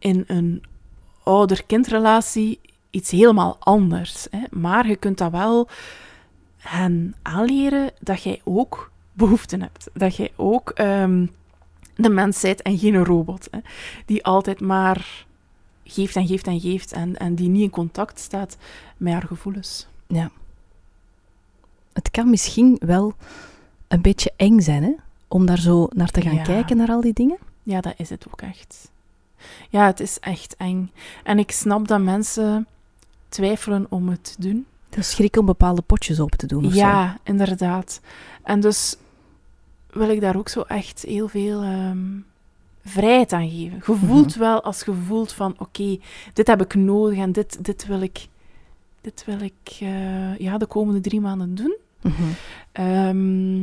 in 0.00 0.24
een 0.26 0.62
ouder-kindrelatie 1.22 2.60
iets 2.90 3.10
helemaal 3.10 3.56
anders. 3.58 4.26
Hè? 4.30 4.42
Maar 4.50 4.86
je 4.88 4.96
kunt 4.96 5.18
dat 5.18 5.30
wel 5.30 5.68
hen 6.56 7.14
aanleren 7.22 7.90
dat 8.00 8.22
jij 8.22 8.40
ook 8.44 8.90
behoeften 9.12 9.60
hebt. 9.62 9.90
Dat 9.94 10.16
jij 10.16 10.32
ook 10.36 10.70
ehm, 10.70 11.26
de 11.96 12.08
mens 12.08 12.40
bent 12.40 12.62
en 12.62 12.78
geen 12.78 13.04
robot. 13.04 13.48
Hè? 13.50 13.58
Die 14.06 14.24
altijd 14.24 14.60
maar 14.60 15.26
geeft 15.84 16.16
en 16.16 16.26
geeft 16.26 16.46
en 16.46 16.60
geeft 16.60 16.92
en, 16.92 17.16
en 17.16 17.34
die 17.34 17.48
niet 17.48 17.62
in 17.62 17.70
contact 17.70 18.18
staat 18.18 18.56
met 18.96 19.12
haar 19.12 19.26
gevoelens. 19.26 19.86
Ja. 20.06 20.30
Het 21.92 22.10
kan 22.10 22.30
misschien 22.30 22.76
wel 22.84 23.14
een 23.88 24.02
beetje 24.02 24.32
eng 24.36 24.60
zijn, 24.60 24.82
hè? 24.82 24.92
Om 25.28 25.46
daar 25.46 25.58
zo 25.58 25.88
naar 25.90 26.10
te 26.10 26.20
gaan 26.20 26.34
Ja. 26.34 26.42
kijken, 26.42 26.76
naar 26.76 26.88
al 26.88 27.00
die 27.00 27.12
dingen. 27.12 27.38
Ja, 27.62 27.80
dat 27.80 27.94
is 27.96 28.10
het 28.10 28.26
ook 28.28 28.40
echt. 28.42 28.90
Ja, 29.68 29.86
het 29.86 30.00
is 30.00 30.18
echt 30.18 30.56
eng. 30.56 30.90
En 31.24 31.38
ik 31.38 31.50
snap 31.50 31.88
dat 31.88 32.00
mensen 32.00 32.66
twijfelen 33.28 33.86
om 33.88 34.08
het 34.08 34.24
te 34.24 34.34
doen. 34.38 34.66
De 34.88 35.02
schrik 35.02 35.36
om 35.36 35.46
bepaalde 35.46 35.82
potjes 35.82 36.20
open 36.20 36.38
te 36.38 36.46
doen 36.46 36.66
of 36.66 36.72
zo. 36.72 36.78
Ja, 36.78 37.18
inderdaad. 37.22 38.00
En 38.42 38.60
dus 38.60 38.96
wil 39.90 40.08
ik 40.08 40.20
daar 40.20 40.36
ook 40.36 40.48
zo 40.48 40.60
echt 40.60 41.02
heel 41.02 41.28
veel 41.28 41.62
ehm, 41.62 42.18
vrijheid 42.84 43.32
aan 43.32 43.50
geven. 43.50 43.82
Je 43.86 44.06
voelt 44.06 44.34
wel 44.34 44.62
als 44.62 44.82
je 44.82 44.92
voelt 44.92 45.32
van, 45.32 45.54
oké, 45.58 45.98
dit 46.32 46.46
heb 46.46 46.60
ik 46.60 46.74
nodig 46.74 47.18
en 47.18 47.32
dit, 47.32 47.64
dit 47.64 47.86
wil 47.86 48.00
ik, 48.00 48.28
dit 49.00 49.22
wil 49.26 49.40
ik 49.40 49.76
eh, 49.80 50.38
ja, 50.38 50.58
de 50.58 50.66
komende 50.66 51.00
drie 51.00 51.20
maanden 51.20 51.54
doen. 51.54 51.76
Mhm. 52.00 52.22
Ehm, 52.72 53.60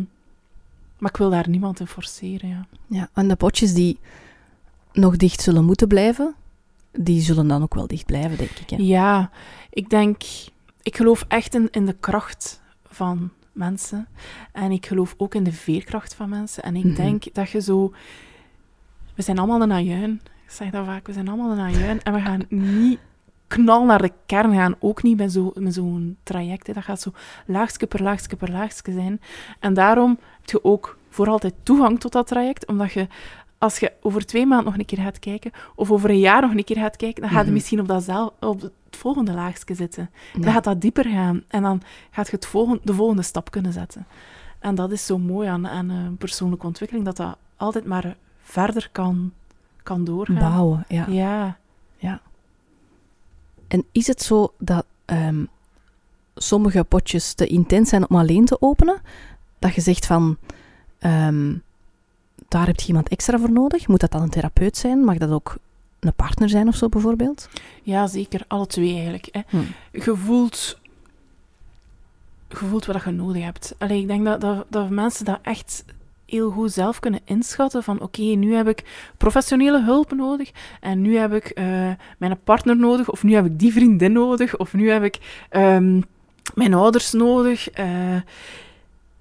maar 0.97 1.09
ik 1.09 1.17
wil 1.17 1.29
daar 1.29 1.49
niemand 1.49 1.79
in 1.79 1.87
forceren, 1.87 2.49
ja. 2.49 2.65
ja. 2.87 3.09
En 3.13 3.27
de 3.27 3.35
potjes 3.35 3.73
die 3.73 3.99
nog 4.93 5.17
dicht 5.17 5.41
zullen 5.41 5.65
moeten 5.65 5.87
blijven, 5.87 6.35
die 6.91 7.21
zullen 7.21 7.47
dan 7.47 7.63
ook 7.63 7.73
wel 7.73 7.87
dicht 7.87 8.05
blijven, 8.05 8.37
denk 8.37 8.49
ik. 8.49 8.69
Hè? 8.69 8.75
Ja, 8.79 9.29
ik 9.69 9.89
denk, 9.89 10.21
ik 10.81 10.95
geloof 10.95 11.25
echt 11.27 11.53
in, 11.55 11.67
in 11.71 11.85
de 11.85 11.95
kracht 11.99 12.61
van 12.89 13.29
mensen. 13.51 14.07
En 14.51 14.71
ik 14.71 14.85
geloof 14.85 15.13
ook 15.17 15.35
in 15.35 15.43
de 15.43 15.51
veerkracht 15.51 16.13
van 16.13 16.29
mensen. 16.29 16.63
En 16.63 16.75
ik 16.75 16.83
Mhm. 16.83 16.95
denk 16.95 17.33
dat 17.33 17.49
je 17.49 17.61
zo. 17.61 17.93
We 19.15 19.21
zijn 19.21 19.37
allemaal 19.37 19.61
een 19.61 19.71
ajuin. 19.71 20.21
Ik 20.45 20.51
zeg 20.53 20.69
dat 20.69 20.85
vaak, 20.85 21.07
we 21.07 21.13
zijn 21.13 21.27
allemaal 21.27 21.51
een 21.51 21.59
ajuin. 21.75 22.03
En 22.03 22.13
we 22.13 22.19
gaan 22.21 22.45
niet 22.49 22.99
knal 23.47 23.85
naar 23.85 24.01
de 24.01 24.11
kern 24.25 24.53
gaan. 24.53 24.75
Ook 24.79 25.03
niet 25.03 25.17
met 25.17 25.31
zo- 25.31 25.51
met 25.55 25.73
zo'n 25.73 26.17
traject. 26.23 26.67
hè. 26.67 26.73
Dat 26.73 26.83
gaat 26.83 27.01
zo 27.01 27.11
laagstje 27.45 27.87
per 27.87 28.03
laagstje 28.03 28.37
per 28.37 28.51
laagstje 28.51 28.91
zijn. 28.93 29.21
En 29.59 29.73
daarom 29.73 30.09
heb 30.41 30.49
je 30.49 30.63
ook 30.63 30.97
voor 31.09 31.27
altijd 31.27 31.53
toegang 31.63 31.99
tot 31.99 32.11
dat 32.11 32.27
traject. 32.27 32.65
Omdat 32.67 32.91
je, 32.91 33.07
als 33.57 33.79
je 33.79 33.91
over 34.01 34.25
twee 34.25 34.45
maanden 34.45 34.65
nog 34.65 34.77
een 34.77 34.85
keer 34.85 34.97
gaat 35.03 35.19
kijken, 35.19 35.51
of 35.75 35.91
over 35.91 36.09
een 36.09 36.19
jaar 36.19 36.41
nog 36.41 36.51
een 36.51 36.63
keer 36.63 36.75
gaat 36.77 36.95
kijken, 36.95 37.21
dan 37.21 37.29
gaat 37.29 37.39
je 37.39 37.45
Mhm. 37.45 37.53
misschien 37.53 37.79
op, 37.79 37.87
dat 37.87 38.03
zel- 38.03 38.33
op 38.39 38.61
het 38.61 38.71
volgende 38.91 39.33
laagstje 39.33 39.75
zitten. 39.75 40.09
Ja. 40.33 40.39
Dan 40.41 40.53
gaat 40.53 40.63
dat 40.63 40.81
dieper 40.81 41.05
gaan. 41.05 41.43
En 41.47 41.61
dan 41.61 41.81
gaat 42.11 42.25
je 42.29 42.35
het 42.35 42.45
volgende, 42.45 42.79
de 42.83 42.93
volgende 42.93 43.21
stap 43.21 43.51
kunnen 43.51 43.73
zetten. 43.73 44.05
En 44.59 44.75
dat 44.75 44.91
is 44.91 45.05
zo 45.05 45.17
mooi 45.17 45.47
aan, 45.47 45.67
aan 45.67 45.89
eh, 45.89 45.97
persoonlijke 46.17 46.65
ontwikkeling, 46.65 47.05
dat 47.05 47.17
dat 47.17 47.37
altijd 47.57 47.85
maar 47.85 48.15
verder 48.41 48.89
kan, 48.91 49.31
kan 49.83 50.03
doorgaan. 50.03 50.35
Bouwen, 50.39 50.85
ja. 50.87 51.05
Ja. 51.97 52.21
En 53.67 53.85
is 53.91 54.07
het 54.07 54.21
zo 54.21 54.53
dat 54.57 54.85
ehm, 55.05 55.45
sommige 56.35 56.83
potjes 56.83 57.33
te 57.33 57.47
intens 57.47 57.89
zijn 57.89 58.09
om 58.09 58.15
alleen 58.17 58.45
te 58.45 58.61
openen? 58.61 59.01
Dat 59.59 59.75
je 59.75 59.81
zegt 59.81 60.05
van, 60.05 60.37
ehm, 60.99 61.55
daar 62.47 62.65
heb 62.65 62.79
je 62.79 62.87
iemand 62.87 63.07
extra 63.09 63.39
voor 63.39 63.51
nodig? 63.51 63.87
Moet 63.87 63.99
dat 63.99 64.11
dan 64.11 64.21
een 64.21 64.29
therapeut 64.29 64.77
zijn? 64.77 64.99
Mag 64.99 65.17
dat 65.17 65.29
ook 65.29 65.57
een 65.99 66.13
partner 66.13 66.49
zijn 66.49 66.67
of 66.67 66.75
zo 66.75 66.89
bijvoorbeeld? 66.89 67.49
ja, 67.83 68.07
zeker. 68.07 68.41
Alle 68.47 68.67
twee 68.67 68.93
eigenlijk. 68.93 69.27
Hè. 69.31 69.41
Hm. 69.47 69.57
Je 69.91 70.15
voelt... 70.15 70.79
Je 72.49 72.55
voelt 72.55 72.85
wat 72.85 73.03
je 73.03 73.11
nodig 73.11 73.43
hebt. 73.43 73.75
Allee, 73.77 74.01
ik 74.01 74.07
denk 74.07 74.25
dat, 74.25 74.41
dat, 74.41 74.65
dat 74.69 74.89
mensen 74.89 75.25
dat 75.25 75.39
echt 75.41 75.83
heel 76.27 76.51
goed 76.51 76.71
zelf 76.71 76.99
kunnen 76.99 77.19
inschatten 77.23 77.83
van 77.83 78.01
oké, 78.01 78.21
nu 78.21 78.53
heb 78.53 78.67
ik 78.67 79.09
professionele 79.17 79.83
hulp 79.83 80.11
nodig 80.11 80.51
en 80.81 81.01
nu 81.01 81.17
heb 81.17 81.33
ik 81.33 81.45
eh, 81.45 81.65
mijn 82.17 82.39
partner 82.43 82.77
nodig 82.77 83.09
of 83.09 83.23
nu 83.23 83.33
heb 83.33 83.45
ik 83.45 83.59
die 83.59 83.73
vriendin 83.73 84.11
nodig 84.11 84.57
of 84.57 84.73
nu 84.73 84.89
heb 84.89 85.03
ik 85.03 85.45
ehm, 85.49 86.01
mijn 86.55 86.73
ouders 86.73 87.11
nodig. 87.11 87.69
Eh, 87.69 88.21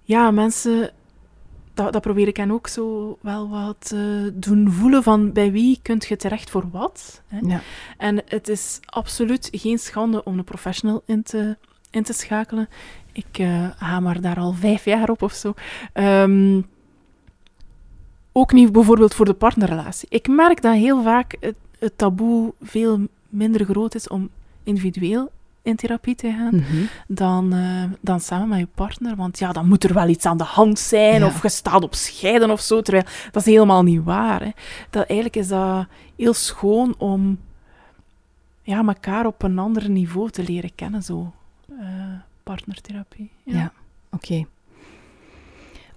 ja, 0.02 0.30
mensen, 0.30 0.90
dat, 1.76 1.92
dat 1.92 2.02
probeer 2.02 2.28
ik 2.28 2.36
hen 2.36 2.50
ook 2.50 2.68
zo 2.68 3.18
wel 3.20 3.48
wat 3.48 3.90
eh, 3.94 4.00
doen 4.32 4.70
voelen 4.70 5.02
van 5.02 5.32
bij 5.32 5.52
wie 5.52 5.78
kunt 5.82 6.06
je 6.06 6.16
terecht 6.16 6.50
voor 6.50 6.70
wat. 6.70 7.22
Hè? 7.26 7.38
Ja. 7.38 7.60
En 7.96 8.22
het 8.26 8.48
is 8.48 8.80
absoluut 8.84 9.48
geen 9.52 9.78
schande 9.78 10.24
om 10.24 10.38
een 10.38 10.44
professional 10.44 11.02
in 11.06 11.22
te, 11.22 11.56
in 11.90 12.02
te 12.02 12.12
schakelen. 12.12 12.68
Ik 13.12 13.38
eh 13.38 13.70
hamer 13.76 14.20
daar 14.20 14.38
al 14.38 14.52
vijf 14.52 14.84
jaar 14.84 15.10
op 15.10 15.22
of 15.22 15.32
zo. 15.32 15.54
Ehm, 15.92 16.60
ook 18.32 18.52
niet 18.52 18.72
bijvoorbeeld 18.72 19.14
voor 19.14 19.26
de 19.26 19.34
partnerrelatie. 19.34 20.08
Ik 20.10 20.28
merk 20.28 20.62
dat 20.62 20.74
heel 20.74 21.02
vaak 21.02 21.36
het, 21.40 21.56
het 21.78 21.98
taboe 21.98 22.54
veel 22.60 23.00
minder 23.28 23.64
groot 23.64 23.94
is 23.94 24.08
om 24.08 24.30
individueel 24.62 25.30
in 25.66 25.76
therapie 25.76 26.14
te 26.14 26.30
gaan 26.30 26.54
Mhm. 26.56 26.84
dan, 27.08 27.52
eh, 27.52 27.84
dan 28.00 28.20
samen 28.20 28.48
met 28.48 28.58
je 28.58 28.68
partner. 28.74 29.16
Want 29.16 29.38
ja, 29.38 29.52
dan 29.52 29.68
moet 29.68 29.84
er 29.84 29.94
wel 29.94 30.08
iets 30.08 30.24
aan 30.26 30.36
de 30.38 30.44
hand 30.44 30.78
zijn 30.78 31.20
Ja. 31.20 31.26
of 31.26 31.42
je 31.42 31.48
staat 31.48 31.82
op 31.82 31.94
scheiden 31.94 32.50
of 32.50 32.60
zo. 32.60 32.80
Terwijl 32.82 33.04
dat 33.30 33.46
is 33.46 33.52
helemaal 33.52 33.82
niet 33.82 34.04
waar. 34.04 34.40
Hè. 34.42 34.50
Dat, 34.90 35.06
eigenlijk 35.06 35.36
is 35.36 35.48
dat 35.48 35.86
heel 36.16 36.34
schoon 36.34 36.94
om 36.98 37.38
ja, 38.62 38.84
elkaar 38.86 39.26
op 39.26 39.42
een 39.42 39.58
ander 39.58 39.90
niveau 39.90 40.30
te 40.30 40.42
leren 40.42 40.74
kennen. 40.74 41.02
Zo. 41.02 41.32
Eh, 41.80 41.86
partnertherapie. 42.42 43.30
Ja, 43.42 43.72
oké. 44.10 44.44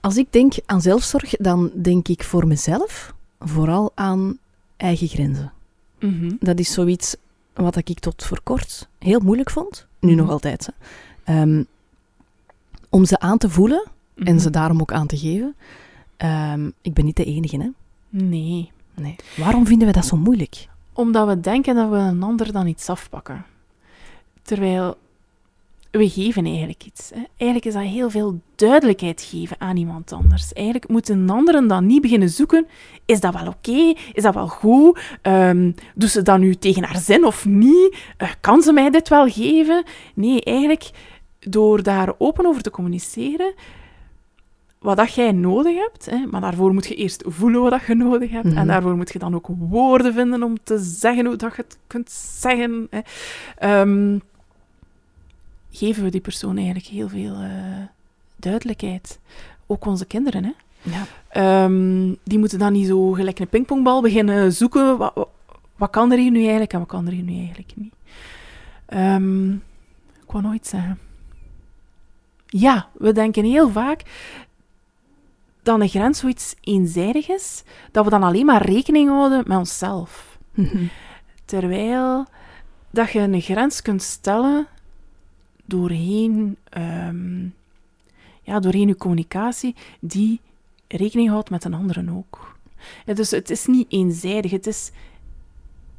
Als 0.01 0.17
ik 0.17 0.31
denk 0.33 0.53
aan 0.65 0.81
zelfzorg, 0.81 1.29
dan 1.35 1.71
denk 1.81 2.07
ik 2.07 2.23
voor 2.23 2.47
mezelf 2.47 3.13
vooral 3.39 3.91
aan 3.95 4.37
eigen 4.77 5.07
grenzen. 5.07 5.51
Mhm. 5.99 6.31
Dat 6.39 6.59
is 6.59 6.73
zoiets 6.73 7.15
wat 7.63 7.75
ik 7.75 7.99
tot 7.99 8.23
voor 8.23 8.39
kort 8.43 8.87
heel 8.99 9.19
moeilijk 9.19 9.49
vond. 9.49 9.87
Nu 9.99 10.09
Mhm. 10.11 10.19
nog 10.19 10.29
altijd. 10.29 10.69
Hè. 11.23 11.41
Ehm, 11.41 11.63
om 12.89 13.05
ze 13.05 13.19
aan 13.19 13.37
te 13.37 13.49
voelen 13.49 13.87
en 14.15 14.33
Mhm. 14.33 14.39
ze 14.39 14.49
daarom 14.49 14.81
ook 14.81 14.91
aan 14.91 15.07
te 15.07 15.17
geven. 15.17 15.55
Ehm, 16.17 16.69
ik 16.81 16.93
ben 16.93 17.05
niet 17.05 17.15
de 17.15 17.23
enige, 17.25 17.57
hè? 17.61 17.69
Nee. 18.09 18.71
Nee. 18.95 19.15
Waarom 19.37 19.65
vinden 19.67 19.87
we 19.87 19.93
dat 19.93 20.05
zo 20.05 20.17
moeilijk? 20.17 20.67
Omdat 20.93 21.27
we 21.27 21.39
denken 21.39 21.75
dat 21.75 21.89
we 21.89 21.95
een 21.95 22.23
ander 22.23 22.51
dan 22.51 22.67
iets 22.67 22.89
afpakken. 22.89 23.45
Terwijl 24.41 24.97
we 25.91 26.09
geven 26.09 26.45
eigenlijk 26.45 26.83
iets. 26.83 27.09
Hè. 27.09 27.21
Eigenlijk 27.37 27.65
is 27.65 27.73
dat 27.73 27.83
heel 27.83 28.09
veel 28.09 28.41
duidelijkheid 28.55 29.21
geven 29.21 29.55
aan 29.59 29.77
iemand 29.77 30.11
anders. 30.11 30.53
Eigenlijk 30.53 30.87
moet 30.87 31.09
een 31.09 31.29
ander 31.29 31.67
dan 31.67 31.85
niet 31.85 32.01
beginnen 32.01 32.29
zoeken. 32.29 32.67
Is 33.05 33.19
dat 33.19 33.33
wel 33.33 33.47
oké? 33.47 33.93
Is 34.13 34.23
dat 34.23 34.33
wel 34.33 34.47
goed? 34.47 34.99
Ehm 35.21 35.71
doet 35.95 36.09
ze 36.09 36.21
dat 36.21 36.39
nu 36.39 36.55
tegen 36.55 36.83
haar 36.83 36.97
zin 36.97 37.25
of 37.25 37.45
niet? 37.45 37.97
Eh, 38.17 38.29
kan 38.41 38.61
ze 38.61 38.73
mij 38.73 38.89
dit 38.89 39.09
wel 39.09 39.27
geven? 39.29 39.83
Nee, 40.13 40.43
eigenlijk 40.43 40.91
door 41.39 41.83
daar 41.83 42.13
open 42.17 42.45
over 42.45 42.61
te 42.61 42.71
communiceren, 42.71 43.53
wat 44.79 44.97
dat 44.97 45.13
jij 45.13 45.31
nodig 45.31 45.75
hebt, 45.75 46.05
hè, 46.05 46.25
maar 46.25 46.41
daarvoor 46.41 46.73
moet 46.73 46.87
je 46.87 46.95
eerst 46.95 47.23
voelen 47.27 47.61
wat 47.61 47.71
dat 47.71 47.85
je 47.85 47.95
nodig 47.95 48.29
hebt. 48.29 48.45
Mhm. 48.45 48.57
En 48.57 48.67
daarvoor 48.67 48.95
moet 48.95 49.13
je 49.13 49.19
dan 49.19 49.35
ook 49.35 49.47
woorden 49.47 50.13
vinden 50.13 50.43
om 50.43 50.57
te 50.63 50.77
zeggen 50.77 51.25
hoe 51.25 51.35
dat 51.35 51.55
je 51.55 51.61
het 51.61 51.77
kunt 51.87 52.11
zeggen. 52.11 52.87
Hè. 52.89 52.99
Ehm, 53.57 54.17
geven 55.71 56.03
we 56.03 56.09
die 56.09 56.21
persoon 56.21 56.55
eigenlijk 56.55 56.87
heel 56.87 57.09
veel 57.09 57.33
eh, 57.33 57.51
duidelijkheid. 58.35 59.19
Ook 59.67 59.85
onze 59.85 60.05
kinderen, 60.05 60.43
hè. 60.43 60.51
Ja. 60.81 61.05
Ehm, 61.29 62.13
die 62.23 62.39
moeten 62.39 62.59
dan 62.59 62.73
niet 62.73 62.87
zo 62.87 63.11
gelijk 63.11 63.39
een 63.39 63.47
pingpongbal 63.47 64.01
beginnen 64.01 64.53
zoeken. 64.53 64.97
Wat, 64.97 65.11
wat, 65.15 65.29
wat 65.75 65.89
kan 65.89 66.11
er 66.11 66.17
hier 66.17 66.31
nu 66.31 66.39
eigenlijk 66.39 66.73
en 66.73 66.79
wat 66.79 66.87
kan 66.87 67.05
er 67.05 67.13
hier 67.13 67.23
nu 67.23 67.37
eigenlijk 67.37 67.71
niet? 67.75 67.93
Ehm, 68.85 69.51
ik 70.23 70.31
wou 70.31 70.43
nooit 70.43 70.67
zeggen. 70.67 70.99
Ja, 72.45 72.89
we 72.93 73.11
denken 73.11 73.43
heel 73.43 73.69
vaak 73.69 74.03
dat 75.63 75.79
een 75.79 75.89
grens 75.89 76.19
zoiets 76.19 76.55
eenzijdig 76.61 77.29
is, 77.29 77.63
dat 77.91 78.03
we 78.03 78.09
dan 78.09 78.23
alleen 78.23 78.45
maar 78.45 78.65
rekening 78.65 79.09
houden 79.09 79.43
met 79.47 79.57
onszelf. 79.57 80.37
Mhm. 80.53 80.85
Terwijl 81.45 82.25
dat 82.89 83.11
je 83.11 83.19
een 83.19 83.41
grens 83.41 83.81
kunt 83.81 84.01
stellen 84.01 84.67
doorheen, 85.69 86.57
ehm, 86.69 87.43
ja, 88.41 88.59
doorheen 88.59 88.87
je 88.87 88.95
communicatie 88.95 89.75
die 89.99 90.39
rekening 90.87 91.29
houdt 91.29 91.49
met 91.49 91.63
een 91.63 91.73
anderen 91.73 92.09
ook. 92.09 92.55
Dus 93.05 93.31
het 93.31 93.49
is 93.49 93.65
niet 93.65 93.91
eenzijdig. 93.91 94.51
Het 94.51 94.67
is, 94.67 94.91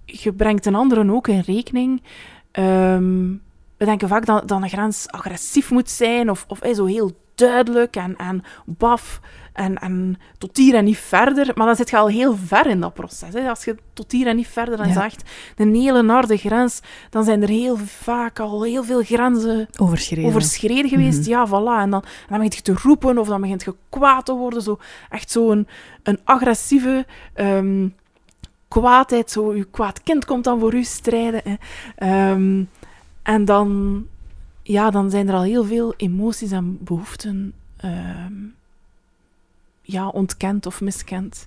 je 0.05 0.33
brengt 0.33 0.67
een 0.67 0.75
anderen 0.75 1.11
ook 1.11 1.29
in 1.29 1.41
rekening. 1.41 2.03
Ehm, 2.51 3.29
we 3.77 3.85
denken 3.85 4.09
vaak 4.09 4.27
dat, 4.27 4.51
een 4.51 4.69
grens 4.69 5.09
agressief 5.09 5.71
moet 5.71 5.91
zijn 5.91 6.31
of, 6.31 6.45
of 6.49 6.61
zo 6.75 6.85
heel 6.85 7.13
duidelijk 7.35 7.97
en, 7.97 8.17
en 8.17 8.43
baf 8.65 9.21
en, 9.61 9.79
en 9.79 10.19
tot 10.39 10.57
hier 10.57 10.75
en 10.75 10.85
niet 10.85 10.99
verder. 10.99 11.51
Maar 11.55 11.67
dan 11.67 11.77
zit 11.77 11.91
je 11.91 11.97
al 11.97 12.09
heel 12.09 12.37
ver 12.37 12.67
in 12.67 12.81
dat 12.81 12.95
proces. 12.95 13.33
Hè. 13.35 13.49
Als 13.49 13.65
je 13.65 13.77
tot 13.93 14.13
hier 14.13 14.27
en 14.27 14.37
niet 14.37 14.47
verder 14.49 14.77
dan 14.77 14.87
Ja. 14.87 14.93
zegt, 14.93 15.31
een 15.57 15.75
hele 15.75 16.07
harde 16.13 16.37
grens, 16.37 16.81
dan 17.11 17.25
zijn 17.25 17.43
er 17.43 17.49
heel 17.49 17.77
vaak 17.77 18.39
al 18.41 18.63
heel 18.63 18.85
veel 18.85 19.03
grenzen 19.03 19.69
Overschreden. 19.77 20.25
overschreden 20.31 20.89
geweest. 20.91 21.21
Mhm. 21.21 21.29
Ja, 21.31 21.47
voilà. 21.49 21.83
En 21.83 21.91
dan, 21.91 22.03
en 22.03 22.27
dan 22.29 22.37
begint 22.39 22.55
je 22.55 22.63
te 22.63 22.75
roepen 22.83 23.19
of 23.19 23.29
dan 23.29 23.41
begint 23.41 23.63
je 23.65 23.75
kwaad 23.89 24.25
te 24.27 24.33
worden. 24.35 24.63
Zo, 24.63 24.79
echt 25.11 25.31
zo'n 25.31 25.67
een 26.03 26.19
agressieve 26.25 27.07
ehm, 27.35 27.89
kwaadheid. 28.69 29.31
Zo, 29.31 29.55
je 29.55 29.65
kwaad 29.65 30.03
kind 30.03 30.25
komt 30.25 30.45
dan 30.45 30.61
voor 30.61 30.75
u 30.75 30.85
strijden. 30.85 31.41
Hè. 31.45 31.55
Ehm, 31.97 32.65
en 33.23 33.45
dan, 33.45 34.07
ja, 34.63 34.91
dan 34.91 35.11
zijn 35.11 35.29
er 35.29 35.35
al 35.35 35.43
heel 35.43 35.65
veel 35.65 35.95
emoties 35.97 36.51
en 36.51 36.79
behoeften 36.85 37.53
ehm, 37.77 38.33
ja, 39.91 40.09
ontkend 40.09 40.67
of 40.67 40.81
miskend. 40.81 41.47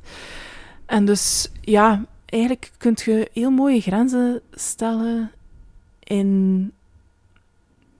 En 0.85 1.05
dus, 1.05 1.51
ja, 1.61 2.05
eigenlijk 2.25 2.71
kun 2.77 2.93
je 3.05 3.29
heel 3.33 3.51
mooie 3.51 3.81
grenzen 3.81 4.41
stellen 4.51 5.31
in 5.99 6.71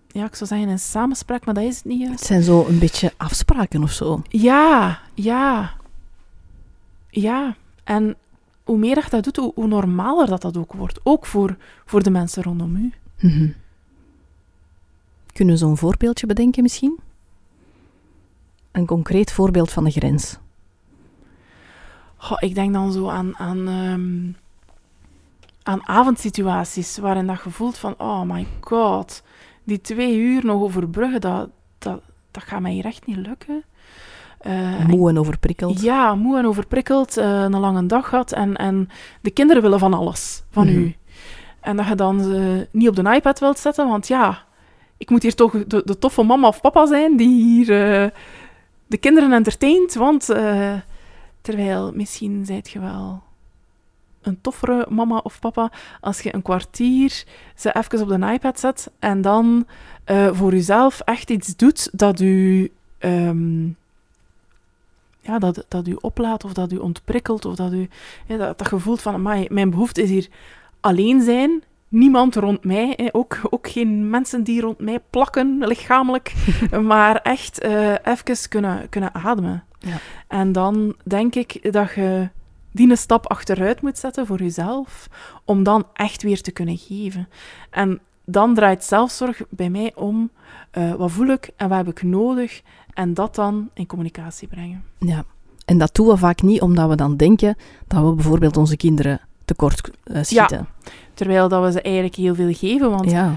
ja, 0.08 0.26
ik 0.26 0.36
zou 0.36 0.50
zeggen 0.50 0.70
een 0.70 0.80
samenspraak, 0.80 1.46
maar 1.46 1.54
dat 1.54 1.64
is 1.64 1.76
het 1.76 1.86
niet 1.86 2.00
Het 2.00 2.08
juist. 2.08 2.26
zijn 2.26 2.44
zo 2.44 2.66
een 2.68 2.80
beetje 2.80 3.14
afspraken 3.18 3.84
of 3.84 3.92
zo. 3.92 4.22
Ja, 4.30 5.00
ja. 5.14 5.74
Ja. 7.10 7.56
En 7.84 8.16
hoe 8.64 8.78
meer 8.78 8.96
dat 8.96 9.04
je 9.04 9.10
dat 9.10 9.24
doet, 9.24 9.36
hoe, 9.36 9.52
hoe 9.56 9.68
normaler 9.68 10.28
dat 10.28 10.42
dat 10.42 10.58
ook 10.58 10.74
wordt. 10.74 11.00
Ook 11.04 11.26
voor, 11.26 11.58
voor 11.86 12.04
de 12.04 12.10
mensen 12.10 12.44
rondom 12.44 12.76
u. 12.76 12.94
Mhm. 13.20 13.50
Kunnen 15.34 15.54
we 15.54 15.60
zo'n 15.60 15.78
voorbeeldje 15.78 16.28
bedenken 16.28 16.64
misschien? 16.64 17.00
Een 18.74 18.86
concreet 18.86 19.32
voorbeeld 19.32 19.72
van 19.72 19.84
de 19.84 19.92
grens. 19.92 20.38
Goh, 22.18 22.38
ik 22.40 22.56
denk 22.56 22.74
dan 22.74 22.92
zo 22.92 23.08
aan, 23.10 23.38
aan, 23.38 23.68
ehm, 23.68 24.32
aan 25.64 25.88
avondsituaties 25.88 26.98
waarin 26.98 27.28
dat 27.28 27.42
je 27.44 27.50
voelt 27.50 27.78
van, 27.78 27.96
oh 27.98 28.22
my 28.22 28.48
god, 28.62 29.24
die 29.64 29.82
twee 29.82 30.18
uur 30.18 30.46
nog 30.46 30.62
overbruggen, 30.62 31.22
dat, 31.22 31.50
dat, 31.80 32.02
dat 32.32 32.44
gaat 32.44 32.62
mij 32.62 32.72
hier 32.72 32.86
echt 32.86 33.06
niet 33.06 33.18
lukken. 33.18 33.64
Eh, 34.40 34.86
Moe 34.86 35.10
en 35.10 35.20
overprikkeld. 35.20 35.82
Ja, 35.82 36.16
moe 36.16 36.38
en 36.38 36.46
overprikkeld, 36.46 37.18
eh, 37.18 37.42
een 37.44 37.60
lange 37.60 37.86
dag 37.86 38.10
gehad 38.10 38.32
en, 38.32 38.56
en 38.56 38.90
de 39.22 39.32
kinderen 39.32 39.62
willen 39.62 39.80
van 39.80 39.94
alles 39.94 40.44
van 40.50 40.66
Mhm. 40.68 40.76
u. 40.78 40.96
En 41.60 41.78
dat 41.78 41.88
je 41.88 41.96
dan 41.96 42.24
ze 42.24 42.68
niet 42.72 42.88
op 42.90 42.96
de 42.96 43.14
iPad 43.16 43.40
wilt 43.40 43.60
zetten, 43.60 43.88
want 43.88 44.08
ja, 44.08 44.44
ik 44.98 45.10
moet 45.10 45.22
hier 45.24 45.36
toch 45.36 45.52
de, 45.68 45.82
de 45.86 45.98
toffe 46.00 46.24
mama 46.24 46.48
of 46.48 46.62
papa 46.62 46.86
zijn 46.86 47.18
die 47.18 47.44
hier 47.44 48.02
eh, 48.04 48.10
de 48.94 49.00
kinderen 49.00 49.34
entertaint, 49.34 49.94
want 49.94 50.30
eh, 50.30 50.74
terwijl 51.42 51.92
misschien 51.94 52.46
zijt 52.46 52.70
je 52.70 52.80
wel 52.80 53.24
een 54.22 54.42
toffere 54.42 54.86
mama 54.90 55.18
of 55.18 55.40
papa 55.40 55.72
als 56.02 56.22
je 56.22 56.34
een 56.34 56.42
kwartier 56.42 57.24
ze 57.56 57.76
even 57.76 58.02
op 58.02 58.08
de 58.08 58.32
iPad 58.34 58.60
zet 58.60 58.92
en 59.00 59.22
dan 59.22 59.66
eh, 60.04 60.30
voor 60.34 60.52
jezelf 60.52 61.00
echt 61.00 61.30
iets 61.30 61.56
doet 61.56 61.90
dat 61.92 62.20
u 62.20 62.72
ehm, 62.98 63.66
ja, 65.20 65.40
dat, 65.40 65.66
dat 65.68 65.88
u 65.88 65.98
oplaat 66.02 66.44
of 66.44 66.54
dat 66.54 66.72
u 66.72 66.78
ontprikkelt 66.78 67.46
of 67.46 67.56
dat 67.56 67.74
u 67.74 67.90
dat, 68.28 68.58
dat 68.58 68.70
je 68.70 68.80
voelt 68.80 69.02
van 69.02 69.22
mijn 69.50 69.70
behoefte 69.70 70.02
is 70.02 70.10
hier 70.10 70.28
alleen 70.80 71.22
zijn, 71.22 71.64
niemand 71.94 72.36
rond 72.36 72.64
mij, 72.64 72.94
hè, 72.96 73.08
ook, 73.12 73.40
ook 73.50 73.70
geen 73.70 74.10
mensen 74.10 74.44
die 74.44 74.62
rond 74.62 74.80
mij 74.80 75.00
plakken 75.10 75.58
lichamelijk, 75.58 76.34
maar 76.82 77.16
echt 77.16 77.60
eh 77.60 77.96
even 78.04 78.50
kunnen, 78.50 78.90
kunnen 78.90 79.14
ademen. 79.14 79.64
Ja. 79.80 79.98
En 80.28 80.52
dan 80.52 80.96
denk 81.04 81.36
ik 81.36 81.74
dat 81.74 81.94
je 81.94 82.30
die 82.72 82.90
een 82.90 82.98
stap 82.98 83.28
achteruit 83.28 83.82
moet 83.82 83.98
zetten 83.98 84.26
voor 84.26 84.40
jezelf, 84.40 85.10
om 85.46 85.64
dan 85.64 85.86
echt 85.94 86.24
weer 86.24 86.42
te 86.42 86.52
kunnen 86.52 86.78
geven. 86.78 87.30
En 87.70 88.00
dan 88.26 88.54
draait 88.54 88.84
zelfzorg 88.84 89.42
bij 89.50 89.70
mij 89.70 89.92
om, 89.96 90.30
eh, 90.72 90.94
wat 90.94 91.12
voel 91.12 91.28
ik 91.28 91.50
en 91.56 91.70
wat 91.70 91.78
heb 91.78 91.88
ik 91.88 92.04
nodig, 92.04 92.62
en 92.94 93.14
dat 93.14 93.36
dan 93.36 93.70
in 93.74 93.86
communicatie 93.86 94.48
brengen. 94.48 94.84
Ja. 95.00 95.24
En 95.66 95.78
dat 95.78 95.96
doen 95.96 96.08
we 96.08 96.18
vaak 96.18 96.42
niet 96.42 96.62
omdat 96.62 96.90
we 96.90 96.96
dan 96.96 97.18
denken 97.18 97.56
dat 97.88 98.04
we 98.04 98.14
bijvoorbeeld 98.14 98.58
onze 98.58 98.78
kinderen 98.78 99.22
tekort 99.46 99.92
eh, 100.04 100.24
schieten. 100.24 100.68
Terwijl 101.14 101.48
dat 101.50 101.64
we 101.64 101.72
ze 101.72 101.82
eigenlijk 101.82 102.16
heel 102.16 102.36
veel 102.36 102.54
geven, 102.54 102.90
want 102.90 103.12
Ja. 103.12 103.36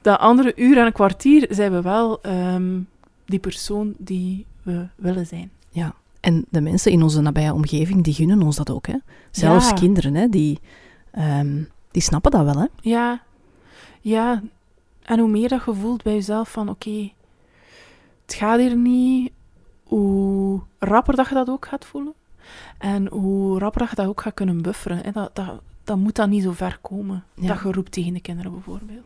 dat 0.00 0.18
andere 0.18 0.52
uur 0.56 0.78
en 0.78 0.86
een 0.86 0.92
kwartier 0.92 1.46
zijn 1.50 1.72
we 1.72 1.82
wel 1.82 2.20
ehm, 2.22 2.80
die 3.24 3.38
persoon 3.38 3.94
die 3.98 4.46
we 4.62 4.86
willen 4.96 5.26
zijn. 5.26 5.50
ja. 5.70 5.94
En 6.20 6.44
de 6.48 6.60
mensen 6.60 6.92
in 6.92 7.02
onze 7.02 7.20
nabije 7.20 7.52
omgeving, 7.54 8.04
die 8.04 8.14
gunnen 8.14 8.42
ons 8.42 8.56
dat 8.56 8.70
ook. 8.70 8.86
Hè? 8.86 8.96
Zelfs 9.30 9.68
Ja. 9.68 9.74
kinderen, 9.74 10.14
hè, 10.14 10.28
die, 10.28 10.58
ehm, 11.10 11.62
die 11.90 12.02
snappen 12.02 12.30
dat 12.30 12.44
wel. 12.44 12.56
Hè? 12.58 12.66
Ja, 12.80 13.22
ja. 14.00 14.42
En 15.02 15.18
hoe 15.18 15.28
meer 15.28 15.48
dat 15.48 15.62
je 15.66 15.74
voelt 15.74 16.02
bij 16.02 16.12
jezelf 16.14 16.50
van 16.50 16.68
oké, 16.68 17.10
het 18.24 18.34
gaat 18.34 18.58
hier 18.58 18.76
niet, 18.76 19.32
hoe 19.84 20.60
rapper 20.78 21.16
dat 21.16 21.28
je 21.28 21.34
dat 21.34 21.48
ook 21.48 21.66
gaat 21.66 21.84
voelen. 21.84 22.12
En 22.78 23.06
hoe 23.08 23.58
rapper 23.58 23.80
dat 23.80 23.90
je 23.90 23.96
dat 23.96 24.06
ook 24.06 24.20
gaat 24.20 24.34
kunnen 24.34 24.62
bufferen. 24.62 24.98
Hè. 25.02 25.10
Dat, 25.10 25.30
dat, 25.34 25.60
dat 25.84 25.96
moet 25.96 26.14
dan 26.14 26.30
niet 26.30 26.42
zo 26.42 26.52
ver 26.52 26.78
komen. 26.82 27.24
Ja. 27.34 27.46
Dat 27.48 27.62
je 27.62 27.72
roept 27.72 27.92
tegen 27.92 28.12
de 28.14 28.20
kinderen 28.20 28.52
bijvoorbeeld. 28.52 29.04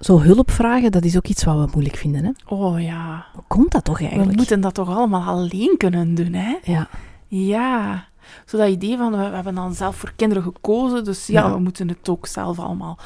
Zo 0.00 0.20
hulp 0.20 0.50
vragen, 0.50 0.92
dat 0.92 1.04
is 1.04 1.16
ook 1.16 1.26
iets 1.26 1.44
wat 1.44 1.56
we 1.64 1.68
moeilijk 1.72 1.96
vinden. 1.96 2.24
Hè? 2.24 2.30
Oh 2.54 2.80
ja, 2.82 3.26
Hoe 3.34 3.44
komt 3.48 3.70
dat 3.72 3.84
toch 3.84 4.00
eigenlijk? 4.00 4.30
we 4.30 4.36
moeten 4.36 4.60
dat 4.60 4.74
toch 4.74 4.88
allemaal 4.96 5.22
alleen 5.22 5.74
kunnen 5.76 6.14
doen, 6.14 6.32
hè? 6.32 6.56
Ja. 6.62 6.88
Ja, 7.28 8.04
zo 8.46 8.58
dat 8.58 8.68
idee 8.68 8.96
van, 8.96 9.10
we, 9.10 9.16
we 9.16 9.34
hebben 9.34 9.54
dan 9.54 9.74
zelf 9.74 9.96
voor 9.96 10.12
kinderen 10.16 10.42
gekozen, 10.42 11.04
dus 11.04 11.26
ja, 11.26 11.40
Ja. 11.42 11.52
we 11.52 11.58
moeten 11.60 11.88
het 11.88 12.08
ook 12.08 12.26
zelf 12.26 12.58
allemaal 12.58 12.98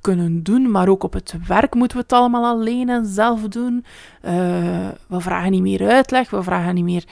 kunnen 0.00 0.42
doen, 0.42 0.70
maar 0.70 0.88
ook 0.88 1.02
op 1.02 1.12
het 1.12 1.34
werk 1.46 1.74
moeten 1.74 1.96
we 1.96 2.02
het 2.02 2.12
allemaal 2.12 2.44
alleen 2.44 2.88
en 2.88 3.06
zelf 3.06 3.40
doen. 3.40 3.84
Eh, 4.20 4.32
we 5.06 5.20
vragen 5.20 5.50
niet 5.50 5.62
meer 5.62 5.88
uitleg, 5.90 6.30
we 6.30 6.42
vragen 6.42 6.74
niet 6.74 6.84
meer, 6.84 7.04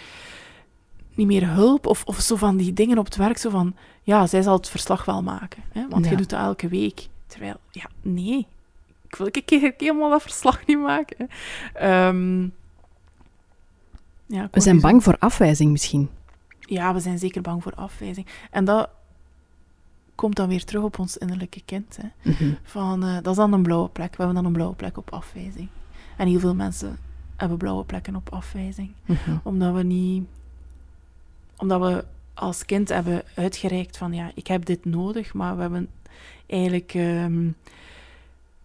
niet 1.15 1.27
meer 1.27 1.49
hulp, 1.49 1.87
of, 1.87 2.05
of 2.05 2.19
zo 2.21 2.37
van 2.37 2.57
die 2.57 2.73
dingen 2.73 2.99
op 2.99 3.05
het 3.05 3.17
werk, 3.17 3.39
zo 3.39 3.51
van, 3.51 3.75
ja, 4.03 4.27
zij 4.27 4.43
zal 4.43 4.57
het 4.57 4.69
verslag 4.69 5.05
wel 5.05 5.23
maken, 5.23 5.63
hè, 5.73 5.89
want 5.89 6.05
Ja. 6.05 6.11
je 6.11 6.17
doet 6.17 6.31
dat 6.31 6.41
elke 6.41 6.69
week. 6.69 7.09
Terwijl, 7.27 7.55
ja, 7.71 7.85
nee, 8.03 8.47
ik 9.09 9.15
wil 9.17 9.27
ik 9.27 9.43
keer 9.45 9.75
helemaal 9.77 10.11
dat 10.11 10.23
verslag 10.23 10.67
niet 10.67 10.79
maken. 10.79 11.29
Ehm, 11.75 12.43
ja, 14.27 14.49
We 14.51 14.61
zijn 14.61 14.81
bang 14.81 15.03
voor 15.03 15.17
afwijzing 15.19 15.71
misschien. 15.71 16.09
ja, 16.61 16.95
we 16.95 17.01
zijn 17.01 17.19
zeker 17.19 17.43
bang 17.43 17.63
voor 17.63 17.75
afwijzing. 17.75 18.27
En 18.51 18.65
dat 18.65 18.89
komt 20.15 20.37
dan 20.37 20.49
weer 20.49 20.65
terug 20.65 20.83
op 20.83 20.99
ons 20.99 21.17
innerlijke 21.17 21.63
kind. 21.65 21.99
Hè. 22.01 22.31
Mhm. 22.31 22.55
Van, 22.63 23.05
eh, 23.05 23.15
dat 23.15 23.27
is 23.27 23.37
dan 23.37 23.53
een 23.53 23.63
blauwe 23.63 23.89
plek. 23.89 24.11
We 24.11 24.17
hebben 24.17 24.35
dan 24.35 24.45
een 24.45 24.53
blauwe 24.53 24.75
plek 24.75 24.97
op 24.97 25.13
afwijzing. 25.13 25.69
En 26.17 26.29
heel 26.29 26.41
veel 26.41 26.55
mensen 26.55 26.99
hebben 27.37 27.59
blauwe 27.59 27.85
plekken 27.85 28.17
op 28.17 28.29
afwijzing. 28.33 28.93
Mhm. 29.07 29.37
Omdat 29.43 29.75
we 29.75 29.83
niet... 29.83 30.25
Omdat 31.63 31.81
we 31.81 32.05
als 32.35 32.65
kind 32.65 32.89
hebben 32.89 33.23
uitgereikt 33.35 33.97
van, 33.97 34.13
ja, 34.13 34.31
ik 34.35 34.47
heb 34.47 34.65
dit 34.65 34.85
nodig, 34.85 35.35
maar 35.35 35.55
we 35.57 35.61
hebben 35.61 35.89
eigenlijk... 36.47 36.95
ehm, 36.95 37.49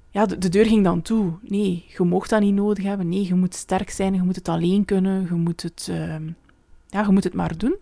ja, 0.10 0.26
de, 0.26 0.38
de 0.38 0.50
deur 0.50 0.66
ging 0.66 0.84
dan 0.84 1.02
toe. 1.02 1.34
Nee, 1.42 1.86
je 1.98 2.04
mocht 2.04 2.30
dat 2.30 2.42
niet 2.42 2.54
nodig 2.54 2.84
hebben. 2.84 3.10
Nee, 3.10 3.26
je 3.26 3.36
moet 3.36 3.56
sterk 3.56 3.90
zijn, 3.90 4.14
je 4.14 4.22
moet 4.22 4.36
het 4.36 4.50
alleen 4.50 4.86
kunnen, 4.86 5.26
je 5.30 5.34
moet 5.34 5.62
het, 5.62 5.88
ehm, 5.90 6.28
ja, 6.90 7.02
je 7.02 7.12
moet 7.12 7.24
het 7.24 7.34
maar 7.34 7.58
doen. 7.58 7.76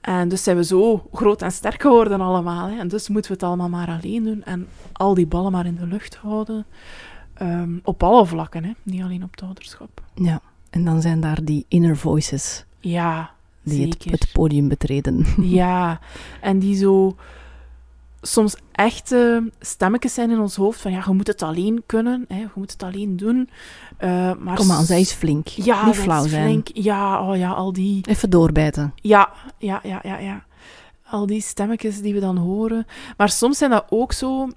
En 0.00 0.28
dus 0.28 0.42
zijn 0.42 0.56
we 0.56 0.64
zo 0.64 1.08
groot 1.12 1.42
en 1.42 1.52
sterk 1.52 1.82
geworden 1.82 2.20
allemaal. 2.20 2.68
Hè. 2.68 2.78
En 2.78 2.88
dus 2.88 3.08
moeten 3.08 3.30
we 3.30 3.36
het 3.36 3.46
allemaal 3.46 3.68
maar 3.68 3.88
alleen 3.88 4.24
doen. 4.24 4.44
En 4.44 4.68
al 4.92 5.14
die 5.14 5.26
ballen 5.26 5.52
maar 5.52 5.66
in 5.66 5.74
de 5.74 5.86
lucht 5.86 6.16
houden. 6.16 6.66
Ehm, 7.34 7.78
op 7.82 8.02
alle 8.02 8.26
vlakken, 8.26 8.64
hè. 8.64 8.72
niet 8.82 9.02
alleen 9.02 9.22
op 9.22 9.30
het 9.30 9.42
ouderschap. 9.42 10.02
Ja, 10.14 10.40
en 10.70 10.84
dan 10.84 11.00
zijn 11.00 11.20
daar 11.20 11.44
die 11.44 11.64
inner 11.68 11.96
voices 11.96 12.64
Ja, 12.80 13.30
die 13.62 13.94
het, 14.10 14.28
podium 14.32 14.68
betreden. 14.68 15.26
Ja, 15.42 16.00
en 16.40 16.58
die 16.58 16.76
zo 16.76 17.16
soms 18.22 18.56
echte 18.72 19.50
stemmetjes 19.60 20.14
zijn 20.14 20.30
in 20.30 20.38
ons 20.40 20.56
hoofd 20.56 20.80
van 20.80 20.92
ja, 20.92 21.02
je 21.06 21.12
moet 21.12 21.26
het 21.26 21.42
alleen 21.42 21.82
kunnen, 21.86 22.24
hè, 22.28 22.38
je 22.38 22.48
moet 22.54 22.72
het 22.72 22.82
alleen 22.82 23.16
doen. 23.16 23.48
Eh, 23.96 24.32
maar 24.38 24.56
Kom 24.56 24.70
aan, 24.70 24.84
zij 24.84 25.00
is 25.00 25.12
flink. 25.12 25.46
ja, 25.48 25.84
Niet 25.84 25.94
zij 25.94 26.04
flauw 26.04 26.24
is 26.24 26.30
zijn. 26.30 26.44
flink. 26.44 26.68
Ja, 26.72 27.28
oh 27.30 27.36
ja, 27.36 27.50
al 27.50 27.72
die... 27.72 28.06
Even 28.08 28.30
doorbijten. 28.30 28.92
Ja, 28.94 29.32
ja, 29.58 29.80
ja, 29.82 30.00
ja, 30.02 30.18
ja. 30.18 30.44
Al 31.04 31.26
die 31.26 31.40
stemmetjes 31.42 32.00
die 32.00 32.14
we 32.14 32.20
dan 32.20 32.36
horen. 32.36 32.86
Maar 33.16 33.28
soms 33.28 33.58
zijn 33.58 33.70
dat 33.70 33.84
ook 33.88 34.12
zo 34.12 34.48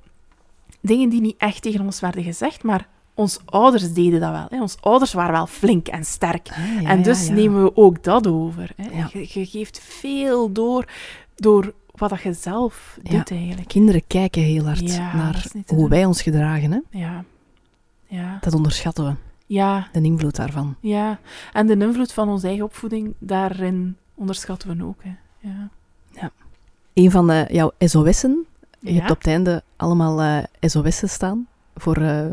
dingen 0.82 1.10
die 1.10 1.22
niet 1.22 1.36
echt 1.38 1.62
tegen 1.62 1.82
ons 1.82 2.00
werden 2.00 2.24
gezegd, 2.24 2.64
maar 2.64 2.88
onze 3.14 3.40
ouders 3.46 3.94
deden 3.94 4.20
dat 4.20 4.32
wel. 4.32 4.46
Hè. 4.50 4.62
Onze 4.62 4.78
ouders 4.82 5.14
waren 5.14 5.32
wel 5.32 5.48
flink 5.48 5.88
en 5.88 6.06
sterk. 6.06 6.50
Ah, 6.52 6.82
ja, 6.82 6.90
en 6.90 7.02
dus 7.02 7.22
ja, 7.22 7.28
ja. 7.28 7.34
nemen 7.34 7.64
we 7.64 7.76
ook 7.76 8.04
dat 8.04 8.28
over. 8.28 8.72
Hè. 8.76 8.98
Ja. 8.98 9.10
Je, 9.14 9.20
je 9.40 9.46
geeft 9.46 9.80
veel 9.80 10.52
door, 10.52 10.86
door 11.36 11.74
wat 11.96 12.10
dat 12.10 12.22
je 12.22 12.34
zelf 12.34 12.98
Ja. 13.04 13.10
doet 13.18 13.32
eigenlijk. 13.32 13.68
Kinderen 13.68 14.08
kijken 14.08 14.42
heel 14.42 14.66
hard 14.66 14.92
Ja, 14.92 15.16
naar 15.16 15.46
hoe 15.68 15.90
wij 15.90 16.06
ons 16.06 16.22
gedragen. 16.22 16.72
Hè? 16.72 16.80
Ja. 17.00 17.24
Ja. 18.08 18.38
Dat 18.42 18.54
onderschatten 18.54 19.06
we, 19.06 19.14
ja, 19.46 19.88
de 19.92 20.02
invloed 20.02 20.36
daarvan. 20.36 20.76
ja. 20.80 21.20
En 21.54 21.68
de 21.68 21.78
invloed 21.78 22.14
van 22.14 22.30
onze 22.30 22.48
eigen 22.48 22.66
opvoeding, 22.66 23.14
daarin 23.20 23.98
onderschatten 24.16 24.78
we 24.78 24.84
ook. 24.86 25.04
Hè. 25.04 25.12
Ja. 25.40 25.70
Een 26.94 27.12
van 27.12 27.30
eh, 27.30 27.48
jouw 27.48 27.72
SOS'en, 27.80 28.46
je 28.80 28.94
Ja? 28.94 29.00
hebt 29.00 29.12
op 29.12 29.18
het 29.18 29.28
einde 29.28 29.64
allemaal 29.76 30.22
eh, 30.22 30.44
SOS'en 30.70 31.10
staan 31.10 31.48
voor 31.76 31.98
eh, 31.98 32.26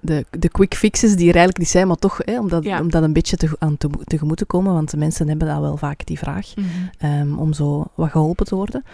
de, 0.00 0.24
de 0.30 0.48
quick 0.48 0.74
fixes 0.74 1.10
die 1.10 1.18
er 1.28 1.34
eigenlijk 1.34 1.58
niet 1.58 1.68
zijn, 1.68 1.86
maar 1.86 1.96
toch, 1.96 2.18
hè, 2.24 2.38
om, 2.38 2.48
dat, 2.48 2.64
Ja. 2.64 2.80
om 2.80 2.90
dat 2.90 3.02
een 3.02 3.12
beetje 3.12 3.36
te, 3.36 3.48
aan 3.58 3.76
te, 3.76 3.88
tegemoet 4.04 4.36
te 4.36 4.44
komen, 4.44 4.72
want 4.72 4.90
de 4.90 4.96
mensen 4.96 5.28
hebben 5.28 5.48
dat 5.48 5.60
wel 5.60 5.76
vaak, 5.76 6.06
die 6.06 6.18
vraag, 6.18 6.46
Mhm. 6.56 6.66
ehm, 6.98 7.38
om 7.38 7.52
zo 7.52 7.84
wat 7.94 8.10
geholpen 8.10 8.46
te 8.46 8.54
worden. 8.54 8.84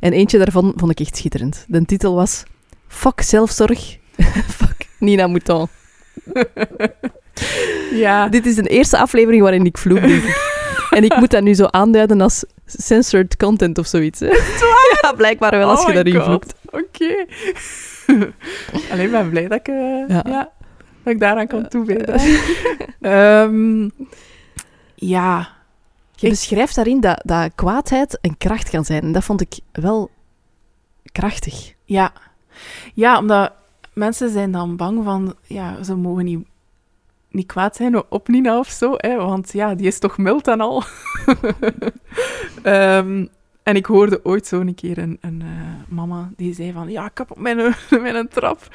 En 0.00 0.12
eentje 0.12 0.38
daarvan 0.38 0.72
vond 0.76 0.90
ik 0.90 1.00
echt 1.00 1.16
schitterend. 1.16 1.64
De 1.68 1.84
titel 1.84 2.14
was 2.14 2.42
Fuck 2.88 3.20
zelfzorg, 3.20 3.96
fuck 4.58 4.88
Nina 4.98 5.26
Mouton. 5.26 5.66
Ja. 7.92 8.28
Dit 8.28 8.46
is 8.46 8.54
de 8.54 8.68
eerste 8.68 8.98
aflevering 8.98 9.42
waarin 9.42 9.64
ik 9.66 9.78
vloek, 9.78 10.00
denk 10.00 10.22
ik. 10.22 10.50
En 10.90 11.04
ik 11.04 11.16
moet 11.16 11.30
dat 11.30 11.42
nu 11.42 11.54
zo 11.54 11.64
aanduiden 11.64 12.20
als 12.20 12.44
censored 12.66 13.36
content 13.36 13.78
of 13.78 13.86
zoiets. 13.86 14.20
Hè? 14.20 14.26
Ja, 15.02 15.12
blijkbaar 15.16 15.50
wel 15.50 15.68
als 15.70 15.80
Oh 15.82 15.86
je 15.88 15.94
daarin 15.94 16.14
God. 16.14 16.24
vloekt. 16.24 16.54
Oké. 16.70 17.26
Alleen 18.90 19.10
ben 19.10 19.30
blij 19.30 19.48
dat 19.48 19.58
ik, 19.58 19.68
eh, 19.68 20.08
Ja. 20.08 20.22
ja. 20.28 20.50
dat 21.02 21.12
ik 21.14 21.20
daaraan 21.20 21.46
kan 21.46 21.68
toebijdragen. 21.68 22.40
Ehm, 23.00 23.88
ja. 24.94 25.48
Je 26.14 26.26
Ik- 26.26 26.32
beschrijft 26.32 26.74
daarin 26.74 27.00
dat, 27.00 27.22
dat 27.24 27.52
kwaadheid 27.54 28.18
een 28.20 28.38
kracht 28.38 28.70
kan 28.70 28.84
zijn. 28.84 29.02
En 29.02 29.12
dat 29.12 29.24
vond 29.24 29.40
ik 29.40 29.58
wel 29.72 30.10
krachtig. 31.12 31.72
Ja. 31.84 32.12
Ja, 32.94 33.18
omdat 33.18 33.52
mensen 33.92 34.30
zijn 34.30 34.52
dan 34.52 34.76
bang 34.76 35.04
van... 35.04 35.34
Ja, 35.46 35.82
ze 35.82 35.94
mogen 35.94 36.24
niet, 36.24 36.46
niet 37.30 37.46
kwaad 37.46 37.76
zijn 37.76 38.10
op 38.10 38.28
Nina 38.28 38.58
of 38.58 38.68
zo. 38.68 38.94
Hè, 38.96 39.16
want 39.16 39.52
ja, 39.52 39.74
die 39.74 39.86
is 39.86 39.98
toch 39.98 40.18
mild 40.18 40.48
en 40.48 40.60
al. 40.60 40.82
Ehm, 42.62 43.26
en 43.62 43.76
ik 43.76 43.86
hoorde 43.86 44.20
ooit 44.24 44.46
zo 44.46 44.60
een 44.60 44.74
keer 44.74 44.98
een, 44.98 45.18
een 45.20 45.42
eh, 45.42 45.94
mama 45.94 46.30
die 46.36 46.54
zei 46.54 46.72
van... 46.72 46.90
Ja, 46.90 47.04
ik 47.04 47.18
heb 47.18 47.30
op 47.30 47.38
mijn, 47.38 47.74
mijn 48.00 48.28
trap 48.28 48.68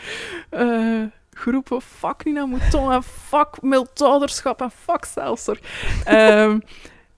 eh, 0.49 1.01
geroepen... 1.33 1.81
Fuck 1.81 2.25
Nina 2.25 2.45
Mouton 2.45 2.91
en 2.91 3.03
fuck 3.03 3.61
mildouderschap 3.61 4.61
en 4.61 4.71
fuck 4.71 5.05
zelfzorg. 5.05 5.59
Ehm, 6.03 6.59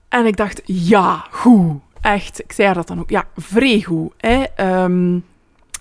en 0.08 0.26
ik 0.26 0.36
dacht, 0.36 0.60
ja, 0.64 1.26
goed. 1.30 1.80
Echt. 2.00 2.40
Ik 2.42 2.52
zei 2.52 2.66
haar 2.66 2.76
dat 2.76 2.88
dan 2.88 3.00
ook. 3.00 3.10
Ja, 3.10 3.24
vrij 3.36 3.82
goed. 3.82 4.12
Hè. 4.16 4.44
Ehm, 4.54 5.18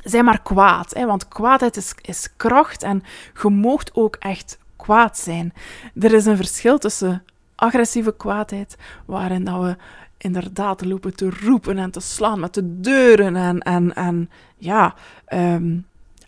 zij 0.04 0.24
maar 0.24 0.42
kwaad, 0.42 0.94
hè, 0.94 1.06
want 1.06 1.28
kwaadheid 1.28 1.78
is, 1.78 1.94
is 2.02 2.30
kracht 2.38 2.84
en 2.84 3.04
je 3.42 3.50
moogt 3.50 3.92
ook 3.94 4.16
echt 4.16 4.58
kwaad 4.76 5.18
zijn. 5.18 5.54
Er 6.00 6.14
is 6.14 6.26
een 6.26 6.36
verschil 6.36 6.78
tussen 6.78 7.24
agressieve 7.56 8.16
kwaadheid, 8.18 8.78
waarin 9.06 9.44
dat 9.44 9.62
we 9.62 9.76
inderdaad 10.20 10.86
lopen 10.86 11.16
te 11.16 11.30
roepen 11.44 11.78
en 11.78 11.92
te 11.92 12.00
slaan 12.00 12.40
met 12.40 12.54
de 12.54 12.80
deuren 12.80 13.36
en, 13.36 13.60
en, 13.60 13.94
en 13.96 14.30
ja, 14.58 14.94
ehm, 15.26 15.78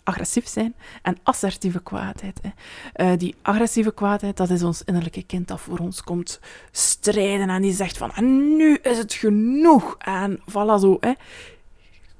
agressief 0.04 0.48
zijn, 0.48 0.74
en 1.02 1.16
assertieve 1.22 1.82
kwaadheid. 1.82 2.40
Hè. 2.42 2.48
Eh, 2.92 3.18
die 3.18 3.34
agressieve 3.42 3.94
kwaadheid, 3.94 4.36
dat 4.36 4.50
is 4.50 4.62
ons 4.62 4.82
innerlijke 4.84 5.22
kind 5.22 5.48
dat 5.48 5.60
voor 5.60 5.78
ons 5.78 6.02
komt 6.04 6.40
strijden 6.70 7.48
en 7.50 7.62
die 7.62 7.72
zegt 7.72 7.98
van, 7.98 8.10
en 8.14 8.56
nu 8.56 8.74
is 8.82 8.98
het 8.98 9.12
genoeg. 9.12 9.96
En 9.98 10.38
voilà 10.38 10.80
zo, 10.80 10.96
hè 11.00 11.12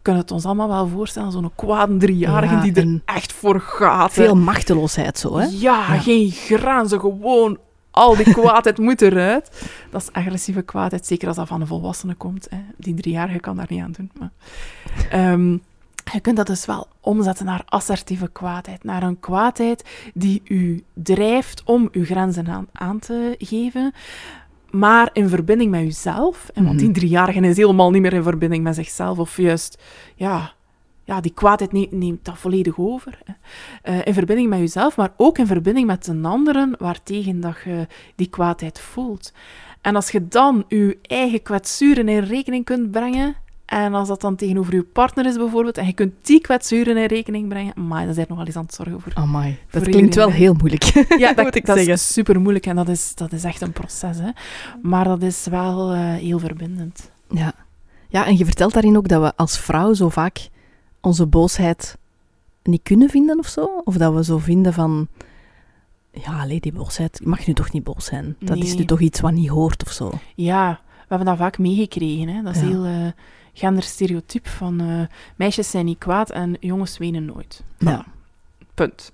kunnen 0.03 0.23
het 0.23 0.31
ons 0.31 0.45
allemaal 0.45 0.69
wel 0.69 0.89
voorstellen, 0.89 1.33
zo'n 1.33 1.51
kwade 1.55 1.97
driejarige 1.97 2.55
Ja, 2.55 2.61
die 2.61 2.75
er 2.75 3.01
echt 3.05 3.33
voor 3.33 3.61
gaat. 3.61 4.15
hè. 4.15 4.23
Veel 4.25 4.37
machteloosheid 4.37 5.19
zo, 5.19 5.37
hè? 5.37 5.45
Ja, 5.45 5.95
Ja. 5.95 5.99
geen 5.99 6.31
graanze, 6.31 6.99
gewoon 7.01 7.59
al 7.93 8.17
die 8.17 8.33
kwaadheid 8.35 8.79
moet 8.79 9.03
eruit. 9.03 9.69
Dat 9.91 10.03
is 10.03 10.13
agressieve 10.13 10.63
kwaadheid, 10.63 11.07
zeker 11.07 11.29
als 11.29 11.37
dat 11.37 11.49
van 11.49 11.61
een 11.61 11.67
volwassene 11.67 12.15
komt. 12.15 12.47
Hè. 12.51 12.59
Die 12.77 12.95
driejarige 12.95 13.41
kan 13.41 13.57
daar 13.57 13.67
niet 13.69 13.83
aan 13.83 13.93
doen. 13.93 14.11
Maar, 14.19 14.31
Ehm, 15.11 15.51
je 16.13 16.21
kunt 16.23 16.37
dat 16.37 16.47
dus 16.47 16.67
wel 16.67 16.87
omzetten 17.01 17.47
naar 17.47 17.63
assertieve 17.67 18.29
kwaadheid. 18.33 18.85
Naar 18.85 19.03
een 19.03 19.21
kwaadheid 19.21 19.85
die 20.15 20.41
u 20.45 20.85
drijft 20.95 21.63
om 21.65 21.89
uw 21.93 22.05
grenzen 22.05 22.49
aan, 22.49 22.67
aan 22.73 22.99
te 22.99 23.35
geven. 23.39 23.93
Maar 24.71 25.11
in 25.13 25.29
verbinding 25.29 25.71
met 25.71 25.83
uzelf. 25.83 26.51
En 26.55 26.65
want 26.65 26.79
die 26.79 26.89
Mhm. 26.89 26.99
driejarige 26.99 27.41
is 27.41 27.57
helemaal 27.57 27.91
niet 27.91 28.03
meer 28.03 28.13
in 28.13 28.23
verbinding 28.23 28.63
met 28.65 28.75
zichzelf. 28.75 29.19
Of 29.19 29.37
juist, 29.37 29.83
ja, 30.15 30.53
ja 31.13 31.21
die 31.21 31.33
kwaadheid 31.35 31.73
neemt, 31.73 31.93
neemt 31.93 32.25
dat 32.25 32.39
volledig 32.39 32.79
over. 32.79 33.19
hè. 33.25 33.33
Eh, 33.83 34.07
in 34.07 34.15
verbinding 34.15 34.49
met 34.49 34.59
jezelf, 34.59 34.97
maar 34.97 35.13
ook 35.17 35.39
in 35.39 35.47
verbinding 35.47 35.87
met 35.87 36.07
een 36.07 36.25
anderen 36.25 36.75
waartegen 36.79 37.41
dat 37.41 37.57
je 37.65 37.87
die 38.15 38.29
kwaadheid 38.29 38.81
voelt. 38.81 39.33
En 39.81 39.95
als 39.97 40.11
je 40.11 40.29
dan 40.29 40.65
je 40.69 40.99
eigen 41.03 41.43
kwetsuren 41.43 42.09
in 42.09 42.23
rekening 42.23 42.65
kunt 42.65 42.91
brengen, 42.91 43.37
en 43.67 43.95
als 43.95 44.09
dat 44.09 44.21
dan 44.21 44.37
tegenover 44.37 44.75
je 44.75 44.83
partner 44.83 45.27
is 45.27 45.37
bijvoorbeeld, 45.37 45.79
en 45.79 45.87
je 45.87 45.93
kunt 45.93 46.13
die 46.23 46.41
kwetsuren 46.41 46.97
in 46.97 47.07
rekening 47.07 47.49
brengen, 47.49 47.87
maar 47.87 48.05
dan 48.05 48.15
zijn 48.15 48.27
nog 48.29 48.37
wel 48.39 48.47
eens 48.47 48.57
aan 48.57 48.65
het 48.65 48.75
zorgen 48.75 49.01
voor. 49.01 49.13
Amai, 49.15 49.59
dat 49.71 49.83
Voor 49.83 49.93
klinkt 49.93 50.15
wel 50.15 50.31
heel 50.31 50.55
moeilijk. 50.55 50.83
Ja, 51.19 51.33
dat, 51.35 51.45
moet 51.45 51.55
ik 51.55 51.67
dat 51.67 51.77
zeggen. 51.77 51.95
is 51.95 52.13
super 52.13 52.41
moeilijk 52.41 52.67
en 52.67 52.77
dat 52.77 52.89
is, 52.89 53.15
dat 53.15 53.33
is 53.33 53.45
echt 53.45 53.61
een 53.61 53.73
proces. 53.73 54.19
Hè. 54.19 54.31
Maar 54.83 55.05
dat 55.05 55.23
is 55.23 55.47
wel 55.51 55.93
eh, 55.93 56.15
heel 56.15 56.39
verbindend. 56.39 57.11
Ja. 57.31 57.53
ja, 58.09 58.27
en 58.27 58.37
je 58.37 58.45
vertelt 58.45 58.73
daarin 58.73 58.97
ook 58.97 59.09
dat 59.09 59.23
we 59.23 59.33
als 59.37 59.59
vrouw 59.59 59.93
zo 59.93 60.09
vaak 60.09 60.49
onze 61.03 61.27
boosheid 61.27 61.99
niet 62.63 62.81
kunnen 62.83 63.09
vinden 63.09 63.39
of 63.39 63.47
zo. 63.47 63.81
Of 63.85 63.97
dat 63.97 64.15
we 64.15 64.25
zo 64.25 64.39
vinden 64.39 64.73
van... 64.73 65.09
Ja, 66.11 66.41
allee, 66.41 66.61
die 66.61 66.73
boosheid... 66.73 67.19
Je 67.23 67.29
mag 67.29 67.47
nu 67.47 67.53
toch 67.55 67.73
niet 67.73 67.85
boos 67.85 68.05
zijn. 68.05 68.37
Dat 68.39 68.57
is 68.57 68.75
nu 68.75 68.85
toch 68.85 69.01
iets 69.01 69.21
wat 69.21 69.33
niet 69.33 69.49
hoort 69.49 69.85
of 69.87 69.93
zo. 69.93 70.11
Ja, 70.35 70.81
we 70.85 71.05
hebben 71.09 71.27
dat 71.27 71.37
vaak 71.37 71.59
meegekregen. 71.59 72.29
Hè. 72.29 72.43
Dat 72.43 72.55
is 72.55 72.61
Ja. 72.61 72.67
heel 72.69 72.85
eh 72.85 73.07
genderstereotyp 73.55 74.49
van 74.49 74.81
eh, 74.81 75.01
meisjes 75.37 75.71
zijn 75.71 75.85
niet 75.85 75.99
kwaad 75.99 76.31
en 76.31 76.57
jongens 76.61 76.99
wenen 76.99 77.25
nooit. 77.25 77.63
Ja. 77.79 78.05
Punt. 78.75 79.13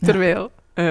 Terwijl... 0.00 0.50
eh, 0.74 0.84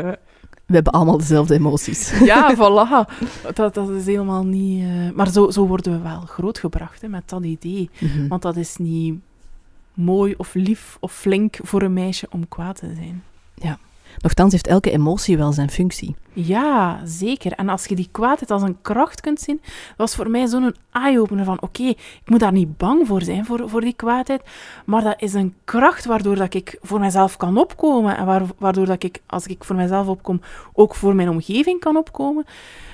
We 0.66 0.74
hebben 0.76 0.94
allemaal 0.94 1.18
dezelfde 1.18 1.54
emoties. 1.54 2.14
ja, 2.32 2.56
voilà. 2.56 3.14
Dat, 3.54 3.74
dat 3.74 3.90
is 3.90 4.06
helemaal 4.06 4.44
niet... 4.46 4.86
Maar 5.16 5.30
zo, 5.32 5.50
zo 5.50 5.68
worden 5.68 5.92
we 5.92 6.00
wel 6.10 6.20
grootgebracht 6.22 7.02
hè, 7.02 7.08
met 7.08 7.30
dat 7.30 7.44
idee. 7.44 7.90
Mhm. 8.00 8.28
Want 8.28 8.42
dat 8.42 8.56
is 8.56 8.78
niet 8.78 9.20
mooi 10.00 10.34
of 10.38 10.54
lief 10.54 10.98
of 11.00 11.14
flink 11.14 11.58
voor 11.64 11.82
een 11.82 11.94
meisje 11.94 12.28
om 12.30 12.48
kwaad 12.48 12.76
te 12.76 12.94
zijn. 12.96 13.24
Nochtans 14.18 14.52
heeft 14.52 14.68
elke 14.68 14.92
emotie 14.92 15.38
wel 15.38 15.52
zijn 15.52 15.70
functie. 15.70 16.16
Ja, 16.34 17.00
zeker. 17.06 17.52
En 17.52 17.70
als 17.70 17.86
je 17.86 17.96
die 17.96 18.10
kwaadheid 18.12 18.52
als 18.52 18.62
een 18.62 18.82
kracht 18.82 19.22
kunt 19.22 19.40
zien, 19.40 19.62
was 19.98 20.16
voor 20.16 20.30
mij 20.30 20.48
zo'n 20.48 20.76
eye-opener 20.92 21.46
van 21.46 21.62
oké, 21.62 21.84
ik 21.84 22.22
moet 22.26 22.40
daar 22.40 22.52
niet 22.52 22.78
bang 22.78 23.08
voor 23.08 23.22
zijn, 23.22 23.46
voor, 23.46 23.70
voor 23.70 23.82
die 23.82 23.94
kwaadheid, 23.94 24.42
maar 24.86 25.04
dat 25.04 25.22
is 25.22 25.34
een 25.34 25.56
kracht 25.64 26.06
waardoor 26.06 26.36
dat 26.36 26.54
ik 26.54 26.78
voor 26.82 27.00
mezelf 27.00 27.38
kan 27.38 27.58
opkomen 27.58 28.18
en 28.18 28.26
waar, 28.26 28.44
waardoor 28.58 28.86
dat 28.86 29.04
ik, 29.04 29.22
als 29.26 29.46
ik 29.46 29.64
voor 29.64 29.76
mezelf 29.76 30.08
opkom, 30.08 30.42
ook 30.74 30.96
voor 30.96 31.16
mijn 31.16 31.30
omgeving 31.30 31.80
kan 31.80 31.98
opkomen. 31.98 32.46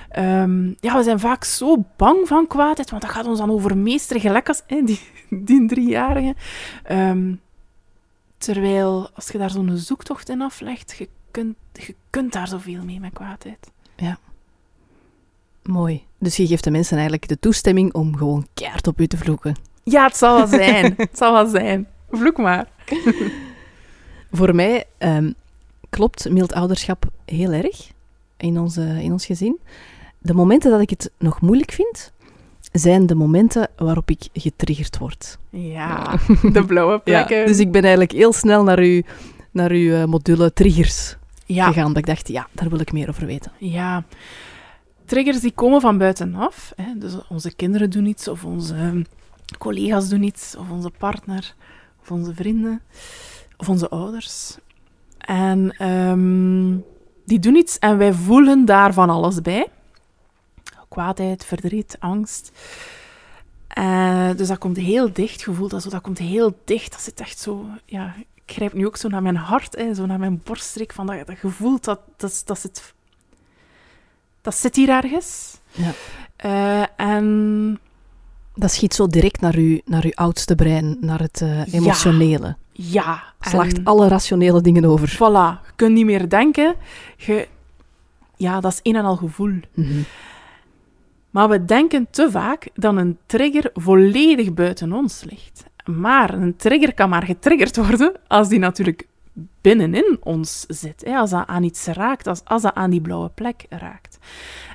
Ehm, 0.09 0.67
ja, 0.79 0.97
we 0.97 1.03
zijn 1.03 1.19
vaak 1.19 1.43
zo 1.43 1.85
bang 1.95 2.27
van 2.27 2.47
kwaadheid, 2.47 2.89
want 2.89 3.01
dat 3.01 3.11
gaat 3.11 3.25
ons 3.27 3.39
dan 3.39 3.51
overmeesteren, 3.51 4.21
gelijk 4.21 4.47
als 4.47 4.63
hè, 4.67 4.81
die, 4.83 4.99
die 5.47 5.67
driejarige. 5.67 6.35
Ehm, 6.83 7.33
Terwijl, 8.37 9.09
als 9.13 9.27
je 9.27 9.37
daar 9.37 9.49
zo'n 9.49 9.77
zoektocht 9.77 10.29
in 10.29 10.41
aflegt, 10.41 10.95
je 10.97 11.09
kunt, 11.31 11.55
je 11.73 11.95
kunt 12.09 12.33
daar 12.33 12.47
zoveel 12.47 12.83
mee 12.83 12.99
met 12.99 13.13
kwaadheid. 13.13 13.71
Mooi. 15.63 16.03
Dus 16.17 16.35
je 16.35 16.47
geeft 16.47 16.63
de 16.63 16.71
mensen 16.71 16.93
eigenlijk 16.97 17.27
de 17.27 17.39
toestemming 17.39 17.93
om 17.93 18.17
gewoon 18.17 18.47
keihard 18.53 18.87
op 18.87 18.99
u 18.99 19.07
te 19.07 19.17
vloeken. 19.17 19.55
Ja, 19.83 20.05
het 20.05 20.17
zal 20.17 20.37
wel 20.37 20.47
zijn. 20.47 20.93
het 20.97 21.17
zal 21.17 21.33
wel 21.33 21.47
zijn. 21.47 21.87
Vloek 22.11 22.37
maar. 22.37 22.67
Voor 24.31 24.55
mij 24.55 24.85
ehm, 24.97 25.31
klopt 25.89 26.29
mild 26.29 26.53
ouderschap 26.53 27.05
heel 27.25 27.51
erg 27.51 27.91
in, 28.37 28.59
onze, 28.59 28.81
in 28.81 29.11
ons 29.11 29.25
gezin. 29.25 29.59
De 30.17 30.33
momenten 30.33 30.71
dat 30.71 30.81
ik 30.81 30.89
het 30.89 31.11
nog 31.17 31.41
moeilijk 31.41 31.71
vind, 31.71 32.13
zijn 32.79 33.05
de 33.05 33.15
momenten 33.15 33.69
waarop 33.75 34.09
ik 34.09 34.27
getriggerd 34.33 34.97
word. 34.97 35.37
Ja, 35.49 36.17
de 36.53 36.65
blauwe 36.65 36.99
plekken. 36.99 37.45
dus 37.45 37.59
ik 37.59 37.71
ben 37.71 37.81
eigenlijk 37.81 38.11
heel 38.11 38.33
snel 38.33 38.63
naar 38.63 38.79
uw, 38.79 39.01
naar 39.51 39.71
uw 39.71 39.93
eh, 39.93 40.05
module 40.05 40.53
triggers 40.53 41.15
ja, 41.45 41.67
gegaan. 41.67 41.87
Dat 41.87 41.97
ik 41.97 42.05
dacht, 42.05 42.27
ja, 42.27 42.47
daar 42.51 42.69
wil 42.69 42.79
ik 42.79 42.91
meer 42.91 43.09
over 43.09 43.25
weten. 43.25 43.51
ja. 43.57 44.03
Triggers 45.05 45.39
die 45.39 45.51
komen 45.51 45.81
van 45.81 45.97
buitenaf. 45.97 46.73
Hè. 46.75 46.97
Dus 46.97 47.13
onze 47.29 47.55
kinderen 47.55 47.89
doen 47.89 48.05
iets, 48.05 48.27
of 48.27 48.43
onze 48.43 49.05
collega's 49.57 50.09
doen 50.09 50.23
iets, 50.23 50.55
of 50.55 50.69
onze 50.69 50.91
partner, 50.97 51.53
of 52.01 52.11
onze 52.11 52.33
vrienden, 52.33 52.81
of 53.57 53.69
onze 53.69 53.89
ouders. 53.89 54.57
En 55.17 55.75
ehm, 55.77 56.77
die 57.25 57.39
doen 57.39 57.55
iets 57.55 57.79
en 57.79 57.97
wij 57.97 58.13
voelen 58.13 58.65
daar 58.65 58.93
van 58.93 59.09
alles 59.09 59.41
bij. 59.41 59.67
Kwaadheid, 60.99 61.45
verdriet, 61.45 61.95
angst. 61.99 62.51
Eh, 63.67 64.29
dus 64.35 64.47
dat 64.47 64.57
komt 64.57 64.77
heel 64.77 65.13
dicht, 65.13 65.43
gevoel 65.43 65.67
dat, 65.67 65.81
zo, 65.83 65.89
dat 65.89 66.01
komt 66.01 66.17
heel 66.17 66.57
dicht. 66.65 66.91
Dat 66.91 67.01
zit 67.01 67.19
echt 67.19 67.39
zo, 67.39 67.65
ja, 67.85 68.13
ik 68.45 68.53
grijp 68.55 68.73
nu 68.73 68.85
ook 68.85 68.97
zo 68.97 69.07
naar 69.07 69.21
mijn 69.21 69.35
hart, 69.35 69.75
hè, 69.75 69.93
zo 69.93 70.05
naar 70.05 70.19
mijn 70.19 70.41
borststreek, 70.43 70.93
van 70.93 71.05
dat, 71.07 71.27
dat 71.27 71.37
gevoel, 71.37 71.77
dat, 71.81 71.99
dat, 72.17 72.41
dat, 72.45 72.59
zit, 72.59 72.93
dat 74.41 74.55
zit 74.55 74.75
hier 74.75 74.89
ergens. 74.89 75.57
Ja. 75.71 75.91
Eh, 76.35 76.83
en 77.07 77.79
Dat 78.53 78.71
schiet 78.71 78.93
zo 78.93 79.07
direct 79.07 79.41
naar 79.41 79.55
uw, 79.55 79.79
naar 79.85 80.03
uw 80.03 80.13
oudste 80.13 80.55
brein, 80.55 80.97
naar 81.01 81.19
het 81.19 81.41
eh, 81.41 81.57
Ja. 81.65 81.71
emotionele. 81.71 82.55
ja, 82.71 83.23
Slacht 83.39 83.77
en, 83.77 83.83
alle 83.85 84.07
rationele 84.07 84.61
dingen 84.61 84.85
over. 84.85 85.09
voilà, 85.15 85.65
je 85.65 85.71
kunt 85.75 85.93
niet 85.93 86.05
meer 86.05 86.29
denken. 86.29 86.75
Je, 87.17 87.47
ja, 88.37 88.59
dat 88.59 88.71
is 88.71 88.79
een 88.83 88.95
en 88.95 89.05
al 89.05 89.15
gevoel. 89.15 89.59
Mhm. 89.73 90.01
Maar 91.35 91.49
we 91.49 91.65
denken 91.65 92.07
te 92.09 92.31
vaak 92.31 92.67
dat 92.73 92.95
een 92.95 93.17
trigger 93.25 93.69
volledig 93.73 94.53
buiten 94.53 94.93
ons 94.93 95.23
ligt. 95.23 95.65
Maar 95.85 96.33
een 96.33 96.55
trigger 96.55 96.93
kan 96.93 97.09
maar 97.09 97.23
getriggerd 97.23 97.75
worden 97.75 98.13
als 98.27 98.49
die 98.49 98.59
natuurlijk 98.59 99.07
binnenin 99.61 100.17
ons 100.23 100.65
zit. 100.67 101.03
Hè? 101.05 101.17
Als 101.17 101.29
dat 101.29 101.47
aan 101.47 101.63
iets 101.63 101.85
raakt, 101.85 102.27
als, 102.27 102.41
als 102.43 102.61
dat 102.61 102.73
aan 102.73 102.89
die 102.89 103.01
blauwe 103.01 103.29
plek 103.29 103.65
raakt. 103.69 104.17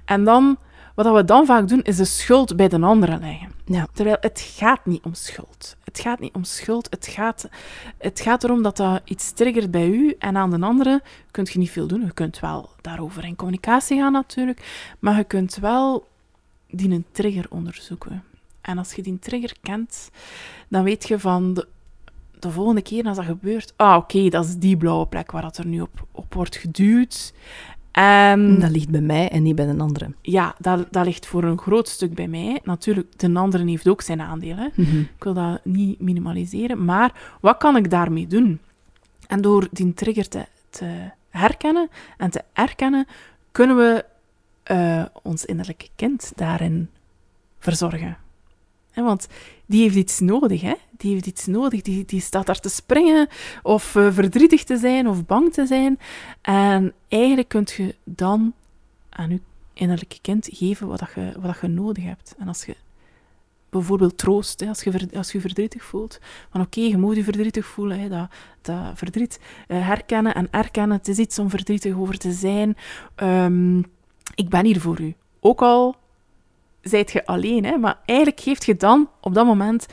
En 0.05 0.25
dan, 0.25 0.57
wat 0.94 1.14
we 1.14 1.25
dan 1.25 1.46
vaak 1.46 1.68
doen, 1.68 1.83
is 1.83 1.96
de 1.96 2.05
schuld 2.05 2.57
bij 2.57 2.68
de 2.68 2.81
anderen 2.81 3.20
leggen. 3.20 3.53
Ja. 3.64 3.87
Terwijl 3.92 4.16
het 4.20 4.53
gaat 4.57 4.87
niet 4.87 5.05
om 5.05 5.14
schuld. 5.14 5.77
Het 5.85 6.01
gaat 6.01 6.20
niet 6.20 6.35
om 6.35 6.44
schuld. 6.44 6.87
Het 6.90 7.07
gaat, 7.07 7.49
het 7.99 8.20
gaat 8.20 8.44
erom 8.44 8.62
dat 8.62 8.77
dat 8.77 9.01
iets 9.05 9.33
triggert 9.33 9.70
bij 9.70 9.88
u 9.88 10.14
en 10.18 10.37
aan 10.37 10.51
de 10.51 10.61
andere 10.61 11.03
kun 11.31 11.46
je 11.53 11.59
niet 11.59 11.70
veel 11.70 11.87
doen. 11.87 12.01
Je 12.01 12.12
kunt 12.12 12.40
wel 12.40 12.70
daarover 12.81 13.25
in 13.25 13.37
communicatie 13.37 13.99
gaan 13.99 14.12
natuurlijk, 14.12 14.94
maar 14.99 15.16
je 15.16 15.25
kunt 15.25 15.57
wel 15.57 16.09
die 16.70 16.90
een 16.90 17.04
trigger 17.12 17.46
onderzoeken. 17.48 18.22
En 18.61 18.78
als 18.78 18.92
je 18.92 19.02
die 19.02 19.18
trigger 19.18 19.54
kent, 19.62 20.11
dan 20.68 20.83
weet 20.85 21.09
je 21.09 21.18
van 21.18 21.54
de, 21.54 21.66
de 22.38 22.50
volgende 22.50 22.83
keer 22.83 23.04
als 23.04 23.16
dat 23.16 23.26
gebeurt, 23.26 23.72
ah 23.76 23.96
oké, 23.96 24.28
dat 24.28 24.44
is 24.44 24.56
die 24.56 24.76
blauwe 24.76 25.06
plek 25.06 25.30
waar 25.30 25.42
dat 25.42 25.59
er 25.59 25.66
nu 25.66 25.80
op, 25.80 26.06
op 26.12 26.35
wordt 26.35 26.56
geduwd. 26.56 27.33
En 27.90 28.59
Dat 28.61 28.70
ligt 28.70 28.88
bij 28.90 29.00
mij 29.00 29.28
en 29.28 29.42
niet 29.42 29.54
bij 29.54 29.68
een 29.68 29.80
andere. 29.80 30.12
ja, 30.22 30.54
dat, 30.59 30.87
dat 30.90 31.04
ligt 31.04 31.26
voor 31.26 31.44
een 31.44 31.59
groot 31.59 31.88
stuk 31.88 32.14
bij 32.14 32.28
mij. 32.28 32.61
Natuurlijk, 32.64 33.18
de 33.18 33.35
andere 33.35 33.64
heeft 33.64 33.88
ook 33.88 34.02
zijn 34.02 34.20
aandelen. 34.20 34.72
Mhm. 34.74 34.98
Ik 34.98 35.24
wil 35.24 35.35
dat 35.35 35.61
niet 35.64 36.00
minimaliseren, 36.00 36.85
maar 36.85 37.37
wat 37.40 37.56
kan 37.56 37.76
ik 37.76 37.90
daarmee 37.90 38.26
doen? 38.26 38.61
En 39.26 39.40
door 39.40 39.68
die 39.72 39.94
trigger 39.94 40.28
te, 40.28 40.46
te 40.70 41.11
herkennen 41.28 41.88
en 42.16 42.30
te 42.30 42.42
erkennen, 42.52 43.06
kunnen 43.52 43.76
we 43.76 44.04
eh, 44.62 45.05
ons 45.23 45.44
innerlijke 45.44 45.88
kind 45.96 46.33
daarin 46.37 46.90
verzorgen. 47.59 48.16
Want 48.94 49.27
die 49.66 49.83
heeft 49.83 49.96
iets 49.96 50.20
nodig, 50.20 50.61
hè? 50.61 50.75
Die 50.90 51.12
heeft 51.12 51.27
iets 51.27 51.46
nodig. 51.46 51.83
Die, 51.83 52.05
die 52.05 52.20
staat 52.20 52.46
daar 52.46 52.61
te 52.61 52.68
springen, 52.68 53.29
of 53.62 53.96
eh, 53.96 54.12
verdrietig 54.12 54.64
te 54.64 54.77
zijn, 54.77 55.09
of 55.09 55.27
bang 55.27 55.53
te 55.53 55.66
zijn. 55.66 55.99
En 56.40 56.92
eigenlijk 57.09 57.49
kunt 57.49 57.70
je 57.70 57.94
dan 58.05 58.53
aan 59.09 59.31
je 59.31 59.40
innerlijke 59.73 60.18
kind 60.20 60.49
geven 60.53 60.87
wat, 60.88 60.99
dat 60.99 61.11
je, 61.14 61.33
wat 61.35 61.44
dat 61.44 61.61
je 61.61 61.66
nodig 61.66 62.05
hebt. 62.05 62.35
En 62.38 62.49
als 62.49 62.64
je 62.64 62.77
bijvoorbeeld 63.70 64.18
troost, 64.18 64.62
als, 64.62 64.83
je 64.83 65.09
als 65.12 65.33
je 65.33 65.38
je 65.38 65.40
verdrietig 65.40 65.85
voelt, 65.85 66.18
van 66.51 66.61
oké, 66.61 66.81
je 66.81 66.96
moet 66.96 67.16
je 67.16 67.25
verdrietig 67.25 67.66
voelen, 67.66 68.01
hè, 68.01 68.09
dat, 68.09 68.31
dat 68.62 68.79
verdriet 68.94 69.40
eh, 69.68 69.87
herkennen 69.87 70.35
en 70.35 70.49
erkennen, 70.51 70.96
het 70.96 71.09
is 71.09 71.18
iets 71.18 71.38
om 71.38 71.51
verdrietig 71.51 71.94
over 71.96 72.18
te 72.18 72.33
zijn. 72.33 72.77
Ehm, 73.14 73.83
ik 74.34 74.48
ben 74.48 74.64
hier 74.64 74.80
voor 74.80 75.00
u. 75.00 75.14
Ook 75.40 75.62
al 75.62 75.96
zijt 76.82 77.12
je 77.12 77.26
alleen, 77.26 77.64
hè, 77.64 77.76
maar 77.76 77.98
eigenlijk 78.04 78.40
geeft 78.40 78.64
je 78.64 78.76
dan 78.76 79.08
op 79.20 79.34
dat 79.34 79.46
moment 79.46 79.86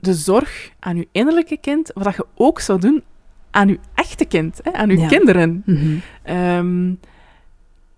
de 0.00 0.14
zorg 0.14 0.70
aan 0.78 0.96
je 0.96 1.08
innerlijke 1.12 1.56
kind, 1.56 1.90
wat 1.94 2.04
dat 2.04 2.16
je 2.16 2.26
ook 2.34 2.60
zou 2.60 2.80
doen 2.80 3.02
aan 3.50 3.68
je 3.68 3.78
echte 3.94 4.24
kind, 4.24 4.60
hè, 4.62 4.72
aan 4.72 4.88
je 4.90 4.98
Ja. 4.98 5.08
kinderen. 5.08 5.62
Mhm. 5.66 5.96
Ehm, 6.22 6.92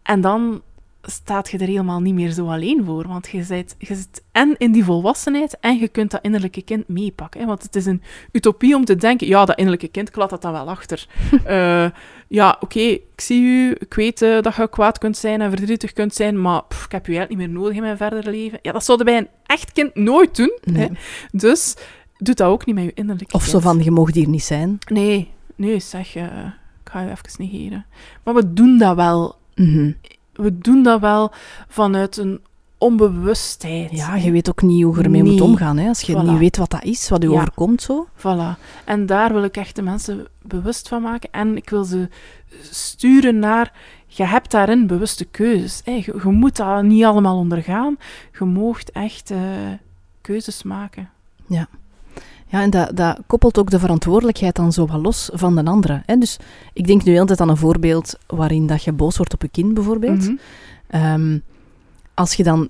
en 0.02 0.20
dan 0.20 0.62
staat 1.02 1.50
je 1.50 1.58
er 1.58 1.66
helemaal 1.66 2.00
niet 2.00 2.14
meer 2.14 2.30
zo 2.30 2.48
alleen 2.50 2.84
voor. 2.84 3.08
Want 3.08 3.28
je 3.28 3.42
zit, 3.42 3.74
je 3.78 3.94
zit 3.94 4.22
en 4.32 4.54
in 4.58 4.72
die 4.72 4.84
volwassenheid 4.84 5.58
en 5.60 5.78
je 5.78 5.88
kunt 5.88 6.10
dat 6.10 6.22
innerlijke 6.22 6.62
kind 6.62 6.88
meepakken. 6.88 7.40
Hè? 7.40 7.46
Want 7.46 7.62
het 7.62 7.76
is 7.76 7.86
een 7.86 8.02
utopie 8.32 8.74
om 8.76 8.84
te 8.84 8.96
denken, 8.96 9.26
ja, 9.26 9.44
dat 9.44 9.56
innerlijke 9.56 9.88
kind 9.88 10.10
klapt 10.10 10.30
dat 10.30 10.42
dan 10.42 10.52
wel 10.52 10.68
achter. 10.68 11.06
Eh, 11.44 11.86
ja, 12.32 12.56
oké, 12.60 12.78
ik 12.80 13.20
zie 13.20 13.42
u, 13.42 13.76
ik 13.78 13.94
weet 13.94 14.22
eh, 14.22 14.40
dat 14.40 14.54
je 14.54 14.68
kwaad 14.68 14.98
kunt 14.98 15.16
zijn 15.16 15.40
en 15.40 15.50
verdrietig 15.50 15.92
kunt 15.92 16.14
zijn, 16.14 16.40
maar 16.40 16.62
pff, 16.64 16.84
ik 16.84 16.92
heb 16.92 17.08
u 17.08 17.14
eigenlijk 17.14 17.40
niet 17.40 17.48
meer 17.48 17.60
nodig 17.60 17.76
in 17.76 17.82
mijn 17.82 17.96
verdere 17.96 18.30
leven. 18.30 18.58
Ja, 18.62 18.72
dat 18.72 18.84
zouden 18.84 19.06
bij 19.06 19.16
een 19.16 19.28
echt 19.46 19.72
kind 19.72 19.94
nooit 19.94 20.36
doen. 20.36 20.58
Nee. 20.62 20.86
Hè? 20.86 20.94
Dus 21.32 21.76
doe 22.18 22.34
dat 22.34 22.46
ook 22.46 22.66
niet 22.66 22.74
met 22.74 22.84
je 22.84 22.92
innerlijke 22.94 23.34
Of 23.34 23.40
kind. 23.40 23.52
zo 23.52 23.60
van, 23.60 23.82
je 23.82 23.90
mag 23.90 24.12
hier 24.14 24.28
niet 24.28 24.42
zijn. 24.42 24.78
Nee, 24.86 25.30
nee, 25.56 25.78
zeg, 25.80 26.14
eh, 26.14 26.24
ik 26.84 26.90
ga 26.90 27.00
je 27.00 27.10
even 27.10 27.24
negeren. 27.38 27.86
Maar 28.22 28.34
we 28.34 28.52
doen 28.52 28.78
dat 28.78 28.96
wel. 28.96 29.36
Mhm. 29.54 29.92
We 30.32 30.58
doen 30.58 30.82
dat 30.82 31.00
wel 31.00 31.32
vanuit 31.68 32.16
een 32.16 32.40
onbewustheid. 32.80 33.90
Ja, 33.90 34.16
je 34.16 34.30
weet 34.30 34.48
ook 34.48 34.62
niet 34.62 34.82
hoe 34.84 34.96
je 34.96 35.02
ermee 35.02 35.22
moet 35.24 35.40
omgaan. 35.40 35.76
Hè? 35.76 35.88
Als 35.88 36.00
je 36.00 36.12
Voilà. 36.12 36.28
niet 36.28 36.38
weet 36.38 36.56
wat 36.56 36.70
dat 36.70 36.84
is, 36.84 37.08
wat 37.08 37.22
je 37.22 37.28
Ja. 37.30 37.40
overkomt 37.40 37.82
zo. 37.82 38.06
Voilà. 38.16 38.58
En 38.84 39.06
daar 39.06 39.32
wil 39.32 39.42
ik 39.44 39.56
echt 39.56 39.76
de 39.76 39.82
mensen 39.82 40.26
bewust 40.42 40.88
van 40.88 41.02
maken. 41.02 41.28
En 41.32 41.56
ik 41.56 41.70
wil 41.70 41.84
ze 41.84 42.08
sturen 42.70 43.38
naar... 43.38 43.72
Je 44.06 44.24
hebt 44.24 44.50
daarin 44.50 44.86
bewuste 44.86 45.24
keuzes. 45.24 45.80
Hè. 45.84 45.90
Je, 45.92 46.20
je 46.22 46.28
moet 46.30 46.56
dat 46.56 46.82
niet 46.82 47.04
allemaal 47.04 47.36
ondergaan. 47.36 47.96
Je 48.38 48.44
moogt 48.44 48.90
echt 48.90 49.30
eh, 49.30 49.38
keuzes 50.20 50.62
maken. 50.62 51.10
Ja, 52.46 52.60
en 52.62 52.70
dat, 52.70 52.96
dat 52.96 53.18
koppelt 53.26 53.58
ook 53.58 53.70
de 53.70 53.78
verantwoordelijkheid 53.78 54.56
dan 54.56 54.72
zo 54.72 54.86
wat 54.86 55.00
los 55.02 55.30
van 55.32 55.54
de 55.54 55.64
andere. 55.64 56.02
Hè? 56.06 56.16
Dus 56.16 56.36
ik 56.72 56.86
denk 56.86 57.04
nu 57.04 57.18
altijd 57.18 57.40
aan 57.40 57.48
een 57.48 57.56
voorbeeld 57.56 58.18
waarin 58.26 58.66
dat 58.66 58.84
je 58.84 58.92
boos 58.92 59.16
wordt 59.16 59.34
op 59.34 59.42
je 59.42 59.48
kind 59.48 59.74
bijvoorbeeld. 59.74 60.20
Mhm. 60.22 60.34
Ehm, 60.86 61.38
als 62.14 62.34
je 62.34 62.42
dan 62.42 62.68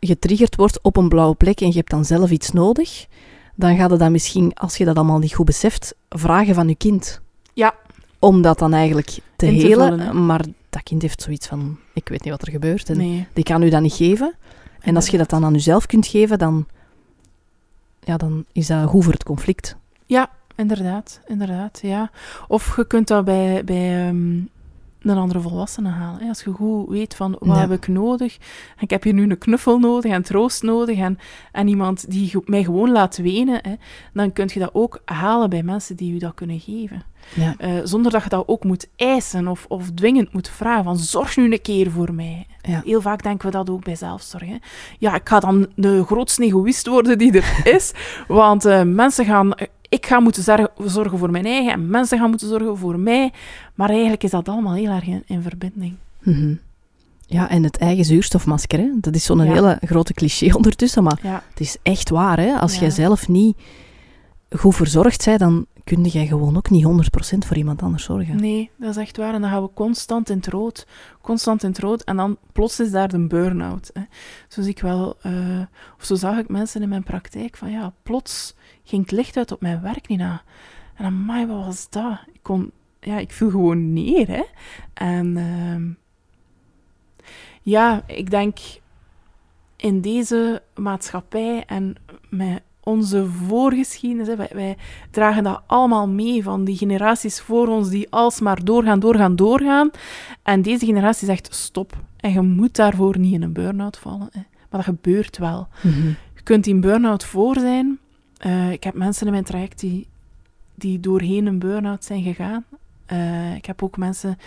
getriggerd 0.00 0.56
wordt 0.56 0.78
op 0.82 0.96
een 0.96 1.08
blauwe 1.08 1.34
plek 1.34 1.60
en 1.60 1.68
je 1.68 1.74
hebt 1.76 1.90
dan 1.90 2.04
zelf 2.04 2.30
iets 2.30 2.50
nodig, 2.50 3.06
dan 3.54 3.76
gaat 3.76 3.90
het 3.90 3.98
dan 3.98 4.12
misschien, 4.12 4.54
als 4.54 4.76
je 4.76 4.84
dat 4.84 4.96
allemaal 4.96 5.18
niet 5.18 5.34
goed 5.34 5.46
beseft, 5.46 5.94
vragen 6.08 6.54
van 6.54 6.68
je 6.68 6.74
kind. 6.74 7.20
Ja. 7.54 7.74
Om 8.18 8.42
dat 8.42 8.58
dan 8.58 8.72
eigenlijk 8.72 9.18
te 9.36 9.46
In 9.46 9.54
helen. 9.54 10.26
maar 10.26 10.44
dat 10.70 10.82
kind 10.82 11.02
heeft 11.02 11.22
zoiets 11.22 11.46
van, 11.46 11.78
ik 11.92 12.08
weet 12.08 12.22
niet 12.22 12.32
wat 12.32 12.42
er 12.42 12.52
gebeurt. 12.52 12.90
En 12.90 12.96
Nee. 12.96 13.26
die 13.32 13.44
kan 13.44 13.62
u 13.62 13.68
dat 13.68 13.80
niet 13.82 13.92
geven. 13.92 14.34
En 14.80 14.96
als 14.96 15.08
je 15.08 15.18
dat 15.18 15.30
dan 15.30 15.44
aan 15.44 15.52
jezelf 15.52 15.86
kunt 15.86 16.06
geven, 16.06 16.38
dan, 16.38 16.66
ja, 18.00 18.16
dan 18.16 18.44
is 18.52 18.66
dat 18.66 18.88
goed 18.88 19.04
voor 19.04 19.12
het 19.12 19.24
conflict. 19.24 19.76
Inderdaad, 20.56 21.20
inderdaad, 21.26 21.78
ja. 21.82 22.10
Of 22.48 22.76
je 22.76 22.86
kunt 22.86 23.08
dat 23.08 23.24
bij, 23.24 23.64
bij 23.64 24.06
ehm, 24.08 24.40
een 25.08 25.16
andere 25.18 25.40
volwassene 25.40 25.88
halen. 25.88 26.28
Als 26.28 26.42
je 26.42 26.50
goed 26.50 26.88
weet 26.88 27.14
van, 27.14 27.36
wat 27.38 27.56
Ja. 27.56 27.60
heb 27.60 27.70
ik 27.72 27.88
nodig? 27.88 28.38
Ik 28.78 28.90
heb 28.90 29.02
hier 29.02 29.12
nu 29.12 29.22
een 29.30 29.38
knuffel 29.38 29.78
nodig 29.78 30.12
en 30.12 30.22
troost 30.22 30.62
nodig 30.62 30.98
en, 30.98 31.18
en 31.52 31.68
iemand 31.68 32.10
die 32.10 32.32
mij 32.44 32.64
gewoon 32.64 32.90
laat 32.92 33.16
wenen, 33.16 33.58
hè, 33.62 33.74
dan 34.12 34.32
kun 34.32 34.50
je 34.52 34.58
dat 34.60 34.70
ook 34.72 35.00
halen 35.04 35.50
bij 35.50 35.62
mensen 35.62 35.96
die 35.96 36.12
je 36.12 36.18
dat 36.18 36.34
kunnen 36.34 36.60
geven. 36.60 37.02
Ja. 37.34 37.54
Eh, 37.58 37.70
zonder 37.84 38.12
dat 38.12 38.22
je 38.22 38.28
dat 38.28 38.44
ook 38.48 38.64
moet 38.64 38.88
eisen 38.96 39.48
of, 39.48 39.64
of 39.68 39.90
dwingend 39.90 40.32
moet 40.32 40.48
vragen 40.48 40.84
van, 40.84 40.96
zorg 40.98 41.36
nu 41.36 41.52
een 41.52 41.62
keer 41.62 41.90
voor 41.90 42.14
mij. 42.14 42.46
Ja. 42.62 42.82
Heel 42.84 43.00
vaak 43.00 43.22
denken 43.22 43.46
we 43.46 43.52
dat 43.52 43.70
ook 43.70 43.84
bij 43.84 43.96
zelfzorg. 43.96 44.46
Hè. 44.46 44.56
Ja, 44.98 45.14
ik 45.14 45.28
ga 45.28 45.40
dan 45.40 45.66
de 45.74 46.04
grootste 46.04 46.42
egoïst 46.44 46.86
worden 46.86 47.18
die 47.18 47.32
er 47.32 47.60
is, 47.74 47.92
want 48.28 48.64
eh, 48.64 48.82
mensen 48.82 49.24
gaan 49.24 49.52
ik 49.88 50.06
ga 50.06 50.20
moeten 50.20 50.42
zorgen, 50.84 51.18
voor 51.18 51.30
mijn 51.30 51.44
eigen 51.46 51.72
en 51.72 51.88
mensen 51.90 52.18
gaan 52.18 52.30
moeten 52.30 52.48
zorgen 52.48 52.76
voor 52.76 52.98
mij. 52.98 53.32
Maar 53.74 53.88
eigenlijk 53.90 54.22
is 54.24 54.30
dat 54.30 54.48
allemaal 54.48 54.74
heel 54.74 54.90
erg 54.90 55.06
in, 55.06 55.22
in 55.26 55.42
verbinding. 55.42 55.94
Mhm. 56.22 56.54
Ja, 57.26 57.48
en 57.50 57.62
het 57.62 57.76
eigen 57.76 58.04
zuurstofmasker, 58.04 58.78
hè? 58.78 58.88
dat 59.00 59.14
is 59.14 59.24
zo'n 59.24 59.44
Ja. 59.44 59.52
hele 59.52 59.78
grote 59.80 60.14
cliché 60.14 60.54
ondertussen, 60.56 61.02
maar 61.02 61.18
Ja, 61.22 61.42
het 61.50 61.60
is 61.60 61.76
echt 61.82 62.10
waar. 62.10 62.38
Hè? 62.40 62.52
Als 62.54 62.74
Ja. 62.74 62.80
jij 62.80 62.90
zelf 62.90 63.28
niet 63.28 63.56
goed 64.50 64.74
verzorgd 64.76 65.24
bent, 65.24 65.38
dan 65.38 65.66
kun 65.84 66.02
jij 66.04 66.26
gewoon 66.26 66.56
ook 66.56 66.70
niet 66.70 66.84
100% 66.84 67.46
voor 67.46 67.56
iemand 67.56 67.82
anders 67.82 68.04
zorgen. 68.04 68.36
nee, 68.40 68.70
dat 68.76 68.90
is 68.90 68.96
echt 68.96 69.16
waar. 69.16 69.34
En 69.34 69.40
dan 69.40 69.50
gaan 69.50 69.62
we 69.62 69.70
constant 69.74 70.30
in 70.30 70.36
het 70.36 70.46
rood. 70.46 70.86
Constant 71.20 71.62
in 71.62 71.68
het 71.68 71.78
rood. 71.78 72.02
En 72.04 72.16
dan 72.16 72.36
plots 72.52 72.80
is 72.80 72.90
daar 72.90 73.08
de 73.08 73.26
burn-out. 73.26 73.90
Hè. 73.92 74.02
Zo 74.48 74.62
zie 74.62 74.70
ik 74.70 74.80
wel, 74.80 75.16
eh, 75.22 75.32
of 75.98 76.04
zo 76.04 76.14
zag 76.14 76.38
ik 76.38 76.48
mensen 76.48 76.82
in 76.82 76.88
mijn 76.88 77.02
praktijk 77.02 77.56
van 77.56 77.70
ja, 77.70 77.92
plots 78.02 78.54
ging 78.88 79.02
het 79.02 79.10
licht 79.10 79.36
uit 79.36 79.52
op 79.52 79.60
mijn 79.60 79.80
werk 79.80 80.08
niet 80.08 80.18
na. 80.18 80.42
En 80.94 81.04
dan, 81.04 81.24
maar 81.24 81.46
wat 81.46 81.64
was 81.64 81.90
dat? 81.90 82.18
Ik 82.32 82.42
kon, 82.42 82.70
ja, 83.00 83.18
ik 83.18 83.32
viel 83.32 83.50
gewoon 83.50 83.92
neer, 83.92 84.28
hè. 84.28 84.44
En 84.94 85.36
ehm, 85.36 85.88
ja, 87.62 88.02
ik 88.06 88.30
denk 88.30 88.58
in 89.76 90.00
deze 90.00 90.62
maatschappij 90.74 91.64
en 91.66 91.94
met 92.30 92.62
onze 92.80 93.26
voorgeschiedenis, 93.26 94.26
hè, 94.26 94.36
wij, 94.36 94.50
wij 94.52 94.76
dragen 95.10 95.42
dat 95.42 95.62
allemaal 95.66 96.08
mee 96.08 96.42
van 96.42 96.64
die 96.64 96.76
generaties 96.76 97.40
voor 97.40 97.68
ons 97.68 97.88
die 97.88 98.10
alsmaar 98.10 98.64
doorgaan, 98.64 99.00
doorgaan, 99.00 99.36
doorgaan. 99.36 99.90
En 100.42 100.62
deze 100.62 100.86
generatie 100.86 101.26
zegt 101.26 101.54
stop. 101.54 101.96
En 102.16 102.32
je 102.32 102.40
moet 102.40 102.76
daarvoor 102.76 103.18
niet 103.18 103.32
in 103.32 103.42
een 103.42 103.52
burn-out 103.52 103.98
vallen. 103.98 104.28
Hè. 104.32 104.40
Maar 104.40 104.84
dat 104.84 104.94
gebeurt 104.94 105.38
wel. 105.38 105.68
Mhm. 105.82 106.06
Je 106.34 106.42
kunt 106.42 106.64
die 106.64 106.78
burn-out 106.78 107.24
voor 107.24 107.58
zijn. 107.58 107.98
Eh, 108.38 108.72
ik 108.72 108.84
heb 108.84 108.94
mensen 108.94 109.26
in 109.26 109.32
mijn 109.32 109.44
traject 109.44 109.80
die, 109.80 110.06
die 110.74 111.00
doorheen 111.00 111.46
een 111.46 111.58
burn-out 111.58 112.04
zijn 112.04 112.22
gegaan. 112.22 112.64
Eh, 113.06 113.54
ik 113.54 113.64
heb 113.64 113.82
ook 113.82 113.96
mensen 113.96 114.38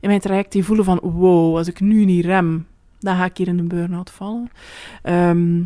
in 0.00 0.08
mijn 0.08 0.20
traject 0.20 0.52
die 0.52 0.64
voelen 0.64 0.84
van 0.84 1.00
wow, 1.02 1.56
als 1.56 1.68
ik 1.68 1.80
nu 1.80 2.04
niet 2.04 2.24
rem, 2.24 2.66
dan 2.98 3.16
ga 3.16 3.24
ik 3.24 3.36
hier 3.36 3.48
in 3.48 3.58
een 3.58 3.68
burn-out 3.68 4.10
vallen. 4.10 4.50
Ehm, 5.02 5.60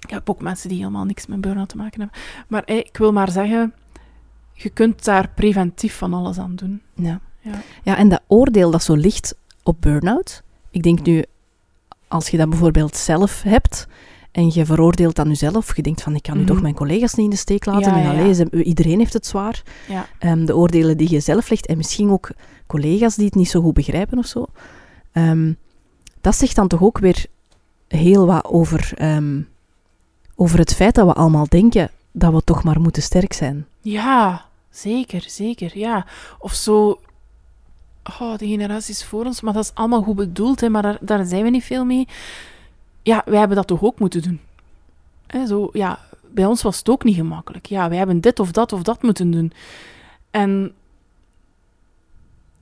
ik 0.00 0.10
heb 0.10 0.30
ook 0.30 0.42
mensen 0.42 0.68
die 0.68 0.78
helemaal 0.78 1.04
niks 1.04 1.26
met 1.26 1.40
burn-out 1.40 1.68
te 1.68 1.76
maken 1.76 2.00
hebben. 2.00 2.20
Maar 2.48 2.64
eh, 2.64 2.76
ik 2.76 2.96
wil 2.96 3.12
maar 3.12 3.30
zeggen, 3.30 3.74
je 4.52 4.70
kunt 4.70 5.04
daar 5.04 5.28
preventief 5.34 5.96
van 5.96 6.14
alles 6.14 6.38
aan 6.38 6.56
doen. 6.56 6.82
Ja. 6.94 7.20
Ja. 7.40 7.62
ja, 7.82 7.96
en 7.96 8.08
dat 8.08 8.22
oordeel 8.26 8.70
dat 8.70 8.82
zo 8.82 8.94
ligt 8.94 9.36
op 9.62 9.76
burn-out, 9.80 10.42
ik 10.70 10.82
denk 10.82 11.02
nu, 11.02 11.24
als 12.08 12.28
je 12.28 12.36
dat 12.36 12.48
bijvoorbeeld 12.48 12.96
zelf 12.96 13.42
hebt 13.42 13.86
en 14.32 14.50
je 14.54 14.66
veroordeelt 14.66 15.18
aan 15.18 15.28
jezelf, 15.28 15.76
je 15.76 15.82
denkt 15.82 16.02
van 16.02 16.14
ik 16.14 16.22
kan 16.22 16.34
nu 16.36 16.42
Mhm. 16.42 16.52
toch 16.52 16.62
mijn 16.62 16.74
collega's 16.74 17.14
niet 17.14 17.24
in 17.24 17.30
de 17.30 17.36
steek 17.36 17.64
laten, 17.64 17.98
Ja, 18.02 18.14
en 18.14 18.34
ze- 18.34 18.64
iedereen 18.64 18.98
heeft 18.98 19.12
het 19.12 19.26
zwaar. 19.26 19.62
Ja. 19.88 20.06
Ehm, 20.18 20.44
de 20.44 20.56
oordelen 20.56 20.96
die 20.96 21.10
je 21.10 21.20
zelf 21.20 21.48
legt 21.50 21.66
en 21.66 21.76
misschien 21.76 22.10
ook 22.10 22.30
collega's 22.66 23.14
die 23.14 23.24
het 23.24 23.34
niet 23.34 23.48
zo 23.50 23.60
goed 23.60 23.74
begrijpen 23.74 24.18
of 24.18 24.26
zo. 24.26 24.46
Ehm, 25.12 25.52
dat 26.20 26.36
zegt 26.36 26.56
dan 26.56 26.68
toch 26.68 26.82
ook 26.82 26.98
weer 26.98 27.26
heel 27.88 28.26
wat 28.26 28.44
over, 28.44 28.90
ehm, 28.94 29.40
over 30.34 30.58
het 30.58 30.74
feit 30.74 30.94
dat 30.94 31.06
we 31.06 31.12
allemaal 31.12 31.46
denken 31.48 31.90
dat 32.12 32.32
we 32.32 32.44
toch 32.44 32.62
maar 32.64 32.80
moeten 32.80 33.02
sterk 33.02 33.32
zijn. 33.32 33.66
Ja, 33.80 34.44
zeker, 34.70 35.24
zeker, 35.26 35.78
ja. 35.78 36.06
Of 36.38 36.52
zo, 36.54 37.00
oh, 38.20 38.36
de 38.38 38.46
generaties 38.46 39.04
voor 39.04 39.24
ons, 39.24 39.40
maar 39.40 39.52
dat 39.52 39.64
is 39.64 39.70
allemaal 39.74 40.02
goed 40.02 40.16
bedoeld, 40.16 40.60
hè, 40.60 40.68
maar 40.68 40.82
daar, 40.82 40.98
daar 41.00 41.24
zijn 41.24 41.42
we 41.42 41.50
niet 41.50 41.64
veel 41.64 41.84
mee. 41.84 42.08
Ja, 43.02 43.22
wij 43.26 43.38
hebben 43.38 43.56
dat 43.56 43.66
toch 43.66 43.82
ook 43.82 43.98
moeten 43.98 44.22
doen. 44.22 44.40
Hè, 45.26 45.46
zo, 45.46 45.68
ja, 45.72 45.98
bij 46.30 46.44
ons 46.46 46.62
was 46.62 46.78
het 46.78 46.88
ook 46.88 47.04
niet 47.04 47.14
gemakkelijk. 47.16 47.66
Ja, 47.66 47.88
wij 47.88 47.98
hebben 47.98 48.20
dit 48.20 48.40
of 48.40 48.50
dat 48.50 48.72
of 48.72 48.82
dat 48.82 49.02
moeten 49.02 49.30
doen. 49.30 49.52
En 50.30 50.72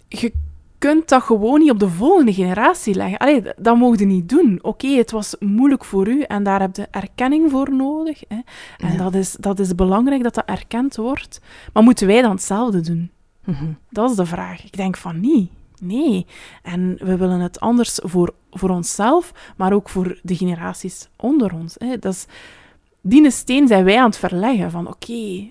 je 0.09 0.33
kunt 0.79 1.09
dat 1.09 1.23
gewoon 1.23 1.61
niet 1.61 1.71
op 1.71 1.79
de 1.79 1.89
volgende 1.89 2.33
generatie 2.35 2.95
leggen. 2.95 3.19
Allee, 3.19 3.43
dat 3.57 3.77
mocht 3.77 3.99
je 3.99 4.05
niet 4.07 4.29
doen. 4.29 4.59
Oké, 4.63 4.87
het 4.89 5.11
was 5.11 5.37
moeilijk 5.39 5.85
voor 5.85 6.09
u 6.09 6.21
en 6.23 6.43
daar 6.43 6.61
heb 6.61 6.77
je 6.77 6.89
erkenning 6.91 7.51
voor 7.51 7.75
nodig. 7.75 8.23
Hè. 8.29 8.39
En 8.79 8.93
Ja. 8.93 8.97
dat, 8.97 9.15
is, 9.15 9.33
dat 9.41 9.59
is 9.59 9.75
belangrijk 9.75 10.23
dat 10.23 10.35
dat 10.35 10.45
erkend 10.45 10.97
wordt. 10.97 11.41
Maar 11.73 11.83
moeten 11.83 12.07
wij 12.07 12.23
dan 12.23 12.31
hetzelfde 12.31 12.81
doen? 12.81 13.11
Mhm. 13.45 13.65
Dat 13.91 14.11
is 14.11 14.17
de 14.17 14.27
vraag. 14.27 14.65
Ik 14.65 14.77
denk 14.77 14.97
van 14.97 15.21
niet. 15.21 15.51
Nee. 15.81 16.27
En 16.63 16.97
we 16.99 17.17
willen 17.17 17.41
het 17.41 17.61
anders 17.61 17.99
voor, 18.03 18.35
voor 18.51 18.71
onszelf, 18.71 19.33
maar 19.57 19.73
ook 19.73 19.89
voor 19.89 20.19
de 20.23 20.37
generaties 20.37 21.09
onder 21.17 21.55
ons. 21.55 21.75
Hè. 21.79 21.99
Dat 21.99 22.13
is, 22.13 22.27
die 23.01 23.31
steen 23.31 23.69
zijn 23.69 23.85
wij 23.85 23.99
aan 23.99 24.07
het 24.07 24.19
verleggen 24.19 24.71
van 24.71 24.89
oké, 24.89 25.51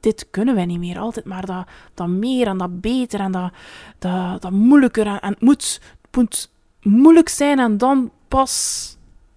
dit 0.00 0.26
kunnen 0.30 0.54
wij 0.54 0.66
niet 0.66 0.78
meer. 0.78 0.98
Altijd 0.98 1.26
maar 1.26 1.46
dat, 1.46 1.66
dat 1.94 2.08
meer 2.08 2.46
en 2.46 2.58
dat 2.58 2.80
beter 2.80 3.20
en 3.20 3.32
dat, 3.32 3.52
dat, 3.98 4.42
dat 4.42 4.52
moeilijker. 4.52 5.06
En, 5.06 5.20
en 5.20 5.30
het, 5.30 5.40
moet, 5.40 5.80
het 6.02 6.16
moet 6.16 6.50
moeilijk 6.80 7.28
zijn 7.28 7.58
en 7.58 7.78
dan 7.78 8.10
pas, 8.28 8.96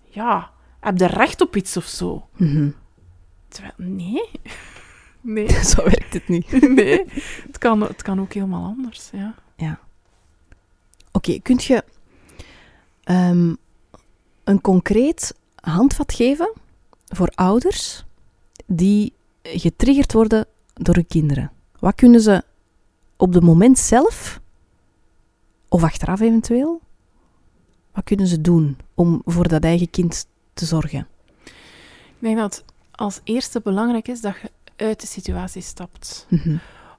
ja, 0.10 0.52
heb 0.80 0.98
je 0.98 1.06
recht 1.06 1.42
op 1.42 1.56
iets 1.56 1.78
of 1.78 1.86
zo. 1.86 2.28
Mhm. 2.38 2.70
Terwijl, 3.48 3.74
nee. 3.78 4.30
Nee. 5.24 5.50
Zo 5.74 5.84
werkt 5.84 6.14
het 6.14 6.28
niet. 6.28 6.62
nee. 6.76 7.06
Het 7.48 7.58
kan, 7.58 7.82
het 7.82 8.02
kan 8.02 8.20
ook 8.20 8.34
helemaal 8.34 8.66
anders, 8.66 9.10
ja. 9.12 9.36
Oké, 11.16 11.40
kunt 11.40 11.64
je 11.64 11.84
ehm, 13.04 13.54
een 14.44 14.62
concreet 14.62 15.36
handvat 15.56 16.14
geven 16.14 16.54
voor 17.06 17.32
ouders 17.36 18.06
die 18.66 19.14
getriggerd 19.42 20.14
worden 20.14 20.46
door 20.74 20.96
hun 20.96 21.08
kinderen? 21.08 21.52
Wat 21.80 21.96
kunnen 21.96 22.22
ze 22.22 22.44
op 23.18 23.34
het 23.34 23.44
moment 23.44 23.80
zelf, 23.80 24.40
of 25.68 25.84
achteraf 25.84 26.20
eventueel, 26.20 26.82
wat 27.92 28.04
kunnen 28.04 28.28
ze 28.28 28.42
doen 28.42 28.78
om 28.94 29.22
voor 29.26 29.48
dat 29.48 29.64
eigen 29.64 29.90
kind 29.90 30.28
te 30.54 30.66
zorgen? 30.66 31.08
Ik 31.44 32.20
denk 32.20 32.38
dat 32.38 32.64
als 32.92 33.20
eerste 33.24 33.62
belangrijk 33.64 34.08
is 34.08 34.22
dat 34.22 34.36
je 34.42 34.52
uit 34.76 35.02
de 35.02 35.08
situatie 35.08 35.62
stapt. 35.62 36.26
Mhm. 36.30 36.58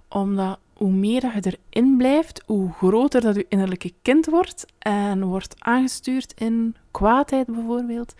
Omdat 0.09 0.59
hoe 0.75 0.91
meer 0.91 1.21
dat 1.21 1.45
je 1.45 1.59
erin 1.71 1.97
blijft, 1.97 2.43
hoe 2.47 2.73
groter 2.73 3.21
dat 3.21 3.35
je 3.35 3.47
innerlijke 3.49 3.93
kind 4.03 4.27
wordt 4.27 4.67
en 4.79 5.25
wordt 5.25 5.55
aangestuurd 5.59 6.33
in 6.37 6.77
kwaadheid 6.91 7.47
bijvoorbeeld, 7.47 8.15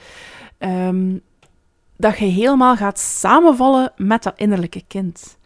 ehm, 0.59 1.19
dat 1.97 2.19
je 2.19 2.25
helemaal 2.25 2.77
gaat 2.77 2.99
samenvallen 2.99 3.93
met 3.97 4.23
dat 4.23 4.39
innerlijke 4.39 4.83
kind. 4.89 5.39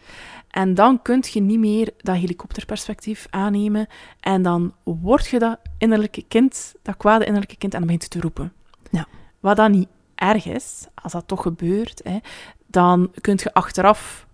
En 0.48 0.74
dan 0.74 1.02
kun 1.02 1.24
je 1.30 1.40
niet 1.40 1.58
meer 1.58 1.90
dat 1.96 2.16
helikopterperspectief 2.16 3.26
aannemen 3.30 3.86
en 4.20 4.42
dan 4.42 4.74
word 4.82 5.26
je 5.26 5.38
dat 5.38 5.58
innerlijke 5.78 6.24
kind, 6.28 6.74
dat 6.82 6.96
kwade 6.96 7.24
innerlijke 7.24 7.56
kind, 7.56 7.72
en 7.74 7.78
dan 7.78 7.88
begint 7.88 8.10
te 8.10 8.20
roepen. 8.20 8.52
Ja. 8.90 9.06
Wat 9.40 9.56
dan 9.56 9.70
niet 9.70 9.88
erg 10.14 10.46
is, 10.46 10.86
als 10.94 11.12
dat 11.12 11.26
toch 11.26 11.42
gebeurt, 11.42 12.00
hè, 12.04 12.18
dan 12.66 13.10
kun 13.20 13.38
je 13.42 13.54
achteraf 13.54 14.26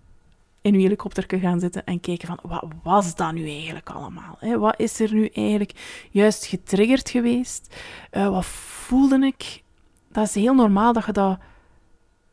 in 0.65 0.73
je 0.73 0.79
helikopter 0.79 1.39
gaan 1.39 1.59
zitten 1.59 1.85
en 1.85 1.99
kijken 1.99 2.27
van, 2.27 2.39
wat 2.43 2.65
was 2.83 3.15
dat 3.15 3.33
nu 3.33 3.49
eigenlijk 3.49 3.89
allemaal? 3.89 4.37
Hè? 4.39 4.57
Wat 4.57 4.79
is 4.79 4.99
er 4.99 5.13
nu 5.13 5.27
eigenlijk 5.27 5.71
juist 6.11 6.45
getriggerd 6.45 7.09
geweest? 7.09 7.75
Eh, 8.09 8.29
wat 8.29 8.45
voelde 8.45 9.25
ik? 9.25 9.63
Dat 10.11 10.27
is 10.27 10.35
heel 10.35 10.53
normaal 10.53 10.93
dat 10.93 11.05
je 11.05 11.11
dat 11.11 11.39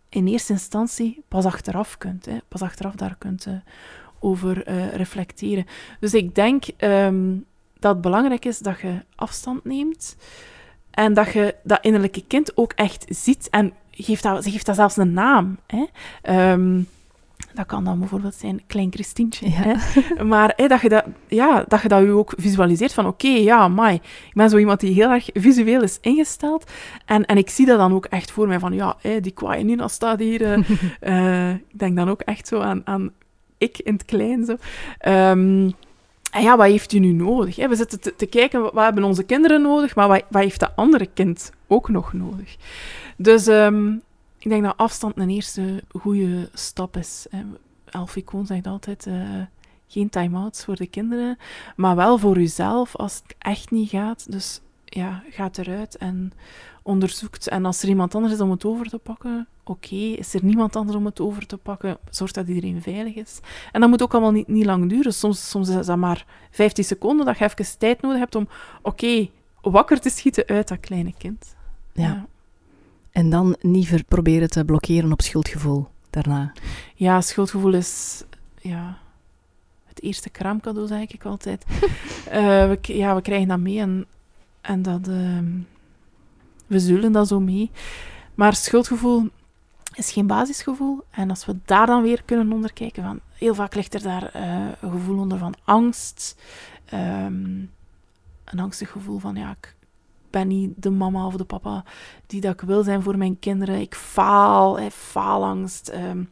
in 0.08 0.26
eerste 0.26 0.52
instantie 0.52 1.22
pas 1.28 1.44
achteraf 1.44 1.98
kunt. 1.98 2.24
Hè? 2.24 2.38
Pas 2.48 2.62
achteraf 2.62 2.94
daar 2.94 3.16
kunt 3.18 3.46
eh, 3.46 3.52
over 4.20 4.66
eh, 4.66 4.94
reflecteren. 4.94 5.66
Dus 6.00 6.14
ik 6.14 6.34
denk 6.34 6.64
ehm, 6.76 7.36
dat 7.78 7.92
het 7.92 8.00
belangrijk 8.00 8.44
is 8.44 8.58
dat 8.58 8.80
je 8.80 9.04
afstand 9.14 9.64
neemt 9.64 10.16
en 10.90 11.14
dat 11.14 11.32
je 11.32 11.54
dat 11.62 11.84
innerlijke 11.84 12.24
kind 12.26 12.56
ook 12.56 12.72
echt 12.72 13.04
ziet 13.08 13.50
en 13.50 13.72
geeft 13.90 14.22
dat, 14.22 14.44
ze 14.44 14.50
geeft 14.50 14.66
dat 14.66 14.76
zelfs 14.76 14.96
een 14.96 15.12
naam. 15.12 15.58
Hè? 15.66 15.84
Ehm, 16.22 16.80
dat 17.54 17.66
kan 17.66 17.84
dan 17.84 17.98
bijvoorbeeld 17.98 18.34
zijn 18.34 18.62
Klein 18.66 18.92
Christientje. 18.92 19.50
Ja. 19.50 19.54
Hè? 19.54 19.74
Maar 20.32 20.52
hè, 20.56 20.66
dat, 20.66 20.80
je 20.80 20.88
dat, 20.88 21.04
ja, 21.28 21.64
dat 21.68 21.82
je 21.82 21.88
dat 21.88 22.02
je 22.02 22.10
ook 22.10 22.32
visualiseert 22.36 22.92
van 22.92 23.06
oké, 23.06 23.28
ja, 23.28 23.68
mai. 23.68 23.94
Ik 23.94 24.32
ben 24.32 24.50
zo 24.50 24.56
iemand 24.56 24.80
die 24.80 24.94
heel 24.94 25.10
erg 25.10 25.28
visueel 25.32 25.82
is 25.82 25.98
ingesteld. 26.00 26.70
En, 27.06 27.26
en 27.26 27.36
ik 27.36 27.50
zie 27.50 27.66
dat 27.66 27.78
dan 27.78 27.92
ook 27.92 28.04
echt 28.04 28.30
voor 28.30 28.48
mij 28.48 28.58
van 28.58 28.72
ja, 28.72 28.96
hè, 29.00 29.20
die 29.20 29.32
kwaaie 29.32 29.64
Nina 29.64 29.88
staat 29.88 30.18
hier. 30.18 30.42
eh, 30.42 30.58
eh, 31.48 31.54
ik 31.54 31.78
denk 31.78 31.96
dan 31.96 32.10
ook 32.10 32.20
echt 32.20 32.48
zo 32.48 32.60
aan, 32.60 32.80
aan 32.84 33.12
ik 33.58 33.78
in 33.78 33.92
het 33.92 34.04
klein. 34.04 34.44
Zo. 34.44 34.56
Ehm, 34.98 35.70
en 36.32 36.42
ja, 36.42 36.56
wat 36.56 36.66
heeft 36.66 36.92
u 36.92 36.98
nu 36.98 37.12
nodig? 37.12 37.56
Hè? 37.56 37.68
We 37.68 37.76
zitten 37.76 38.00
te, 38.00 38.16
te 38.16 38.26
kijken, 38.26 38.62
wat 38.62 38.84
hebben 38.84 39.04
onze 39.04 39.24
kinderen 39.24 39.62
nodig, 39.62 39.94
maar 39.94 40.08
wat, 40.08 40.24
wat 40.30 40.42
heeft 40.42 40.60
dat 40.60 40.72
andere 40.76 41.08
kind 41.14 41.52
ook 41.66 41.88
nog 41.88 42.12
nodig? 42.12 42.56
Dus 43.16 43.46
ehm, 43.46 43.94
ik 44.42 44.48
denk 44.48 44.62
dat 44.62 44.76
afstand 44.76 45.16
een 45.16 45.30
eerste 45.30 45.82
goede 45.88 46.50
stap 46.54 46.96
is. 46.96 47.26
Hè. 47.30 47.42
Elfie 47.84 48.24
Koon 48.24 48.46
zegt 48.46 48.66
altijd, 48.66 49.06
eh, 49.06 49.40
geen 49.86 50.08
time-outs 50.08 50.64
voor 50.64 50.76
de 50.76 50.86
kinderen, 50.86 51.38
maar 51.76 51.96
wel 51.96 52.18
voor 52.18 52.36
uzelf 52.36 52.96
als 52.96 53.14
het 53.14 53.34
echt 53.38 53.70
niet 53.70 53.88
gaat. 53.88 54.32
Dus 54.32 54.60
ja, 54.84 55.22
gaat 55.30 55.58
eruit 55.58 55.96
en 55.96 56.32
onderzoekt. 56.82 57.48
En 57.48 57.64
als 57.64 57.82
er 57.82 57.88
iemand 57.88 58.14
anders 58.14 58.34
is 58.34 58.40
om 58.40 58.50
het 58.50 58.64
over 58.64 58.88
te 58.88 58.98
pakken, 58.98 59.48
oké, 59.64 59.96
is 59.96 60.34
er 60.34 60.44
niemand 60.44 60.76
anders 60.76 60.96
om 60.96 61.04
het 61.04 61.20
over 61.20 61.46
te 61.46 61.56
pakken? 61.56 61.98
Zorg 62.10 62.32
dat 62.32 62.48
iedereen 62.48 62.82
veilig 62.82 63.14
is. 63.14 63.40
En 63.72 63.80
dat 63.80 63.90
moet 63.90 64.02
ook 64.02 64.12
allemaal 64.12 64.32
niet, 64.32 64.48
niet 64.48 64.64
lang 64.64 64.88
duren. 64.88 65.14
Soms, 65.14 65.50
soms 65.50 65.68
is 65.68 65.86
dat 65.86 65.96
maar 65.96 66.26
15 66.50 66.84
seconden 66.84 67.26
dat 67.26 67.38
je 67.38 67.44
even 67.44 67.78
tijd 67.78 68.02
nodig 68.02 68.18
hebt 68.18 68.34
om, 68.34 68.48
oké, 68.82 69.28
wakker 69.60 70.00
te 70.00 70.10
schieten 70.10 70.46
uit 70.46 70.68
dat 70.68 70.80
kleine 70.80 71.12
kind. 71.18 71.56
Ja. 71.92 72.26
En 73.12 73.30
dan 73.30 73.56
niet 73.60 74.06
proberen 74.08 74.50
te 74.50 74.64
blokkeren 74.64 75.12
op 75.12 75.22
schuldgevoel 75.22 75.88
daarna. 76.10 76.52
Ja, 76.94 77.20
schuldgevoel 77.20 77.74
is 77.74 78.22
ja, 78.60 78.98
het 79.84 80.02
eerste 80.02 80.30
kraamcadeau, 80.30 80.86
zeg 80.86 81.12
ik 81.12 81.24
altijd. 81.24 81.64
uh, 81.68 81.82
we, 82.70 82.78
ja, 82.82 83.14
we 83.14 83.22
krijgen 83.22 83.48
dat 83.48 83.58
mee 83.58 83.78
en, 83.80 84.06
en 84.60 84.82
dat, 84.82 85.08
uh, 85.08 85.38
we 86.66 86.80
zullen 86.80 87.12
dat 87.12 87.28
zo 87.28 87.40
mee. 87.40 87.70
Maar 88.34 88.54
schuldgevoel 88.54 89.28
is 89.94 90.12
geen 90.12 90.26
basisgevoel. 90.26 91.04
En 91.10 91.30
als 91.30 91.44
we 91.44 91.56
daar 91.64 91.86
dan 91.86 92.02
weer 92.02 92.22
kunnen 92.24 92.52
onder 92.52 92.72
kijken, 92.72 93.02
van, 93.02 93.20
heel 93.32 93.54
vaak 93.54 93.74
ligt 93.74 93.94
er 93.94 94.02
daar 94.02 94.36
uh, 94.36 94.68
een 94.80 94.90
gevoel 94.90 95.18
onder 95.18 95.38
van 95.38 95.54
angst. 95.64 96.42
Um, 96.94 97.70
een 98.44 98.60
angstig 98.60 98.90
gevoel 98.90 99.18
van, 99.18 99.34
ja, 99.34 99.50
ik 99.50 99.76
ben 100.32 100.48
niet 100.48 100.70
de 100.76 100.90
mama 100.90 101.26
of 101.26 101.36
de 101.36 101.44
papa 101.44 101.84
die 102.26 102.40
dat 102.40 102.52
ik 102.52 102.60
wil 102.60 102.82
zijn 102.82 103.02
voor 103.02 103.18
mijn 103.18 103.38
kinderen. 103.38 103.80
Ik 103.80 103.94
faal, 103.94 104.78
hè, 104.78 104.90
faalangst. 104.90 105.92
Um, 105.94 106.30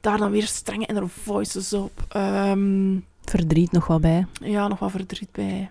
daar 0.00 0.18
dan 0.18 0.30
weer 0.30 0.46
strenge 0.46 0.86
inner 0.86 1.08
voices 1.08 1.72
op. 1.72 2.06
Um, 2.16 3.04
verdriet 3.24 3.72
nog 3.72 3.86
wel 3.86 4.00
bij. 4.00 4.26
Ja, 4.40 4.68
nog 4.68 4.78
wat 4.78 4.90
verdriet 4.90 5.32
bij. 5.32 5.70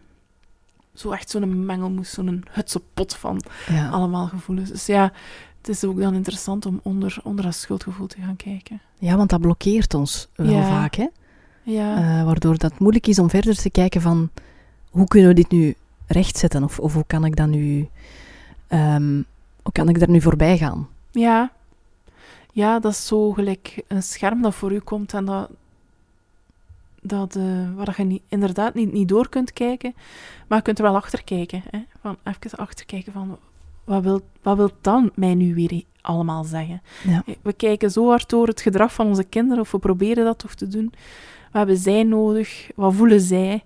Zo 0.94 1.12
echt 1.12 1.30
zo'n 1.30 1.66
mengelmoes, 1.66 2.12
zo'n 2.12 2.44
hutse 2.50 2.82
pot 2.94 3.16
van 3.16 3.42
ja. 3.68 3.90
allemaal 3.90 4.28
gevoelens. 4.28 4.70
Dus 4.70 4.86
ja, 4.86 5.12
het 5.58 5.70
is 5.70 5.84
ook 5.84 6.00
dan 6.00 6.14
interessant 6.14 6.66
om 6.66 6.80
onder, 6.84 7.18
onder 7.24 7.46
dat 7.46 7.56
schuldgevoel 7.56 8.08
te 8.08 8.22
gaan 8.22 8.36
kijken. 8.36 8.82
Ja, 9.00 9.16
want 9.16 9.30
dat 9.30 9.42
blokkeert 9.42 9.94
ons 9.94 10.28
wel 10.36 10.52
ja. 10.52 10.68
vaak, 10.68 10.96
hè? 10.96 11.08
Ja. 11.64 11.98
Uh, 11.98 12.26
waardoor 12.26 12.58
dat 12.58 12.80
moeilijk 12.80 13.08
is 13.08 13.20
om 13.20 13.30
verder 13.30 13.56
te 13.56 13.70
kijken 13.70 14.02
van... 14.02 14.30
Hoe 14.90 15.08
kunnen 15.08 15.30
we 15.30 15.36
dit 15.36 15.52
nu 15.52 15.76
rechtzetten? 16.14 16.64
Of, 16.64 16.80
of 16.80 16.94
hoe 16.94 17.06
kan 17.08 17.26
ik 17.26 17.36
dat 17.36 17.48
nu... 17.48 17.90
Um, 18.70 19.26
hoe 19.62 19.72
kan 19.72 19.90
ik 19.90 20.00
daar 20.00 20.10
nu 20.10 20.22
voorbij 20.22 20.58
gaan? 20.58 20.88
Ja. 21.12 21.52
Ja, 22.52 22.80
dat 22.80 22.92
is 22.92 23.08
zo 23.08 23.32
gelijk 23.32 23.84
een 23.88 24.04
scherm 24.04 24.42
dat 24.42 24.56
voor 24.56 24.72
u 24.72 24.80
komt 24.80 25.14
en 25.14 25.26
dat... 25.26 25.50
dat 27.02 27.36
uh, 27.36 27.76
waar 27.76 27.94
je 27.98 28.04
niet, 28.04 28.22
inderdaad 28.28 28.74
niet, 28.74 28.94
niet 28.94 29.08
door 29.08 29.30
kunt 29.30 29.54
kijken, 29.54 29.94
maar 30.48 30.58
je 30.58 30.64
kunt 30.64 30.78
er 30.78 30.84
wel 30.84 30.96
achter 30.96 31.24
kijken. 31.24 31.64
Hè? 31.70 31.80
Van 32.02 32.18
even 32.24 32.58
achter 32.58 32.86
kijken 32.86 33.14
van 33.14 33.38
wat 33.84 34.04
wil, 34.04 34.22
wat 34.42 34.58
wil 34.58 34.72
dan 34.82 35.12
mij 35.16 35.36
nu 35.36 35.54
weer 35.54 35.84
allemaal 36.02 36.44
zeggen? 36.44 36.82
Ja. 37.04 37.24
We 37.42 37.54
kijken 37.54 37.92
zo 37.92 38.08
hard 38.08 38.30
door 38.30 38.48
het 38.48 38.62
gedrag 38.62 38.94
van 38.94 39.08
onze 39.08 39.24
kinderen, 39.24 39.64
of 39.64 39.72
we 39.72 39.80
proberen 39.80 40.26
dat 40.26 40.40
toch 40.40 40.54
te 40.54 40.68
doen. 40.68 40.94
Wat 41.44 41.62
hebben 41.62 41.78
zij 41.78 42.04
nodig? 42.04 42.70
Wat 42.76 42.94
voelen 42.94 43.22
zij? 43.22 43.64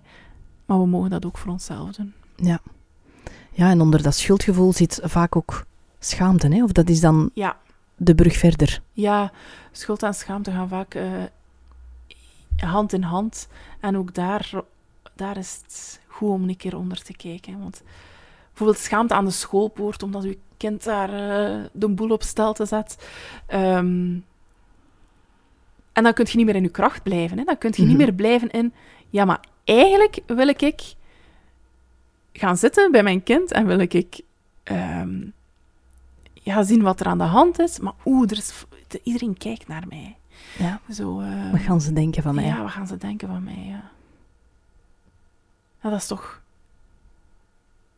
Maar 0.66 0.78
we 0.78 0.86
mogen 0.86 1.10
dat 1.10 1.26
ook 1.26 1.38
voor 1.38 1.52
onszelf 1.52 1.90
doen. 1.90 2.12
Ja. 2.42 2.60
Ja, 3.52 3.70
en 3.70 3.80
onder 3.80 4.02
dat 4.02 4.14
schuldgevoel 4.14 4.72
zit 4.72 5.00
vaak 5.02 5.36
ook 5.36 5.64
schaamte, 5.98 6.48
hè? 6.48 6.62
Of 6.62 6.72
dat 6.72 6.88
is 6.88 7.00
dan 7.00 7.30
ja. 7.34 7.56
de 7.96 8.14
brug 8.14 8.36
verder? 8.36 8.82
Ja, 8.92 9.32
schuld 9.72 10.02
en 10.02 10.14
schaamte 10.14 10.50
gaan 10.50 10.68
vaak 10.68 10.94
uh, 10.94 11.22
hand 12.56 12.92
in 12.92 13.02
hand. 13.02 13.48
En 13.80 13.96
ook 13.96 14.14
daar, 14.14 14.50
daar 15.14 15.36
is 15.36 15.60
het 15.62 16.00
goed 16.06 16.28
om 16.28 16.48
een 16.48 16.56
keer 16.56 16.76
onder 16.76 17.02
te 17.02 17.12
kijken. 17.12 17.60
Want 17.60 17.82
bijvoorbeeld 18.48 18.78
schaamte 18.78 19.14
aan 19.14 19.24
de 19.24 19.30
schoolpoort, 19.30 20.02
omdat 20.02 20.24
uw 20.24 20.34
kind 20.56 20.84
daar 20.84 21.10
uh, 21.10 21.64
de 21.72 21.88
boel 21.88 22.10
op 22.10 22.22
stel 22.22 22.52
te 22.52 22.64
zet. 22.64 23.08
Um, 23.54 24.24
en 25.92 26.04
dan 26.04 26.12
kun 26.12 26.26
je 26.28 26.36
niet 26.36 26.46
meer 26.46 26.56
in 26.56 26.62
je 26.62 26.68
kracht 26.68 27.02
blijven. 27.02 27.38
Hè? 27.38 27.44
Dan 27.44 27.58
kun 27.58 27.70
je 27.74 27.82
mm 27.82 27.88
-hmm. 27.88 27.96
niet 27.96 28.06
meer 28.06 28.14
blijven 28.14 28.50
in... 28.50 28.72
Ja, 29.10 29.24
maar 29.24 29.40
eigenlijk 29.64 30.20
wil 30.26 30.48
ik 30.48 30.94
gaan 32.38 32.56
zitten 32.56 32.92
bij 32.92 33.02
mijn 33.02 33.22
kind 33.22 33.52
en 33.52 33.66
wil 33.66 33.78
ik 33.78 34.20
um, 34.64 35.32
ja, 36.32 36.62
zien 36.62 36.82
wat 36.82 37.00
er 37.00 37.06
aan 37.06 37.18
de 37.18 37.24
hand 37.24 37.58
is. 37.58 37.78
Maar 37.78 37.92
oeh, 38.04 38.30
er 38.30 38.36
is, 38.36 38.64
iedereen 39.02 39.36
kijkt 39.36 39.68
naar 39.68 39.84
mij. 39.88 40.16
Ja. 40.58 40.80
Zo, 40.92 41.20
uh, 41.20 41.50
wat 41.50 41.60
gaan 41.60 41.80
ze 41.80 41.92
denken 41.92 42.22
van 42.22 42.34
mij? 42.34 42.44
Ja, 42.44 42.62
wat 42.62 42.70
gaan 42.70 42.86
ze 42.86 42.96
denken 42.96 43.28
van 43.28 43.44
mij, 43.44 43.64
ja. 43.66 43.90
ja 45.82 45.90
dat 45.90 45.98
is 45.98 46.06
toch... 46.06 46.40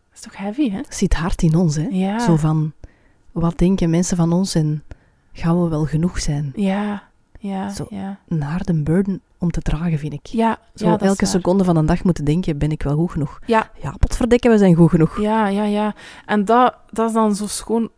Dat 0.09 0.19
is 0.19 0.21
toch 0.21 0.37
heavy, 0.37 0.71
hè? 0.71 0.77
Het 0.77 0.95
zit 0.95 1.15
hard 1.15 1.43
in 1.43 1.55
ons, 1.55 1.77
hè? 1.77 1.87
Ja. 1.91 2.19
Zo 2.19 2.37
van, 2.37 2.73
wat 3.33 3.59
denken 3.59 3.91
mensen 3.91 4.17
van 4.17 4.33
ons 4.33 4.55
en 4.55 4.83
gaan 5.33 5.63
we 5.63 5.69
wel 5.69 5.85
genoeg 5.85 6.21
zijn? 6.21 6.53
Ja, 6.55 7.09
ja, 7.39 7.69
Zo 7.69 7.87
ja. 7.91 8.19
Een 8.29 8.43
harde 8.43 8.83
burden 8.83 9.21
om 9.41 9.51
te 9.51 9.61
dragen, 9.61 9.99
vind 9.99 10.13
ik. 10.13 10.27
Ja, 10.27 10.59
Zo 10.75 10.87
ja, 10.87 10.99
elke 10.99 11.27
seconde 11.27 11.65
van 11.65 11.75
de 11.75 11.85
dag 11.85 12.05
moeten 12.05 12.25
denken, 12.25 12.59
ben 12.59 12.71
ik 12.71 12.83
wel 12.83 12.97
goed 12.97 13.11
genoeg? 13.11 13.41
Ja, 13.47 13.71
Ja, 13.83 13.95
we 14.41 14.59
zijn 14.59 14.75
goed 14.75 14.91
genoeg. 14.91 15.21
ja, 15.21 15.49
ja, 15.49 15.65
ja. 15.65 15.95
En 16.27 16.45
dat, 16.45 16.75
dat 16.91 17.09
is 17.09 17.15
dan 17.15 17.35
zo 17.35 17.47
schoon 17.47 17.91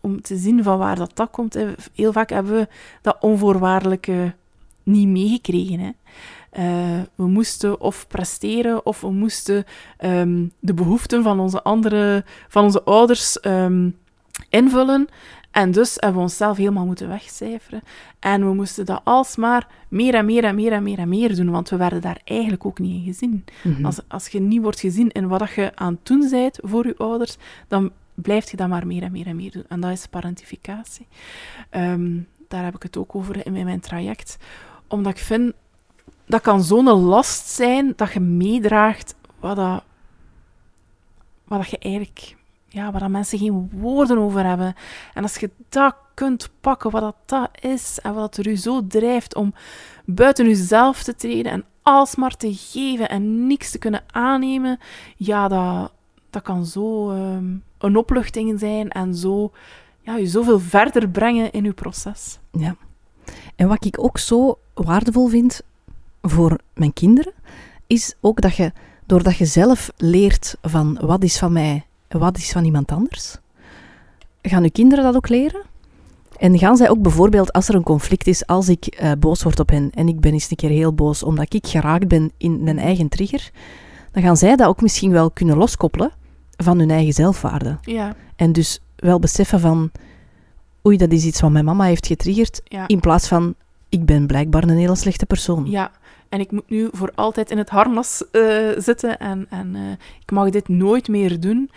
om 0.00 0.22
te 0.22 0.36
zien 0.36 0.62
van 0.62 0.78
waar 0.78 0.96
dat, 0.96 1.10
dat 1.14 1.30
komt. 1.30 1.58
Heel 1.94 2.12
vaak 2.12 2.30
hebben 2.30 2.52
we 2.52 2.68
dat 3.02 3.16
onvoorwaardelijke 3.20 4.34
niet 4.82 5.08
meegekregen. 5.08 5.78
Hè. 5.78 5.90
Uh, 6.58 7.02
we 7.14 7.26
moesten 7.26 7.80
of 7.80 8.06
presteren 8.06 8.86
of 8.86 9.00
we 9.00 9.10
moesten 9.10 9.64
um, 10.04 10.52
de 10.60 10.74
behoeften 10.74 11.22
van 11.22 11.40
onze, 11.40 11.62
andere, 11.62 12.24
van 12.48 12.64
onze 12.64 12.82
ouders 12.82 13.38
um, 13.46 13.96
invullen. 14.48 15.08
En 15.52 15.70
dus 15.70 15.94
hebben 15.94 16.14
we 16.14 16.20
onszelf 16.20 16.56
helemaal 16.56 16.86
moeten 16.86 17.08
wegcijferen. 17.08 17.82
En 18.18 18.46
we 18.46 18.54
moesten 18.54 18.86
dat 18.86 19.00
alsmaar 19.04 19.68
meer 19.88 20.14
en 20.14 20.24
meer 20.24 20.44
en 20.44 20.54
meer 20.54 20.72
en 20.72 20.82
meer 20.82 20.98
en 20.98 21.08
meer 21.08 21.36
doen, 21.36 21.50
want 21.50 21.68
we 21.68 21.76
werden 21.76 22.00
daar 22.00 22.20
eigenlijk 22.24 22.66
ook 22.66 22.78
niet 22.78 22.94
in 22.94 23.12
gezien. 23.12 23.44
Mhm. 23.62 23.84
Als, 23.84 24.00
als 24.08 24.28
je 24.28 24.40
niet 24.40 24.62
wordt 24.62 24.80
gezien 24.80 25.10
in 25.10 25.28
wat 25.28 25.50
je 25.50 25.72
aan 25.74 25.92
het 25.92 26.06
doen 26.06 26.28
bent 26.30 26.58
voor 26.62 26.86
je 26.86 26.96
ouders, 26.96 27.36
dan 27.68 27.90
blijf 28.14 28.50
je 28.50 28.56
dat 28.56 28.68
maar 28.68 28.86
meer 28.86 29.02
en 29.02 29.12
meer 29.12 29.26
en 29.26 29.36
meer 29.36 29.50
doen. 29.50 29.64
En 29.68 29.80
dat 29.80 29.90
is 29.90 30.06
parentificatie. 30.06 31.06
Um, 31.70 32.26
daar 32.48 32.64
heb 32.64 32.74
ik 32.74 32.82
het 32.82 32.96
ook 32.96 33.14
over 33.14 33.46
in 33.46 33.52
mijn 33.52 33.80
traject. 33.80 34.36
Omdat 34.86 35.12
ik 35.12 35.18
vind, 35.18 35.52
dat 36.26 36.40
kan 36.40 36.62
zo'n 36.62 36.90
last 36.90 37.48
zijn 37.48 37.92
dat 37.96 38.12
je 38.12 38.20
meedraagt 38.20 39.14
wat, 39.40 39.56
dat, 39.56 39.84
wat 41.44 41.58
dat 41.58 41.70
je 41.70 41.78
eigenlijk 41.78 42.36
ja, 42.72 42.90
waar 42.90 43.00
dat 43.00 43.10
mensen 43.10 43.38
geen 43.38 43.70
woorden 43.72 44.18
over 44.18 44.46
hebben. 44.46 44.74
En 45.14 45.22
als 45.22 45.36
je 45.36 45.50
dat 45.68 45.94
kunt 46.14 46.50
pakken, 46.60 46.90
wat 46.90 47.00
dat, 47.00 47.16
dat 47.26 47.48
is, 47.60 47.98
en 48.02 48.14
wat 48.14 48.36
er 48.36 48.48
u 48.48 48.56
zo 48.56 48.86
drijft 48.86 49.34
om 49.34 49.54
buiten 50.04 50.46
uzelf 50.46 51.02
te 51.02 51.14
treden 51.14 51.52
en 51.52 51.64
alsmaar 51.82 52.36
te 52.36 52.54
geven 52.54 53.08
en 53.08 53.46
niks 53.46 53.70
te 53.70 53.78
kunnen 53.78 54.04
aannemen, 54.10 54.78
ja, 55.16 55.48
dat, 55.48 55.92
dat 56.30 56.42
kan 56.42 56.66
zo 56.66 57.10
um, 57.10 57.62
een 57.78 57.96
opluchting 57.96 58.58
zijn 58.58 58.90
en 58.90 59.14
zo, 59.14 59.52
ja, 60.00 60.16
je 60.16 60.26
zoveel 60.26 60.60
verder 60.60 61.08
brengen 61.08 61.52
in 61.52 61.64
uw 61.64 61.74
proces. 61.74 62.38
Ja. 62.52 62.76
En 63.56 63.68
wat 63.68 63.84
ik 63.84 64.04
ook 64.04 64.18
zo 64.18 64.58
waardevol 64.74 65.28
vind 65.28 65.62
voor 66.22 66.58
mijn 66.74 66.92
kinderen, 66.92 67.32
is 67.86 68.14
ook 68.20 68.40
dat 68.40 68.56
je, 68.56 68.72
doordat 69.06 69.36
je 69.36 69.44
zelf 69.44 69.90
leert 69.96 70.56
van 70.62 70.98
wat 71.00 71.22
is 71.22 71.38
van 71.38 71.52
mij 71.52 71.86
wat 72.18 72.36
is 72.36 72.52
van 72.52 72.64
iemand 72.64 72.92
anders? 72.92 73.36
Gaan 74.42 74.62
uw 74.62 74.70
kinderen 74.72 75.04
dat 75.04 75.14
ook 75.16 75.28
leren? 75.28 75.62
En 76.38 76.58
gaan 76.58 76.76
zij 76.76 76.90
ook 76.90 77.02
bijvoorbeeld, 77.02 77.52
als 77.52 77.68
er 77.68 77.74
een 77.74 77.82
conflict 77.82 78.26
is, 78.26 78.46
als 78.46 78.68
ik 78.68 79.00
uh, 79.02 79.12
boos 79.18 79.42
word 79.42 79.60
op 79.60 79.68
hen 79.68 79.90
en 79.90 80.08
ik 80.08 80.20
ben 80.20 80.32
eens 80.32 80.50
een 80.50 80.56
keer 80.56 80.70
heel 80.70 80.94
boos 80.94 81.22
omdat 81.22 81.54
ik 81.54 81.66
geraakt 81.66 82.08
ben 82.08 82.32
in 82.36 82.68
een 82.68 82.78
eigen 82.78 83.08
trigger, 83.08 83.50
dan 84.12 84.22
gaan 84.22 84.36
zij 84.36 84.56
dat 84.56 84.68
ook 84.68 84.80
misschien 84.82 85.10
wel 85.10 85.30
kunnen 85.30 85.56
loskoppelen 85.56 86.12
van 86.56 86.78
hun 86.78 86.90
eigen 86.90 87.12
zelfwaarde. 87.12 87.78
Ja. 87.82 88.14
En 88.36 88.52
dus 88.52 88.80
wel 88.96 89.18
beseffen 89.18 89.60
van, 89.60 89.90
oei, 90.86 90.96
dat 90.96 91.12
is 91.12 91.24
iets 91.24 91.40
wat 91.40 91.50
mijn 91.50 91.64
mama 91.64 91.84
heeft 91.84 92.06
getriggerd, 92.06 92.60
Ja. 92.64 92.88
in 92.88 93.00
plaats 93.00 93.28
van, 93.28 93.54
ik 93.88 94.04
ben 94.04 94.26
blijkbaar 94.26 94.62
een 94.62 94.76
hele 94.78 94.96
slechte 94.96 95.26
persoon. 95.26 95.70
Ja, 95.70 95.90
en 96.32 96.40
ik 96.40 96.50
moet 96.50 96.70
nu 96.70 96.88
voor 96.92 97.12
altijd 97.14 97.50
in 97.50 97.58
het 97.58 97.68
harnas 97.68 98.24
uh, 98.32 98.70
zitten 98.76 99.18
en, 99.18 99.46
en 99.50 99.74
uh, 99.74 99.90
ik 100.22 100.30
mag 100.30 100.50
dit 100.50 100.68
nooit 100.68 101.08
meer 101.08 101.40
doen. 101.40 101.70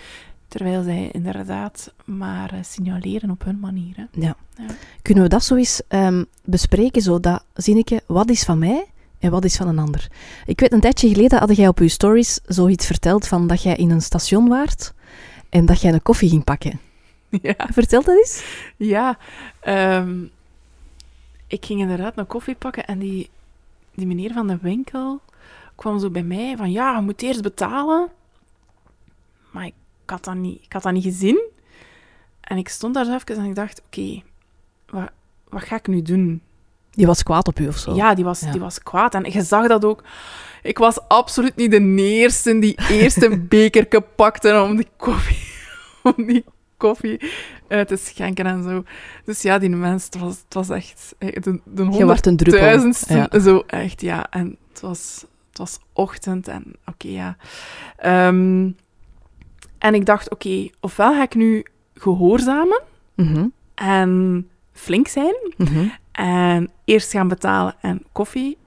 Terwijl 0.47 0.83
zij 0.83 1.09
inderdaad 1.11 1.93
maar 2.05 2.53
uh, 2.53 2.59
signaleren 2.63 3.29
op 3.29 3.43
hun 3.43 3.59
manier. 3.59 3.95
Hè. 3.95 4.03
Ja. 4.11 4.35
Ja. 4.57 4.65
Kunnen 5.01 5.23
we 5.23 5.29
dat 5.29 5.43
zo 5.43 5.55
eens 5.55 5.81
um, 5.89 6.25
bespreken, 6.43 7.01
zo 7.01 7.19
dat 7.19 7.45
zinnetje, 7.53 8.01
wat 8.05 8.29
is 8.29 8.43
van 8.43 8.59
mij 8.59 8.85
en 9.19 9.31
wat 9.31 9.45
is 9.45 9.55
van 9.55 9.67
een 9.67 9.79
ander? 9.79 10.07
Ik 10.45 10.59
weet, 10.59 10.71
een 10.71 10.79
tijdje 10.79 11.07
geleden 11.09 11.39
had 11.39 11.55
jij 11.55 11.67
op 11.67 11.79
je 11.79 11.87
stories 11.87 12.39
zoiets 12.45 12.85
verteld 12.85 13.27
van 13.27 13.47
dat 13.47 13.63
jij 13.63 13.75
in 13.75 13.89
een 13.89 14.01
station 14.01 14.47
waart 14.47 14.93
en 15.49 15.65
dat 15.65 15.81
jij 15.81 15.93
een 15.93 16.01
koffie 16.01 16.29
ging 16.29 16.43
pakken. 16.43 16.79
Ja, 17.41 17.55
Vertel 17.57 18.03
dat 18.03 18.15
eens. 18.15 18.43
ja 18.77 19.17
um, 19.97 20.31
ik 21.47 21.65
ging 21.65 21.79
inderdaad 21.79 22.17
een 22.17 22.27
koffie 22.27 22.55
pakken 22.55 22.85
en 22.85 22.99
die, 22.99 23.29
die 23.95 24.07
meneer 24.07 24.33
van 24.33 24.47
de 24.47 24.57
winkel 24.61 25.21
kwam 25.75 25.99
zo 25.99 26.09
bij 26.09 26.23
mij 26.23 26.57
van 26.57 26.71
ja, 26.71 26.95
je 26.95 27.01
moet 27.01 27.21
eerst 27.21 27.41
betalen. 27.41 28.07
Maar 29.51 29.65
ik, 29.65 29.73
had, 30.05 30.23
dat 30.23 30.35
niet, 30.35 30.63
ik 30.63 30.73
had 30.73 30.83
dat 30.83 30.93
niet 30.93 31.03
gezien. 31.03 31.41
En 32.41 32.57
ik 32.57 32.69
stond 32.69 32.93
daar 32.93 33.05
zo 33.05 33.13
even 33.13 33.35
en 33.35 33.45
ik 33.45 33.55
dacht, 33.55 33.81
oké, 33.85 33.99
okay, 33.99 34.23
wat, 34.89 35.09
wat 35.49 35.63
ga 35.63 35.75
ik 35.75 35.87
nu 35.87 36.01
doen? 36.01 36.41
Die 36.91 37.05
was 37.05 37.23
kwaad 37.23 37.47
op 37.47 37.59
u 37.59 37.67
of 37.67 37.77
zo? 37.77 37.95
Ja, 37.95 38.13
die 38.13 38.23
was, 38.23 38.39
Ja. 38.39 38.51
die 38.51 38.59
was 38.59 38.83
kwaad. 38.83 39.13
En 39.13 39.31
je 39.31 39.41
zag 39.41 39.67
dat 39.67 39.85
ook. 39.85 40.03
Ik 40.63 40.77
was 40.77 41.07
absoluut 41.07 41.55
niet 41.55 41.71
de 41.71 41.95
eerste 41.95 42.59
die 42.59 42.77
eerst 42.89 43.21
een 43.21 43.47
bekerke 43.49 44.01
pakte 44.01 44.61
om 44.61 44.75
die 44.75 44.87
koffie, 44.97 45.53
om 46.03 46.25
die 46.25 46.45
koffie 46.77 47.31
uit 47.67 47.87
te 47.87 47.95
schenken 47.95 48.45
en 48.45 48.63
zo. 48.63 48.83
Dus 49.25 49.41
ja, 49.41 49.57
die 49.57 49.69
mens, 49.69 50.05
het 50.05 50.17
was, 50.19 50.37
het 50.43 50.53
was 50.53 50.69
echt 50.69 51.15
eh, 51.17 51.31
de, 51.33 51.41
de 51.41 51.49
een 51.51 51.61
druppel. 51.63 52.05
honderdduizendste. 52.23 53.13
Ja. 53.31 53.39
Zo 53.39 53.63
echt, 53.67 54.01
ja. 54.01 54.29
En 54.29 54.57
het 54.69 54.81
was, 54.81 55.25
het 55.49 55.57
was 55.57 55.79
ochtend 55.93 56.47
en 56.47 56.63
oké, 56.85 57.07
ja. 57.07 57.37
Ehm, 57.97 58.69
en 59.77 59.93
ik 59.93 60.05
dacht, 60.05 60.29
oké, 60.31 60.69
ofwel 60.79 61.13
ga 61.13 61.21
ik 61.23 61.35
nu 61.35 61.65
gehoorzamen 61.93 62.81
Mhm, 63.15 63.47
en 63.75 64.49
flink 64.73 65.07
zijn 65.07 65.35
mhm. 65.57 65.85
en 66.11 66.69
eerst 66.85 67.11
gaan 67.11 67.27
betalen 67.27 67.75
en 67.81 68.03
koffie 68.11 68.57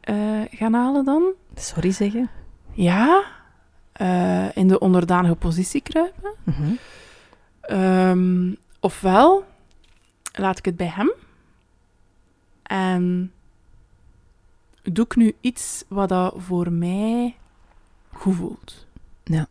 eh, 0.00 0.16
gaan 0.50 0.72
halen 0.74 1.04
dan. 1.04 1.22
Sorry 1.54 1.90
zeggen. 1.90 2.30
Ja. 2.72 3.22
eh, 3.92 4.56
in 4.56 4.68
de 4.68 4.78
onderdanige 4.78 5.34
positie 5.34 5.80
kruipen. 5.80 6.32
Mhm. 6.44 6.72
Ehm, 7.70 8.54
ofwel 8.80 9.44
laat 10.32 10.58
ik 10.58 10.64
het 10.64 10.76
bij 10.76 10.92
hem 10.94 11.12
en 12.62 13.32
doe 14.82 15.04
ik 15.04 15.16
nu 15.16 15.34
iets 15.40 15.84
wat 15.88 16.08
dat 16.08 16.34
voor 16.36 16.72
mij 16.72 17.36
goed 18.12 18.34
voelt. 18.36 18.86
Ja. 19.24 19.46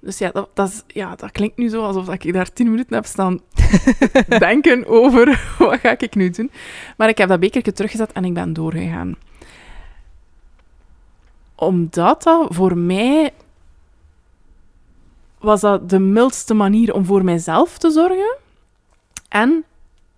Dus 0.00 0.18
ja 0.18 0.30
dat, 0.30 0.48
dat, 0.54 0.68
is, 0.68 0.82
ja, 0.86 1.14
dat 1.14 1.30
klinkt 1.30 1.56
nu 1.56 1.68
zo 1.68 1.84
alsof 1.84 2.08
ik 2.08 2.32
daar 2.32 2.52
tien 2.52 2.70
minuten 2.70 2.94
heb 2.94 3.04
staan 3.04 3.40
denken 4.38 4.86
over 4.86 5.26
wat 5.58 5.80
ga 5.80 5.98
ik 5.98 6.14
nu 6.14 6.30
doen. 6.30 6.50
Maar 6.96 7.08
ik 7.08 7.18
heb 7.18 7.28
dat 7.28 7.40
bekertje 7.40 7.72
teruggezet 7.72 8.12
en 8.12 8.24
ik 8.24 8.34
ben 8.34 8.52
doorgegaan. 8.52 9.14
Omdat 11.54 12.22
dat 12.22 12.54
voor 12.54 12.78
mij 12.78 13.32
was 15.42 15.60
dat 15.60 15.90
de 15.90 15.98
mildste 15.98 16.54
manier 16.54 16.94
om 16.94 17.04
voor 17.04 17.24
mijzelf 17.24 17.78
te 17.78 17.90
zorgen 17.90 18.36
en 19.28 19.64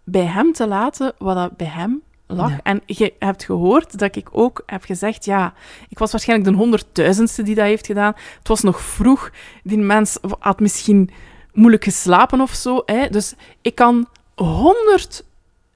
bij 0.05 0.25
hem 0.25 0.53
te 0.53 0.66
laten 0.66 1.12
wat 1.18 1.37
dat 1.37 1.57
bij 1.57 1.66
hem 1.66 2.03
lag. 2.27 2.51
Ja. 2.51 2.61
En 2.62 2.83
je 2.87 3.12
hebt 3.18 3.45
gehoord 3.45 3.99
dat 3.99 4.16
ik 4.16 4.29
ook 4.33 4.62
heb 4.66 4.85
gezegd, 4.85 5.25
ja, 5.25 5.55
ik 5.89 5.99
was 5.99 6.12
waarschijnlijk 6.12 6.51
de 6.51 6.57
honderdduizendste 6.57 7.43
die 7.43 7.55
dat 7.55 7.64
heeft 7.64 7.87
gedaan. 7.87 8.12
Het 8.39 8.49
was 8.49 8.61
nog 8.61 8.81
vroeg. 8.81 9.31
Die 9.62 9.79
mens 9.79 10.18
had 10.39 10.61
misschien 10.61 11.11
moeilijk 11.53 11.85
geslapen 11.85 12.41
of 12.41 12.53
zo. 12.53 12.83
Hè? 12.87 13.09
Dus 13.09 13.35
ik 13.61 13.75
kan 13.75 14.09
honderd 14.35 15.25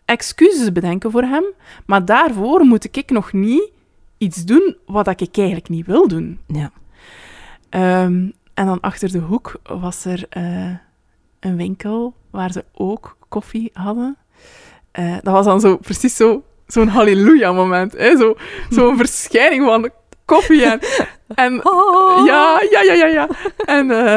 excuses 0.04 0.72
bedenken 0.72 1.10
voor 1.10 1.22
hem, 1.22 1.44
maar 1.86 2.04
daarvoor 2.04 2.64
moet 2.64 2.96
ik 2.96 3.10
nog 3.10 3.32
niet 3.32 3.70
iets 4.18 4.44
doen 4.44 4.76
wat 4.86 5.20
ik 5.20 5.36
eigenlijk 5.36 5.68
niet 5.68 5.86
wil 5.86 6.08
doen. 6.08 6.38
Ja. 6.46 6.70
Ehm, 7.68 8.30
en 8.58 8.66
dan 8.66 8.80
achter 8.80 9.12
de 9.12 9.18
hoek 9.18 9.52
was 9.62 10.04
er 10.04 10.26
eh, 10.30 10.70
een 11.40 11.56
winkel 11.56 12.14
waar 12.30 12.52
ze 12.52 12.64
ook 12.74 13.16
koffie 13.28 13.70
hadden. 13.72 14.16
Eh, 14.90 15.12
dat 15.22 15.32
was 15.34 15.44
dan 15.44 15.60
zo 15.60 15.76
precies 15.76 16.16
zo, 16.16 16.42
zo'n 16.66 16.88
halleluja-moment. 16.88 17.92
hè, 17.92 18.16
Zo, 18.16 18.36
zo'n 18.70 18.96
verschijning 19.04 19.64
van 19.64 19.90
koffie. 20.24 20.64
En, 20.64 20.80
en 21.34 21.60
Oh. 21.66 22.26
ja, 22.26 22.62
ja, 22.70 22.80
ja, 22.82 22.92
ja, 22.92 23.06
ja. 23.06 23.28
En, 23.66 23.90
eh, 23.90 24.14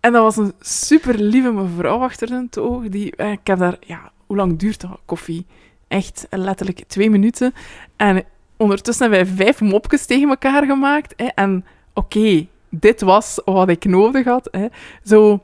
en 0.00 0.12
dat 0.12 0.22
was 0.22 0.36
een 0.36 0.52
super 0.60 1.14
lieve 1.18 1.50
mevrouw 1.52 1.98
achter 1.98 2.26
de 2.26 2.46
toog. 2.50 2.88
Die, 2.88 3.16
ik 3.16 3.46
heb 3.46 3.58
daar, 3.58 3.76
ja, 3.80 4.12
hoe 4.26 4.36
lang 4.36 4.58
duurt 4.58 4.80
dat 4.80 5.00
koffie? 5.04 5.46
Echt 5.88 6.26
letterlijk 6.30 6.84
twee 6.86 7.10
minuten. 7.10 7.54
En 7.96 8.24
ondertussen 8.56 9.10
hebben 9.10 9.36
wij 9.36 9.44
vijf 9.44 9.60
mopjes 9.60 10.06
tegen 10.06 10.28
elkaar 10.28 10.64
gemaakt. 10.64 11.12
Hè, 11.16 11.26
en 11.26 11.64
oké, 11.94 12.46
dit 12.74 13.00
was 13.00 13.40
wat 13.44 13.68
ik 13.68 13.84
nodig 13.84 14.24
had. 14.24 14.48
Hè. 14.50 14.66
Zo, 15.04 15.40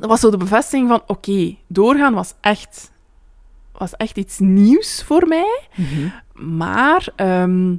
dat 0.00 0.08
was 0.08 0.20
zo 0.20 0.30
de 0.30 0.36
bevestiging 0.36 0.88
van, 0.88 1.02
oké, 1.06 1.56
doorgaan 1.66 2.14
was 2.14 2.34
echt, 2.40 2.90
was 3.72 3.96
echt 3.96 4.16
iets 4.16 4.38
nieuws 4.38 5.02
voor 5.06 5.26
mij. 5.28 5.60
Mhm. 5.74 6.08
Maar 6.56 7.08
ehm, 7.16 7.70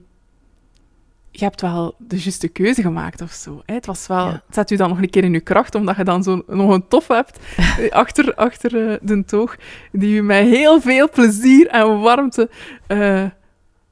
je 1.31 1.43
hebt 1.43 1.61
wel 1.61 1.95
de 1.97 2.17
juiste 2.19 2.47
keuze 2.47 2.81
gemaakt 2.81 3.21
of 3.21 3.31
zo. 3.31 3.61
Hè? 3.65 3.73
Het, 3.73 3.85
was 3.85 4.07
wel, 4.07 4.25
Ja. 4.25 4.31
het 4.45 4.55
zet 4.55 4.71
u 4.71 4.75
dan 4.75 4.89
nog 4.89 4.97
een 5.01 5.09
keer 5.09 5.23
in 5.23 5.33
je 5.33 5.39
kracht, 5.39 5.75
omdat 5.75 5.95
je 5.95 6.03
dan 6.03 6.23
zo 6.23 6.43
nog 6.47 6.69
een 6.73 6.87
tof 6.87 7.07
hebt 7.07 7.39
achter, 7.89 8.35
achter 8.35 8.91
eh, 8.91 8.97
de 9.01 9.23
toog, 9.25 9.55
die 9.91 10.15
u 10.17 10.21
met 10.23 10.45
heel 10.45 10.81
veel 10.81 11.09
plezier 11.09 11.67
en 11.67 11.99
warmte 11.99 12.49
eh, 12.87 13.23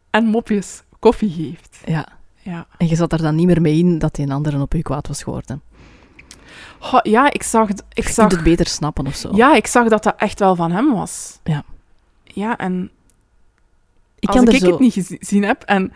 en 0.10 0.26
mopjes 0.26 0.84
koffie 1.00 1.30
geeft. 1.32 1.80
Ja. 1.86 2.08
Ja. 2.46 2.68
En 2.78 2.88
je 2.88 2.96
zat 2.96 3.12
er 3.14 3.22
dan 3.22 3.36
niet 3.36 3.46
meer 3.46 3.62
mee 3.62 3.78
in 3.78 4.00
dat 4.00 4.16
die 4.16 4.26
een 4.26 4.32
andere 4.32 4.62
op 4.62 4.74
u 4.74 4.82
kwaad 4.82 5.08
was 5.08 5.24
geworden. 5.24 5.62
Ja, 7.02 7.32
ik 7.32 7.43
zag, 7.43 7.70
ik 7.70 7.82
Je 7.89 8.14
zag, 8.14 8.32
het 8.32 8.43
beter 8.43 8.68
snappen 8.68 9.08
of 9.08 9.16
zo. 9.16 9.30
ja, 9.36 9.56
ik 9.56 9.68
zag 9.68 9.88
dat 9.88 10.04
dat 10.04 10.16
echt 10.18 10.39
wel 10.39 10.56
van 10.56 10.72
hem 10.72 10.93
was. 10.93 11.39
Ja. 11.43 11.64
Ja, 12.24 12.58
en 12.58 12.91
ik 14.20 14.30
als 14.30 14.38
kan 14.38 14.48
ik 14.48 14.60
zo... 14.60 14.70
het 14.70 14.80
niet 14.80 14.93
gezien 14.93 15.43
heb 15.43 15.62
en 15.64 15.91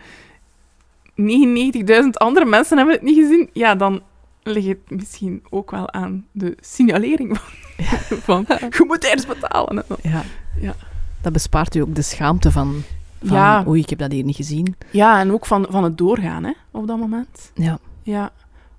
99.000 1.16 2.08
andere 2.12 2.46
mensen 2.46 2.76
hebben 2.76 2.94
het 2.94 3.04
niet 3.04 3.16
gezien, 3.18 3.50
ja, 3.52 3.74
dan 3.74 4.02
ligt 4.42 4.66
het 4.66 4.78
misschien 4.90 5.42
ook 5.50 5.70
wel 5.70 5.92
aan 5.92 6.26
de 6.32 6.56
signalering 6.60 7.38
van, 7.38 7.46
van 8.26 8.44
je 8.58 8.84
moet 8.86 9.04
eerst 9.04 9.28
betalen. 9.28 9.76
hè. 9.76 10.10
Ja. 10.10 10.22
Ja. 10.60 10.74
Dat 11.20 11.32
bespaart 11.32 11.74
u 11.74 11.80
ook 11.80 11.94
de 11.94 12.02
schaamte 12.02 12.50
van, 12.50 12.82
van 13.22 13.36
Ja. 13.36 13.64
oei, 13.66 13.80
ik 13.80 13.90
heb 13.90 13.98
dat 13.98 14.12
hier 14.12 14.24
niet 14.24 14.36
gezien. 14.36 14.76
Ja, 14.90 15.20
en 15.20 15.32
ook 15.32 15.46
van, 15.46 15.66
van 15.70 15.84
het 15.84 15.98
doorgaan 15.98 16.44
hè, 16.44 16.52
op 16.70 16.86
dat 16.86 16.98
moment. 16.98 17.50
Ja. 17.54 17.78
Ja. 18.02 18.30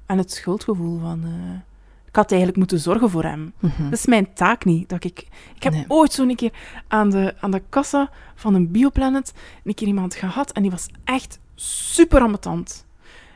En 0.05 0.17
het 0.17 0.31
schuldgevoel 0.31 0.99
van... 0.99 1.23
eh, 1.23 1.59
ik 2.07 2.15
had 2.15 2.29
eigenlijk 2.29 2.57
moeten 2.59 2.79
zorgen 2.79 3.09
voor 3.09 3.23
hem. 3.23 3.53
Mhm. 3.59 3.83
Dat 3.83 3.93
is 3.99 4.05
mijn 4.05 4.33
taak 4.33 4.65
niet. 4.65 4.89
Dat 4.89 5.03
ik, 5.03 5.27
ik 5.55 5.63
heb 5.63 5.73
Nee. 5.73 5.85
ooit 5.87 6.13
zo'n 6.13 6.35
keer 6.35 6.51
aan 6.87 7.09
de, 7.09 7.33
aan 7.39 7.51
de 7.51 7.61
kassa 7.69 8.09
van 8.35 8.53
een 8.53 8.71
Bioplanet 8.71 9.33
een 9.63 9.73
keer 9.73 9.87
iemand 9.87 10.15
gehad 10.15 10.51
en 10.51 10.61
die 10.61 10.71
was 10.71 10.87
echt 11.03 11.39
super 11.55 12.21
ambetant. 12.21 12.85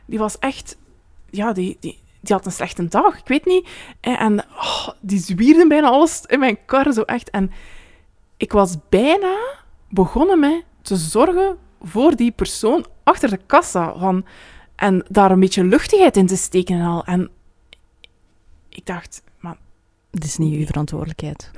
Die 0.06 0.18
was 0.18 0.38
echt... 0.38 0.76
Ja, 1.30 1.52
die, 1.52 1.76
die, 1.80 1.98
die 2.20 2.34
had 2.34 2.46
een 2.46 2.52
slechte 2.52 2.88
dag, 2.88 3.18
ik 3.18 3.28
weet 3.28 3.44
niet. 3.44 3.68
En, 4.00 4.18
en 4.18 4.44
oh, 4.56 4.88
die 5.00 5.18
zwierde 5.18 5.66
bijna 5.66 5.88
alles 5.88 6.22
in 6.26 6.38
mijn 6.38 6.58
kar, 6.66 6.92
zo 6.92 7.02
echt. 7.02 7.30
En 7.30 7.50
ik 8.36 8.52
was 8.52 8.76
bijna 8.88 9.36
begonnen 9.88 10.40
met 10.40 10.64
te 10.86 10.96
zorgen 10.96 11.56
voor 11.82 12.16
die 12.16 12.30
persoon 12.30 12.86
achter 13.02 13.30
de 13.30 13.40
kassa. 13.46 13.98
Van, 13.98 14.24
en 14.76 15.04
daar 15.08 15.30
een 15.30 15.40
beetje 15.40 15.64
luchtigheid 15.64 16.16
in 16.16 16.26
te 16.26 16.36
steken 16.36 16.78
en 16.78 16.86
al. 16.86 17.04
En 17.04 17.30
ik 18.68 18.86
dacht, 18.86 19.22
man, 19.40 19.56
Het 20.10 20.24
is 20.24 20.36
niet 20.36 20.58
uw 20.58 20.66
verantwoordelijkheid. 20.66 21.50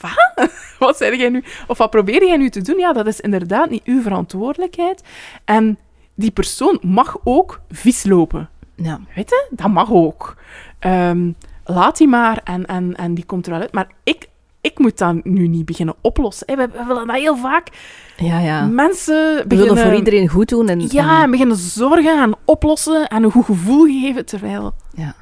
wat? 0.00 0.14
Wat 0.78 0.96
zei 0.96 1.16
jij 1.16 1.28
nu? 1.28 1.44
Of 1.66 1.78
wat 1.78 1.90
probeer 1.90 2.26
jij 2.26 2.36
nu 2.36 2.50
te 2.50 2.60
doen? 2.62 2.78
Ja, 2.78 2.92
dat 2.92 3.06
is 3.06 3.20
inderdaad 3.20 3.70
niet 3.70 3.84
uw 3.84 4.02
verantwoordelijkheid. 4.02 5.02
En 5.44 5.78
die 6.14 6.30
persoon 6.30 6.78
mag 6.82 7.16
ook 7.24 7.60
vies 7.70 8.04
lopen. 8.04 8.48
Ja. 8.74 9.00
Weet 9.14 9.28
je? 9.30 9.46
Dat 9.50 9.70
mag 9.70 9.90
ook. 9.92 10.36
Ehm, 10.78 11.32
laat 11.64 11.96
die 11.96 12.08
maar 12.08 12.40
en, 12.44 12.66
en, 12.66 12.94
en 12.96 13.14
die 13.14 13.24
komt 13.24 13.46
er 13.46 13.52
wel 13.52 13.60
uit. 13.60 13.72
Maar 13.72 13.90
ik, 14.02 14.28
ik 14.66 14.78
moet 14.78 14.98
dat 14.98 15.24
nu 15.24 15.48
niet 15.48 15.64
beginnen 15.64 15.94
oplossen. 16.00 16.46
Hè, 16.46 16.56
We, 16.56 16.68
we 16.72 16.84
willen 16.86 17.06
dat 17.06 17.16
heel 17.16 17.36
vaak. 17.36 17.68
Ja, 18.16 18.38
ja. 18.38 18.66
Mensen 18.66 19.14
We 19.36 19.44
beginnen... 19.46 19.74
willen 19.74 19.90
voor 19.90 19.98
iedereen 19.98 20.28
goed 20.28 20.48
doen. 20.48 20.68
En, 20.68 20.80
Ja, 20.88 21.16
en 21.16 21.22
en- 21.22 21.30
beginnen 21.30 21.56
zorgen 21.56 22.22
en 22.22 22.34
oplossen 22.44 23.08
en 23.08 23.22
een 23.22 23.30
goed 23.30 23.44
gevoel 23.44 23.84
geven, 23.86 24.26
terwijl 24.26 24.74
ja. 24.94 25.14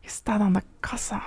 je 0.00 0.08
staat 0.08 0.40
aan 0.40 0.52
de 0.52 0.62
kassa. 0.80 1.22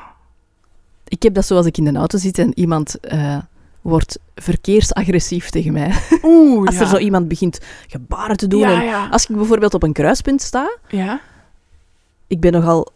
Ik 1.07 1.23
heb 1.23 1.33
dat 1.33 1.45
zo 1.45 1.55
als 1.55 1.65
ik 1.65 1.77
in 1.77 1.83
de 1.83 1.99
auto 1.99 2.17
zit 2.17 2.37
en 2.37 2.59
iemand 2.59 2.99
eh, 2.99 3.37
wordt 3.81 4.19
verkeersagressief 4.35 5.49
tegen 5.49 5.73
mij. 5.73 5.91
Oeh, 6.23 6.65
Als 6.65 6.75
ja. 6.75 6.81
er 6.81 6.87
zo 6.87 6.97
iemand 6.97 7.27
begint 7.27 7.59
gebaren 7.87 8.37
te 8.37 8.47
doen. 8.47 8.59
Ja, 8.59 8.79
en 8.79 8.85
ja. 8.85 9.07
Als 9.11 9.25
ik 9.29 9.35
bijvoorbeeld 9.35 9.73
op 9.73 9.83
een 9.83 9.93
kruispunt 9.93 10.41
sta, 10.41 10.77
Ja, 10.87 11.19
ik 12.27 12.39
ben 12.39 12.51
nogal 12.51 12.91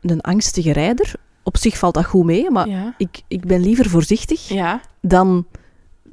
een 0.00 0.20
angstige 0.20 0.72
rijder. 0.72 1.14
Op 1.42 1.56
zich 1.56 1.78
valt 1.78 1.94
dat 1.94 2.04
goed 2.04 2.24
mee, 2.24 2.50
maar 2.50 2.68
ja. 2.68 2.94
ik, 2.98 3.20
ik 3.28 3.46
ben 3.46 3.60
liever 3.60 3.88
voorzichtig 3.90 4.48
Ja, 4.48 4.80
dan 5.00 5.46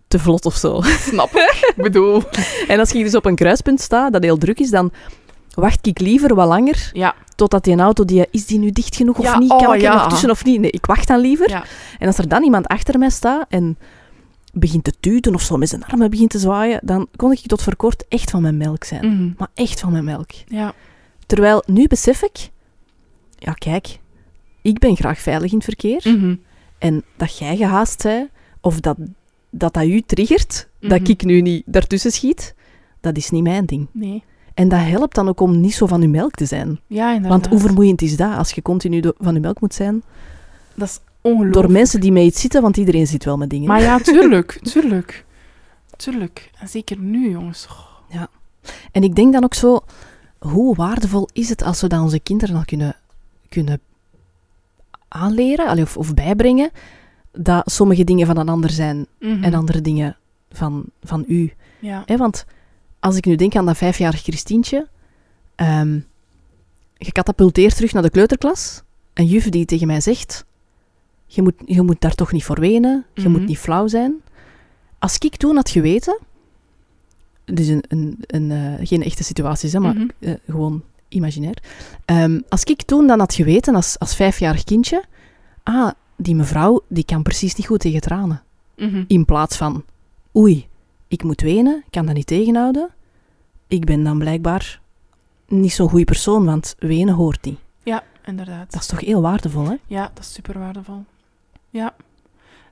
te 0.08 0.20
vlot 0.20 0.46
of 0.46 0.56
zo. 0.56 0.82
snap 0.82 1.30
ik. 1.48 1.74
Bedoel... 1.76 2.24
En 2.68 2.80
als 2.80 2.92
ik 2.94 3.04
dus 3.04 3.16
op 3.16 3.26
een 3.26 3.36
kruispunt 3.36 3.82
sta, 3.82 4.10
dat 4.10 4.24
heel 4.24 4.38
druk 4.38 4.60
is, 4.60 4.70
dan 4.70 4.92
wacht 5.54 5.88
ik 5.88 6.00
liever 6.00 6.36
wat 6.36 6.48
langer 6.48 6.90
Ja, 6.94 7.16
totdat 7.36 7.64
die 7.64 7.76
auto, 7.80 8.06
die, 8.06 8.26
is 8.32 8.46
die 8.46 8.60
nu 8.60 8.72
dicht 8.72 8.96
genoeg 8.96 9.18
of 9.20 9.38
niet? 9.40 9.52
oh, 9.52 9.58
Kan 9.58 9.74
ik 9.74 9.82
er 9.84 9.90
nog 9.94 10.10
tussen 10.10 10.30
of 10.30 10.44
niet? 10.44 10.60
Nee, 10.60 10.72
ik 10.72 10.86
wacht 10.86 11.08
dan 11.08 11.20
liever. 11.20 11.50
ja. 11.50 11.64
En 12.00 12.08
als 12.08 12.18
er 12.18 12.28
dan 12.28 12.44
iemand 12.44 12.68
achter 12.68 13.00
mij 13.00 13.10
staat 13.10 13.46
en 13.50 13.78
begint 14.54 14.84
te 14.84 14.94
tuten 15.00 15.34
of 15.36 15.42
zo 15.42 15.58
met 15.58 15.70
zijn 15.70 15.86
armen 15.86 16.10
begint 16.10 16.30
te 16.30 16.40
zwaaien, 16.40 16.80
dan 16.84 17.08
kon 17.16 17.32
ik 17.32 17.40
tot 17.48 17.62
voor 17.62 17.76
kort 17.76 18.04
echt 18.08 18.30
van 18.32 18.42
mijn 18.42 18.58
melk 18.58 18.84
zijn. 18.84 19.14
Mhm. 19.16 19.32
Maar 19.38 19.48
echt 19.54 19.80
van 19.80 19.92
mijn 19.92 20.04
melk. 20.04 20.30
Ja, 20.48 20.74
Terwijl 21.26 21.64
nu 21.66 21.88
besef 21.88 22.22
ik, 22.22 22.50
ja 23.38 23.54
kijk, 23.54 24.00
ik 24.62 24.80
ben 24.80 24.96
graag 24.96 25.20
veilig 25.20 25.50
in 25.52 25.58
het 25.58 25.66
verkeer. 25.66 26.02
Mhm. 26.04 26.36
En 26.78 27.04
dat 27.18 27.38
jij 27.38 27.58
gehaast 27.58 28.04
bent, 28.04 28.30
of 28.62 28.80
dat 28.80 28.98
dat, 29.52 29.74
dat 29.74 29.86
u 29.86 30.02
triggert, 30.02 30.68
dat 30.80 31.00
Mhm. 31.02 31.10
ik 31.12 31.24
nu 31.24 31.42
niet 31.42 31.64
daartussen 31.66 32.12
schiet, 32.12 32.56
dat 33.00 33.18
is 33.18 33.30
niet 33.30 33.44
mijn 33.44 33.66
ding. 33.66 33.88
Nee. 33.92 34.24
En 34.54 34.68
dat 34.70 34.80
helpt 34.80 35.16
dan 35.16 35.28
ook 35.28 35.40
om 35.40 35.60
niet 35.60 35.74
zo 35.74 35.86
van 35.86 36.02
uw 36.02 36.10
melk 36.10 36.32
te 36.36 36.46
zijn. 36.46 36.80
Ja, 36.88 37.08
inderdaad. 37.14 37.32
Want 37.32 37.48
hoe 37.48 37.60
vermoeiend 37.60 38.02
is 38.02 38.18
dat 38.18 38.38
als 38.38 38.52
je 38.52 38.62
continu 38.62 39.04
van 39.18 39.36
uw 39.36 39.42
melk 39.42 39.62
moet 39.62 39.74
zijn? 39.74 40.04
Dat 40.76 40.88
is 40.88 41.00
ongelooflijk. 41.22 41.54
Door 41.54 41.72
mensen 41.72 42.00
die 42.02 42.12
met 42.12 42.24
iets 42.24 42.42
zitten, 42.42 42.62
want 42.62 42.78
iedereen 42.78 43.08
zit 43.08 43.26
wel 43.26 43.38
met 43.38 43.50
dingen. 43.50 43.68
Maar 43.68 43.82
ja, 43.82 43.98
tuurlijk. 44.14 44.60
Tuurlijk. 44.64 45.26
Tuurlijk. 45.98 46.52
En 46.60 46.68
zeker 46.68 46.98
nu, 46.98 47.30
jongens. 47.30 47.68
Oh, 47.70 48.22
En 48.92 49.04
ik 49.04 49.16
denk 49.16 49.34
dan 49.34 49.44
ook 49.44 49.54
zo, 49.54 49.80
hoe 50.40 50.76
waardevol 50.76 51.30
is 51.34 51.50
het 51.50 51.64
als 51.64 51.82
we 51.82 51.88
dat 51.88 52.02
onze 52.02 52.20
kinderen 52.20 52.56
al 52.56 52.66
kunnen, 52.66 52.96
kunnen 53.50 53.80
aanleren 55.10 55.68
allee, 55.68 55.84
of, 55.84 55.98
of 55.98 56.14
bijbrengen, 56.14 56.70
dat 57.32 57.72
sommige 57.72 58.04
dingen 58.04 58.26
van 58.28 58.38
een 58.38 58.50
ander 58.50 58.70
zijn 58.70 59.06
mhm. 59.20 59.44
en 59.44 59.54
andere 59.54 59.82
dingen 59.82 60.18
van, 60.52 60.84
van 61.04 61.24
u. 61.28 61.54
Ja. 61.80 62.04
Hè, 62.06 62.18
want 62.18 62.46
als 63.00 63.18
ik 63.18 63.26
nu 63.26 63.36
denk 63.36 63.56
aan 63.56 63.66
dat 63.66 63.78
vijfjarig 63.78 64.22
Christientje, 64.22 64.88
ehm 65.56 66.00
gecatapulteerd 67.02 67.76
terug 67.76 67.94
naar 67.94 68.04
de 68.04 68.10
kleuterklas, 68.10 68.82
een 69.14 69.26
juf 69.26 69.50
die 69.50 69.66
tegen 69.66 69.88
mij 69.88 70.02
zegt, 70.02 70.46
je 71.26 71.42
moet, 71.42 71.54
je 71.66 71.82
moet 71.82 72.02
daar 72.02 72.16
toch 72.16 72.32
niet 72.32 72.44
voor 72.44 72.60
wenen, 72.60 73.06
je 73.14 73.22
Mhm. 73.22 73.32
moet 73.32 73.46
niet 73.46 73.58
flauw 73.58 73.88
zijn. 73.88 74.16
Als 75.00 75.18
ik 75.18 75.36
toen 75.36 75.56
had 75.56 75.70
geweten, 75.70 76.20
dus 77.46 77.68
een, 77.68 77.84
een, 77.88 78.18
een, 78.22 78.52
eh, 78.52 78.88
geen 78.88 79.04
echte 79.04 79.24
situaties, 79.24 79.74
hè, 79.74 79.80
maar 79.80 79.96
Mhm. 79.96 80.08
eh, 80.20 80.34
gewoon 80.48 80.84
imaginair. 81.10 81.64
Ehm, 82.06 82.40
als 82.50 82.64
ik 82.64 82.82
toen 82.82 83.08
dan 83.08 83.20
had 83.20 83.34
geweten, 83.34 83.76
als, 83.76 84.00
als 84.00 84.16
vijfjarig 84.16 84.64
kindje, 84.64 85.04
ah, 85.64 85.92
die 86.18 86.36
mevrouw, 86.36 86.82
die 86.88 87.06
kan 87.06 87.24
precies 87.24 87.56
niet 87.56 87.68
goed 87.68 87.80
tegen 87.80 88.02
tranen. 88.02 88.44
Mhm. 88.78 89.04
In 89.08 89.26
plaats 89.26 89.58
van, 89.58 89.84
oei, 90.36 90.68
ik 91.08 91.24
moet 91.24 91.42
wenen, 91.42 91.76
ik 91.86 91.92
kan 91.92 92.06
dat 92.06 92.16
niet 92.16 92.28
tegenhouden. 92.28 92.90
Ik 93.68 93.86
ben 93.86 94.04
dan 94.04 94.20
blijkbaar 94.20 94.82
niet 95.48 95.72
zo'n 95.74 95.90
goede 95.90 96.06
persoon, 96.06 96.46
want 96.46 96.76
wenen 96.80 97.14
hoort 97.16 97.46
niet. 97.46 97.60
Ja, 97.84 98.04
inderdaad. 98.26 98.72
Dat 98.72 98.82
is 98.82 98.88
toch 98.88 99.00
heel 99.00 99.22
waardevol, 99.22 99.66
hè? 99.66 99.76
Ja, 99.88 100.12
dat 100.14 100.24
is 100.24 100.34
super 100.34 100.60
waardevol. 100.60 101.04
Ja. 101.70 101.96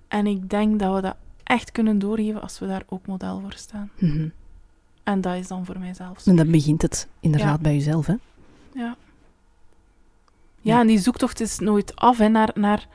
En 0.08 0.28
ik 0.28 0.50
denk 0.50 0.80
dat 0.80 0.96
we 0.96 1.02
dat 1.02 1.16
echt 1.44 1.72
kunnen 1.72 2.00
doorgeven 2.00 2.42
als 2.42 2.60
we 2.60 2.68
daar 2.68 2.84
ook 2.88 3.08
model 3.08 3.40
voor 3.40 3.54
staan. 3.56 3.90
Mhm. 4.00 4.28
En 5.04 5.22
dat 5.22 5.36
is 5.36 5.48
dan 5.48 5.66
voor 5.66 5.80
mijzelf. 5.80 6.26
En 6.26 6.36
dan 6.36 6.52
begint 6.52 6.82
het 6.82 7.08
inderdaad 7.20 7.56
Ja. 7.56 7.62
bij 7.62 7.74
jezelf, 7.74 8.06
hè? 8.06 8.16
Ja. 8.78 8.96
Ja. 10.62 10.80
En 10.80 10.88
die 10.88 11.00
zoektocht 11.00 11.40
is 11.40 11.60
nooit 11.60 11.96
af 11.96 12.18
hè, 12.18 12.28
naar, 12.28 12.52
naar, 12.54 12.88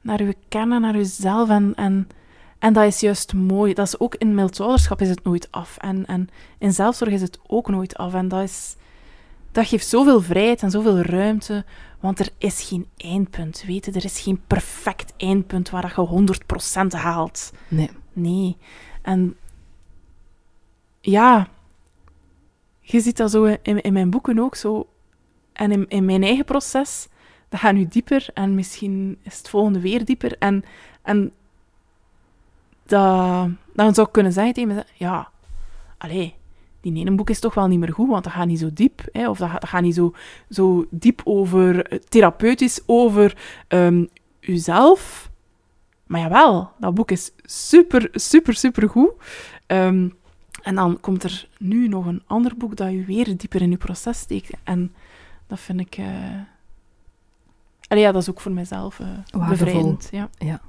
naar 0.00 0.20
uw 0.20 0.32
kennen, 0.48 0.80
naar 0.80 0.96
uzelf. 0.96 1.48
En, 1.48 1.72
en, 1.74 2.08
en 2.58 2.72
dat 2.72 2.84
is 2.84 3.00
juist 3.00 3.32
mooi. 3.32 3.74
Dat 3.74 3.86
is 3.86 3.98
ook 3.98 4.14
in 4.14 4.34
mildouderschap 4.34 5.00
is 5.00 5.08
het 5.08 5.24
nooit 5.24 5.48
af. 5.50 5.76
En, 5.76 6.06
en 6.06 6.28
in 6.58 6.72
zelfzorg 6.72 7.10
is 7.10 7.20
het 7.20 7.38
ook 7.46 7.68
nooit 7.68 7.96
af. 7.96 8.14
En 8.14 8.28
dat, 8.28 8.42
is, 8.42 8.76
dat 9.52 9.66
geeft 9.66 9.86
zoveel 9.86 10.20
vrijheid 10.20 10.62
en 10.62 10.70
zoveel 10.70 10.98
ruimte. 10.98 11.64
Want 12.00 12.18
er 12.18 12.28
is 12.38 12.62
geen 12.62 12.86
eindpunt, 12.96 13.64
weet 13.66 13.84
je. 13.84 13.92
Er 13.92 14.04
is 14.04 14.20
geen 14.20 14.42
perfect 14.46 15.12
eindpunt 15.16 15.70
waar 15.70 15.94
dat 15.94 16.08
je 16.10 16.36
100% 16.84 16.86
haalt. 16.88 17.52
Nee. 17.68 17.90
Nee. 18.12 18.56
En 19.02 19.36
ja, 21.00 21.48
je 22.80 23.00
ziet 23.00 23.16
dat 23.16 23.30
zo 23.30 23.44
in, 23.44 23.80
in 23.80 23.92
mijn 23.92 24.10
boeken 24.10 24.38
ook 24.38 24.54
zo. 24.54 24.86
En 25.52 25.88
in, 25.88 26.04
mijn 26.04 26.22
eigen 26.22 26.44
proces, 26.44 27.08
dat 27.48 27.60
gaat 27.60 27.74
nu 27.74 27.86
dieper 27.86 28.26
en 28.34 28.54
misschien 28.54 29.18
is 29.22 29.38
het 29.38 29.48
volgende 29.48 29.80
weer 29.80 30.04
dieper. 30.04 30.36
En, 30.38 30.64
en 31.02 31.32
dan 33.72 33.94
zou 33.94 34.06
ik 34.06 34.12
kunnen 34.12 34.32
zeggen 34.32 34.52
tegen 34.52 34.68
mezelf, 34.68 34.90
ja, 34.94 35.28
allee, 35.98 36.34
die 36.80 36.94
ene 36.94 37.14
boek 37.14 37.30
is 37.30 37.40
toch 37.40 37.54
wel 37.54 37.66
niet 37.66 37.78
meer 37.78 37.92
goed, 37.92 38.08
want 38.08 38.24
dat 38.24 38.32
gaat 38.32 38.46
niet 38.46 38.58
zo 38.58 38.70
diep. 38.72 39.00
Hè, 39.12 39.28
of 39.28 39.38
dat, 39.38 39.50
dat 39.52 39.68
gaat 39.68 39.82
niet 39.82 39.94
zo, 39.94 40.14
zo 40.50 40.86
diep 40.90 41.20
over, 41.24 41.86
eh, 41.86 41.98
therapeutisch 41.98 42.80
over 42.86 43.36
ehm 43.68 44.04
uzelf. 44.42 45.30
Maar 46.06 46.20
jawel, 46.20 46.70
dat 46.78 46.94
boek 46.94 47.10
is 47.10 47.30
super, 47.44 48.08
super, 48.12 48.54
super 48.54 48.88
goed. 48.88 49.10
Ehm, 49.66 50.08
en 50.62 50.74
dan 50.74 51.00
komt 51.00 51.22
er 51.22 51.48
nu 51.58 51.88
nog 51.88 52.06
een 52.06 52.22
ander 52.26 52.56
boek 52.56 52.76
dat 52.76 52.90
je 52.90 53.04
weer 53.04 53.36
dieper 53.36 53.62
in 53.62 53.70
je 53.70 53.76
proces 53.76 54.18
steekt. 54.18 54.50
En 54.64 54.94
dat 55.52 55.60
vind 55.60 55.80
ik... 55.80 55.96
eh 55.96 56.06
Allee, 57.88 58.02
ja, 58.04 58.12
dat 58.12 58.22
is 58.22 58.30
ook 58.30 58.40
voor 58.40 58.52
mezelf 58.52 59.00
eh 59.00 59.06
Waardevol. 59.30 59.64
bevrijdend. 59.64 60.08
Ja. 60.38 60.60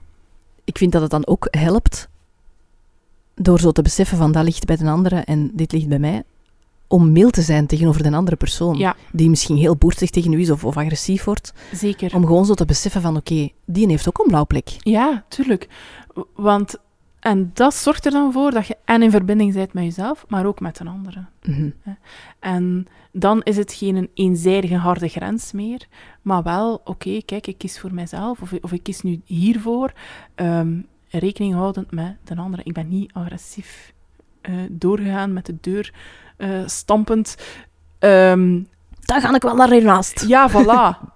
Ik 0.63 0.77
vind 0.77 0.91
dat 0.91 1.01
het 1.01 1.11
dan 1.11 1.27
ook 1.27 1.47
helpt, 1.51 2.07
door 3.36 3.59
zo 3.59 3.71
te 3.71 3.81
beseffen 3.81 4.17
van 4.17 4.31
dat 4.31 4.43
ligt 4.43 4.65
bij 4.65 4.75
de 4.75 4.89
andere 4.89 5.15
en 5.15 5.51
dit 5.53 5.71
ligt 5.71 5.88
bij 5.88 5.99
mij, 5.99 6.23
om 6.88 7.11
mild 7.11 7.34
te 7.34 7.41
zijn 7.41 7.67
tegenover 7.67 8.03
de 8.03 8.15
andere 8.15 8.36
persoon. 8.38 8.77
ja, 8.77 8.95
Die 9.11 9.29
misschien 9.29 9.55
heel 9.57 9.75
boertig 9.75 10.09
tegen 10.09 10.34
u 10.34 10.39
is 10.41 10.49
of, 10.49 10.63
of 10.65 10.77
agressief 10.77 11.23
wordt. 11.23 11.53
zeker. 11.73 12.15
Om 12.15 12.25
gewoon 12.25 12.45
zo 12.45 12.53
te 12.53 12.65
beseffen 12.65 13.01
van, 13.01 13.15
oké, 13.17 13.49
die 13.65 13.88
heeft 13.88 14.07
ook 14.07 14.17
een 14.19 14.27
blauw 14.27 14.45
plek. 14.45 14.69
Ja, 14.79 15.25
tuurlijk. 15.27 15.67
Want... 16.36 16.75
En 17.24 17.51
dat 17.53 17.76
zorgt 17.76 18.05
er 18.05 18.11
dan 18.11 18.32
voor 18.32 18.51
dat 18.51 18.67
je 18.67 18.78
en 18.86 19.01
in 19.01 19.11
verbinding 19.11 19.53
bent 19.53 19.74
met 19.74 19.84
jezelf, 19.84 20.26
maar 20.28 20.45
ook 20.45 20.59
met 20.59 20.80
een 20.80 20.88
andere. 20.88 21.26
Mhm. 21.43 21.69
En 22.39 22.88
dan 23.11 23.41
is 23.41 23.57
het 23.57 23.74
geen 23.74 23.95
een 23.95 24.09
eenzijdige 24.13 24.76
harde 24.76 25.07
grens 25.07 25.51
meer, 25.51 25.88
maar 26.21 26.43
wel, 26.43 26.82
oké, 26.84 27.21
kijk, 27.26 27.47
ik 27.47 27.57
kies 27.57 27.80
voor 27.80 27.93
mijzelf, 27.93 28.41
of, 28.41 28.53
of 28.61 28.71
ik 28.71 28.84
kies 28.84 29.01
nu 29.01 29.21
hiervoor, 29.26 29.93
ehm, 30.36 30.80
rekening 31.09 31.53
houdend 31.53 31.91
met 31.91 32.15
de 32.24 32.36
andere. 32.36 32.63
Ik 32.63 32.74
ben 32.74 32.89
niet 32.89 33.13
agressief 33.13 33.93
eh, 34.41 34.53
doorgegaan 34.69 35.34
met 35.34 35.45
de 35.45 35.57
deur 35.61 35.93
eh, 36.38 36.49
stampend. 36.65 37.38
Ehm, 37.99 38.61
Daar 38.99 39.21
ga 39.21 39.36
ik 39.36 39.41
wel 39.41 39.55
naar 39.55 39.71
hiernaast. 39.71 40.26
ja, 40.28 40.49
voilà. 40.49 40.99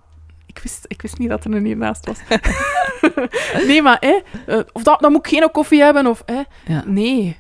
ik, 0.58 0.64
wist, 0.64 0.86
ik 0.88 1.02
wist 1.02 1.18
niet 1.18 1.30
dat 1.30 1.44
er 1.46 1.52
een 1.56 1.66
hiernaast 1.66 2.06
was. 2.06 2.18
nee, 3.68 3.82
maar, 3.82 3.98
hè, 4.00 4.20
eh, 4.54 4.60
of 4.72 4.84
dat, 4.84 5.00
dan 5.00 5.12
moet 5.12 5.26
ik 5.28 5.38
geen 5.38 5.52
koffie 5.52 5.82
hebben, 5.82 6.08
of... 6.08 6.24
Hè, 6.26 6.42
Ja. 6.74 6.84
Nee. 6.86 7.38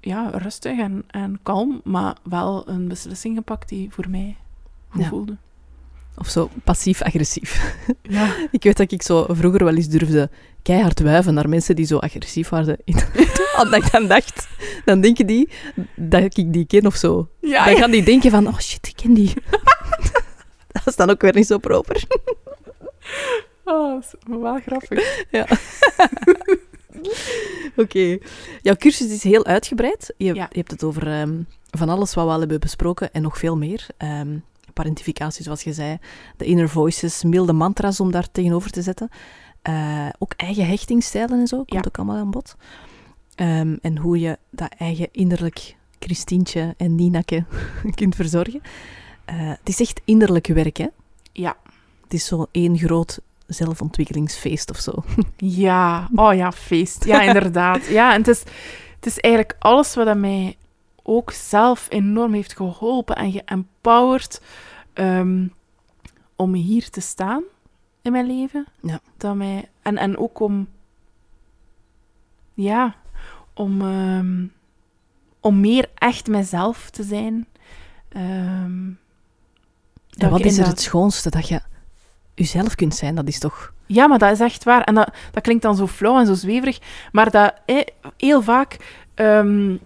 Ja, 0.00 0.30
rustig 0.32 0.78
en, 0.78 1.04
en 1.10 1.38
kalm, 1.42 1.80
maar 1.84 2.16
wel 2.22 2.68
een 2.68 2.88
beslissing 2.88 3.36
gepakt 3.36 3.68
die 3.68 3.88
voor 3.92 4.04
mij 4.08 4.36
goed 4.88 5.02
Ja. 5.02 5.08
voelde. 5.08 5.36
Of 6.18 6.28
zo 6.28 6.50
passief-agressief. 6.64 7.76
Ja. 8.02 8.34
Ik 8.50 8.62
weet 8.62 8.76
dat 8.76 8.92
ik 8.92 9.02
zo 9.02 9.26
vroeger 9.28 9.64
wel 9.64 9.74
eens 9.76 9.88
durfde 9.88 10.30
keihard 10.62 11.00
wuiven 11.00 11.34
naar 11.34 11.48
mensen 11.48 11.76
die 11.76 11.86
zo 11.86 11.98
agressief 11.98 12.48
waren. 12.48 12.76
Omdat 13.62 13.74
ik 13.84 13.90
dan 13.92 14.06
dacht, 14.06 14.48
dan 14.84 15.00
denken 15.00 15.26
die 15.26 15.48
dat 15.96 16.22
ik 16.36 16.52
die 16.52 16.66
ken 16.66 16.86
of 16.86 16.94
zo. 16.94 17.28
Ja, 17.40 17.64
Dan 17.64 17.76
gaan 17.76 17.90
die 17.90 18.02
denken 18.04 18.30
van, 18.30 18.46
oh 18.46 18.58
shit, 18.58 18.86
ik 18.86 18.96
ken 18.96 19.14
die. 19.14 19.32
dat 20.84 20.86
is 20.86 20.96
dan 20.96 21.10
ook 21.10 21.20
weer 21.20 21.34
niet 21.34 21.46
zo 21.46 21.58
proper. 21.58 22.04
Oh, 23.64 23.92
dat 23.94 24.02
is 24.04 24.14
wel 24.40 24.60
grappig. 24.60 25.26
Oké. 27.76 28.18
Jouw 28.62 28.74
cursus 28.76 29.10
is 29.10 29.22
heel 29.22 29.44
uitgebreid. 29.44 30.14
Je, 30.16 30.34
Ja. 30.34 30.46
je 30.50 30.58
hebt 30.58 30.70
het 30.70 30.84
over 30.84 31.06
ehm, 31.12 31.42
van 31.70 31.88
alles 31.88 32.14
wat 32.14 32.24
we 32.26 32.30
al 32.30 32.38
hebben 32.38 32.60
besproken 32.60 33.12
en 33.12 33.22
nog 33.22 33.38
veel 33.38 33.56
meer. 33.56 33.86
Ehm 33.96 34.36
parentificatie, 34.72 35.44
zoals 35.44 35.62
je 35.62 35.72
zei. 35.72 35.98
De 36.36 36.44
inner 36.44 36.68
voices, 36.68 37.22
milde 37.24 37.52
mantra's 37.52 38.00
om 38.00 38.10
daar 38.10 38.30
tegenover 38.32 38.70
te 38.70 38.82
zetten. 38.82 39.08
Eh, 39.62 40.08
ook 40.18 40.32
eigen 40.36 40.66
hechtingsstijlen 40.66 41.38
en 41.40 41.46
zo, 41.46 41.56
komt 41.56 41.72
Ja. 41.72 41.82
ook 41.86 41.96
allemaal 41.98 42.16
aan 42.16 42.30
bod. 42.30 42.54
Ehm, 43.34 43.76
en 43.80 43.98
hoe 43.98 44.18
je 44.20 44.38
dat 44.50 44.74
eigen 44.78 45.08
innerlijk 45.12 45.76
Christientje 45.98 46.74
en 46.76 46.94
Ninake 46.94 47.44
kunt 47.94 48.14
verzorgen. 48.14 48.60
Eh, 49.24 49.34
het 49.36 49.68
is 49.68 49.80
echt 49.80 50.00
innerlijk 50.04 50.46
werk, 50.46 50.76
hè? 50.76 50.88
Ja. 51.32 51.56
Het 52.02 52.14
is 52.14 52.26
zo 52.26 52.46
één 52.50 52.78
groot 52.78 53.20
zelfontwikkelingsfeest 53.46 54.70
of 54.70 54.76
zo. 54.76 54.92
Ja, 55.36 56.08
oh 56.14 56.34
ja, 56.34 56.52
feest. 56.52 57.04
Ja, 57.04 57.22
inderdaad. 57.22 57.86
Ja, 57.98 58.12
en 58.12 58.18
het 58.18 58.28
is, 58.28 58.40
het 58.94 59.06
is 59.06 59.18
eigenlijk 59.18 59.56
alles 59.58 59.94
wat 59.94 60.16
mij 60.16 60.56
ook 61.02 61.30
zelf 61.30 61.86
enorm 61.90 62.32
heeft 62.32 62.56
geholpen 62.56 63.16
en 63.16 63.32
geempowerd 63.32 64.40
ehm, 64.92 65.46
om 66.36 66.54
hier 66.54 66.90
te 66.90 67.00
staan 67.00 67.42
in 68.02 68.12
mijn 68.12 68.26
leven. 68.26 68.66
Ja. 68.80 69.00
Dat 69.16 69.34
mij, 69.34 69.68
en, 69.82 69.96
en 69.98 70.18
ook 70.18 70.40
om... 70.40 70.68
Ja, 72.54 72.94
om, 73.54 73.80
ehm, 73.80 74.46
om 75.40 75.60
meer 75.60 75.90
echt 75.94 76.26
mezelf 76.26 76.90
te 76.90 77.02
zijn. 77.02 77.46
Ehm, 78.08 78.90
En 80.16 80.30
wat 80.30 80.44
is 80.44 80.58
er 80.58 80.66
het 80.66 80.80
schoonste 80.80 81.30
dat 81.30 81.48
je 81.48 81.60
jezelf 82.34 82.74
kunt 82.74 82.94
zijn? 82.94 83.14
Dat 83.14 83.28
is 83.28 83.38
toch... 83.38 83.72
Ja, 83.86 84.06
maar 84.06 84.18
dat 84.18 84.32
is 84.32 84.40
echt 84.40 84.64
waar. 84.64 84.82
En 84.82 84.94
dat, 84.94 85.10
dat 85.32 85.42
klinkt 85.42 85.62
dan 85.62 85.76
zo 85.76 85.86
flauw 85.86 86.18
en 86.18 86.26
zo 86.26 86.34
zweverig. 86.34 86.78
Maar 87.12 87.30
dat, 87.30 87.54
heel 88.16 88.42
vaak 88.42 88.76
ehm, 89.14 89.76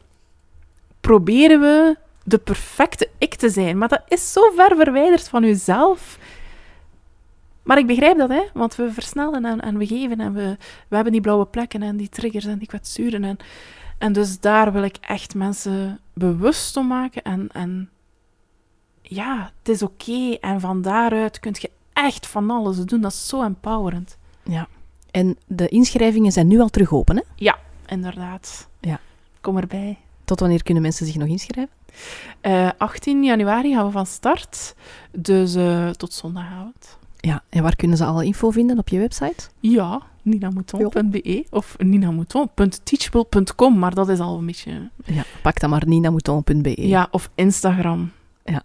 proberen 1.00 1.60
we 1.60 1.96
de 2.24 2.38
perfecte 2.38 3.08
ik 3.18 3.34
te 3.34 3.48
zijn. 3.48 3.78
Maar 3.78 3.88
dat 3.88 4.02
is 4.08 4.32
zo 4.32 4.40
ver 4.56 4.76
verwijderd 4.76 5.28
van 5.28 5.42
jezelf. 5.42 6.18
Maar 7.62 7.78
ik 7.78 7.86
begrijp 7.86 8.18
dat, 8.18 8.28
hè, 8.28 8.42
want 8.52 8.76
we 8.76 8.92
versnellen 8.92 9.44
en, 9.44 9.60
en 9.60 9.78
we 9.78 9.86
geven 9.86 10.20
en 10.20 10.32
we, 10.32 10.56
we 10.88 10.94
hebben 10.94 11.12
die 11.12 11.20
blauwe 11.20 11.46
plekken 11.46 11.82
en 11.82 11.96
die 11.96 12.08
triggers 12.08 12.44
en 12.44 12.58
die 12.58 12.68
kwetsuren. 12.68 13.24
En, 13.24 13.36
en 13.98 14.12
dus 14.12 14.40
daar 14.40 14.72
wil 14.72 14.82
ik 14.82 14.96
echt 15.00 15.34
mensen 15.34 16.00
bewust 16.14 16.76
om 16.76 16.86
maken. 16.86 17.22
En, 17.22 17.48
en 17.52 17.90
ja, 19.08 19.52
het 19.58 19.68
is 19.68 19.82
oké. 19.82 20.36
En 20.40 20.60
van 20.60 20.82
daaruit 20.82 21.40
kun 21.40 21.54
je 21.58 21.70
echt 21.92 22.26
van 22.26 22.50
alles 22.50 22.76
doen. 22.76 23.00
Dat 23.00 23.12
is 23.12 23.28
zo 23.28 23.42
empowerend. 23.42 24.16
Ja. 24.42 24.68
En 25.10 25.36
de 25.46 25.68
inschrijvingen 25.68 26.32
zijn 26.32 26.46
nu 26.46 26.60
al 26.60 26.68
terug 26.68 26.92
open, 26.92 27.16
hè? 27.16 27.22
Ja, 27.34 27.58
inderdaad. 27.86 28.68
Ja. 28.80 29.00
Kom 29.40 29.56
erbij. 29.56 29.98
Tot 30.24 30.40
wanneer 30.40 30.62
kunnen 30.62 30.82
mensen 30.82 31.06
zich 31.06 31.16
nog 31.16 31.28
inschrijven? 31.28 31.74
Uh, 32.42 32.70
18 32.78 33.24
januari 33.24 33.74
gaan 33.74 33.86
we 33.86 33.90
van 33.90 34.06
start. 34.06 34.74
Dus 35.10 35.56
uh, 35.56 35.90
tot 35.90 36.12
zondagavond. 36.12 36.98
Ja, 37.20 37.42
en 37.48 37.62
waar 37.62 37.76
kunnen 37.76 37.96
ze 37.96 38.04
alle 38.04 38.24
info 38.24 38.50
vinden 38.50 38.78
op 38.78 38.88
je 38.88 38.98
website? 38.98 39.48
Ja, 39.60 40.02
ninamouton.be 40.22 41.46
of 41.50 41.76
ninamouton.teachable.com, 41.78 43.78
maar 43.78 43.94
dat 43.94 44.08
is 44.08 44.18
al 44.18 44.38
een 44.38 44.46
beetje... 44.46 44.90
Ja, 45.04 45.22
pak 45.42 45.60
dan 45.60 45.70
maar 45.70 45.86
ninamouton.be. 45.86 46.88
Ja, 46.88 47.08
of 47.10 47.30
Instagram. 47.34 48.10
Ja. 48.44 48.62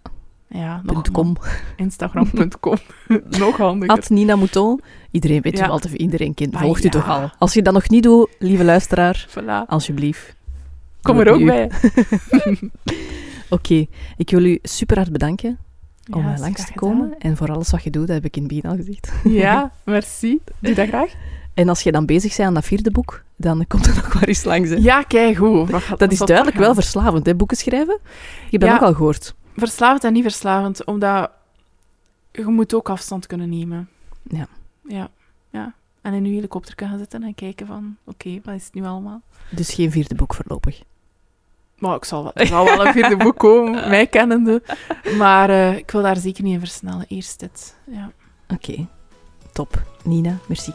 Ja, 0.56 0.80
nog 0.84 1.10
.com. 1.10 1.36
Instagram.com. 1.76 2.76
nog 3.38 3.56
handiger. 3.56 3.96
At 3.96 4.08
Nina 4.10 4.36
Mouton. 4.36 4.80
Iedereen 5.10 5.40
weet 5.40 5.58
Ja. 5.58 5.66
wel, 5.66 5.74
of 5.74 5.92
iedereen 5.94 6.34
kent. 6.34 6.54
Ah, 6.54 6.60
Volgt 6.60 6.80
u 6.80 6.84
ja. 6.84 6.90
toch 6.90 7.08
al? 7.08 7.30
Als 7.38 7.54
je 7.54 7.62
dat 7.62 7.72
nog 7.74 7.88
niet 7.88 8.02
doet, 8.02 8.28
lieve 8.38 8.64
luisteraar, 8.64 9.26
Voilà. 9.30 9.66
alsjeblieft. 9.66 10.34
Kom 11.02 11.18
er 11.20 11.30
ook 11.32 11.38
nu. 11.38 11.44
bij. 11.46 11.70
Oké, 13.50 13.86
ik 14.16 14.30
wil 14.30 14.44
u 14.44 14.58
super 14.62 14.96
hard 14.96 15.12
bedanken 15.12 15.58
om 16.12 16.22
Ja, 16.22 16.34
eh, 16.34 16.40
langs 16.40 16.66
te 16.66 16.72
komen. 16.72 17.14
En 17.18 17.36
voor 17.36 17.52
alles 17.52 17.70
wat 17.70 17.82
je 17.82 17.90
doet, 17.90 18.06
dat 18.06 18.16
heb 18.16 18.24
ik 18.24 18.36
in 18.36 18.42
het 18.42 18.52
begin 18.52 18.70
al 18.70 18.76
gezegd. 18.76 19.12
Ja, 19.24 19.72
merci. 19.84 20.38
Doe 20.60 20.74
dat 20.74 20.88
graag. 20.88 21.12
En 21.54 21.68
als 21.68 21.80
je 21.82 21.92
dan 21.92 22.06
bezig 22.06 22.36
bent 22.36 22.48
aan 22.48 22.54
dat 22.54 22.64
vierde 22.64 22.90
boek, 22.90 23.22
dan 23.36 23.64
komt 23.68 23.86
er 23.86 23.94
nog 23.94 24.14
maar 24.14 24.22
eens 24.24 24.44
langs. 24.44 24.68
hè. 24.70 24.76
Ja, 24.76 25.02
kijk 25.02 25.36
gaat- 25.70 25.98
Dat 25.98 26.12
is 26.12 26.18
duidelijk 26.18 26.56
wel 26.56 26.74
verslavend, 26.74 27.26
hè, 27.26 27.34
boeken 27.34 27.56
schrijven. 27.56 27.98
Je 28.50 28.58
hebt 28.58 28.62
dat 28.62 28.72
ook 28.74 28.80
al 28.88 28.94
gehoord. 28.94 29.34
Verslavend 29.56 30.04
en 30.04 30.12
niet 30.12 30.22
verslavend, 30.22 30.84
omdat 30.84 31.30
je 32.32 32.44
moet 32.44 32.74
ook 32.74 32.88
afstand 32.88 33.26
kunnen 33.26 33.48
nemen. 33.48 33.88
Ja. 34.22 34.46
Ja, 34.88 35.08
ja. 35.50 35.74
En 36.00 36.12
in 36.14 36.24
je 36.24 36.34
helikopter 36.34 36.74
gaan 36.76 36.98
zitten 36.98 37.22
en 37.22 37.34
kijken 37.34 37.66
van, 37.66 37.96
oké, 38.04 38.40
wat 38.44 38.54
is 38.54 38.64
het 38.64 38.74
nu 38.74 38.84
allemaal? 38.84 39.20
Dus 39.50 39.74
geen 39.74 39.90
vierde 39.90 40.14
boek 40.14 40.34
voorlopig. 40.34 40.82
Maar 41.78 41.96
ik 41.96 42.04
zal, 42.04 42.22
wel- 42.22 42.34
er 42.34 42.46
zal 42.46 42.64
wel 42.64 42.86
een 42.86 42.92
vierde 42.92 43.16
boek 43.16 43.38
komen, 43.38 43.88
mij 43.90 44.06
kennende. 44.06 44.62
Maar 45.18 45.50
eh, 45.50 45.76
ik 45.76 45.90
wil 45.90 46.02
daar 46.02 46.16
zeker 46.16 46.42
niet 46.44 46.52
in 46.54 46.58
versnellen. 46.60 47.04
Eerst 47.08 47.40
dit. 47.40 47.76
Ja. 47.86 48.10
Oké, 48.48 48.86
top. 49.52 49.82
Nina, 50.04 50.38
merci. 50.48 50.72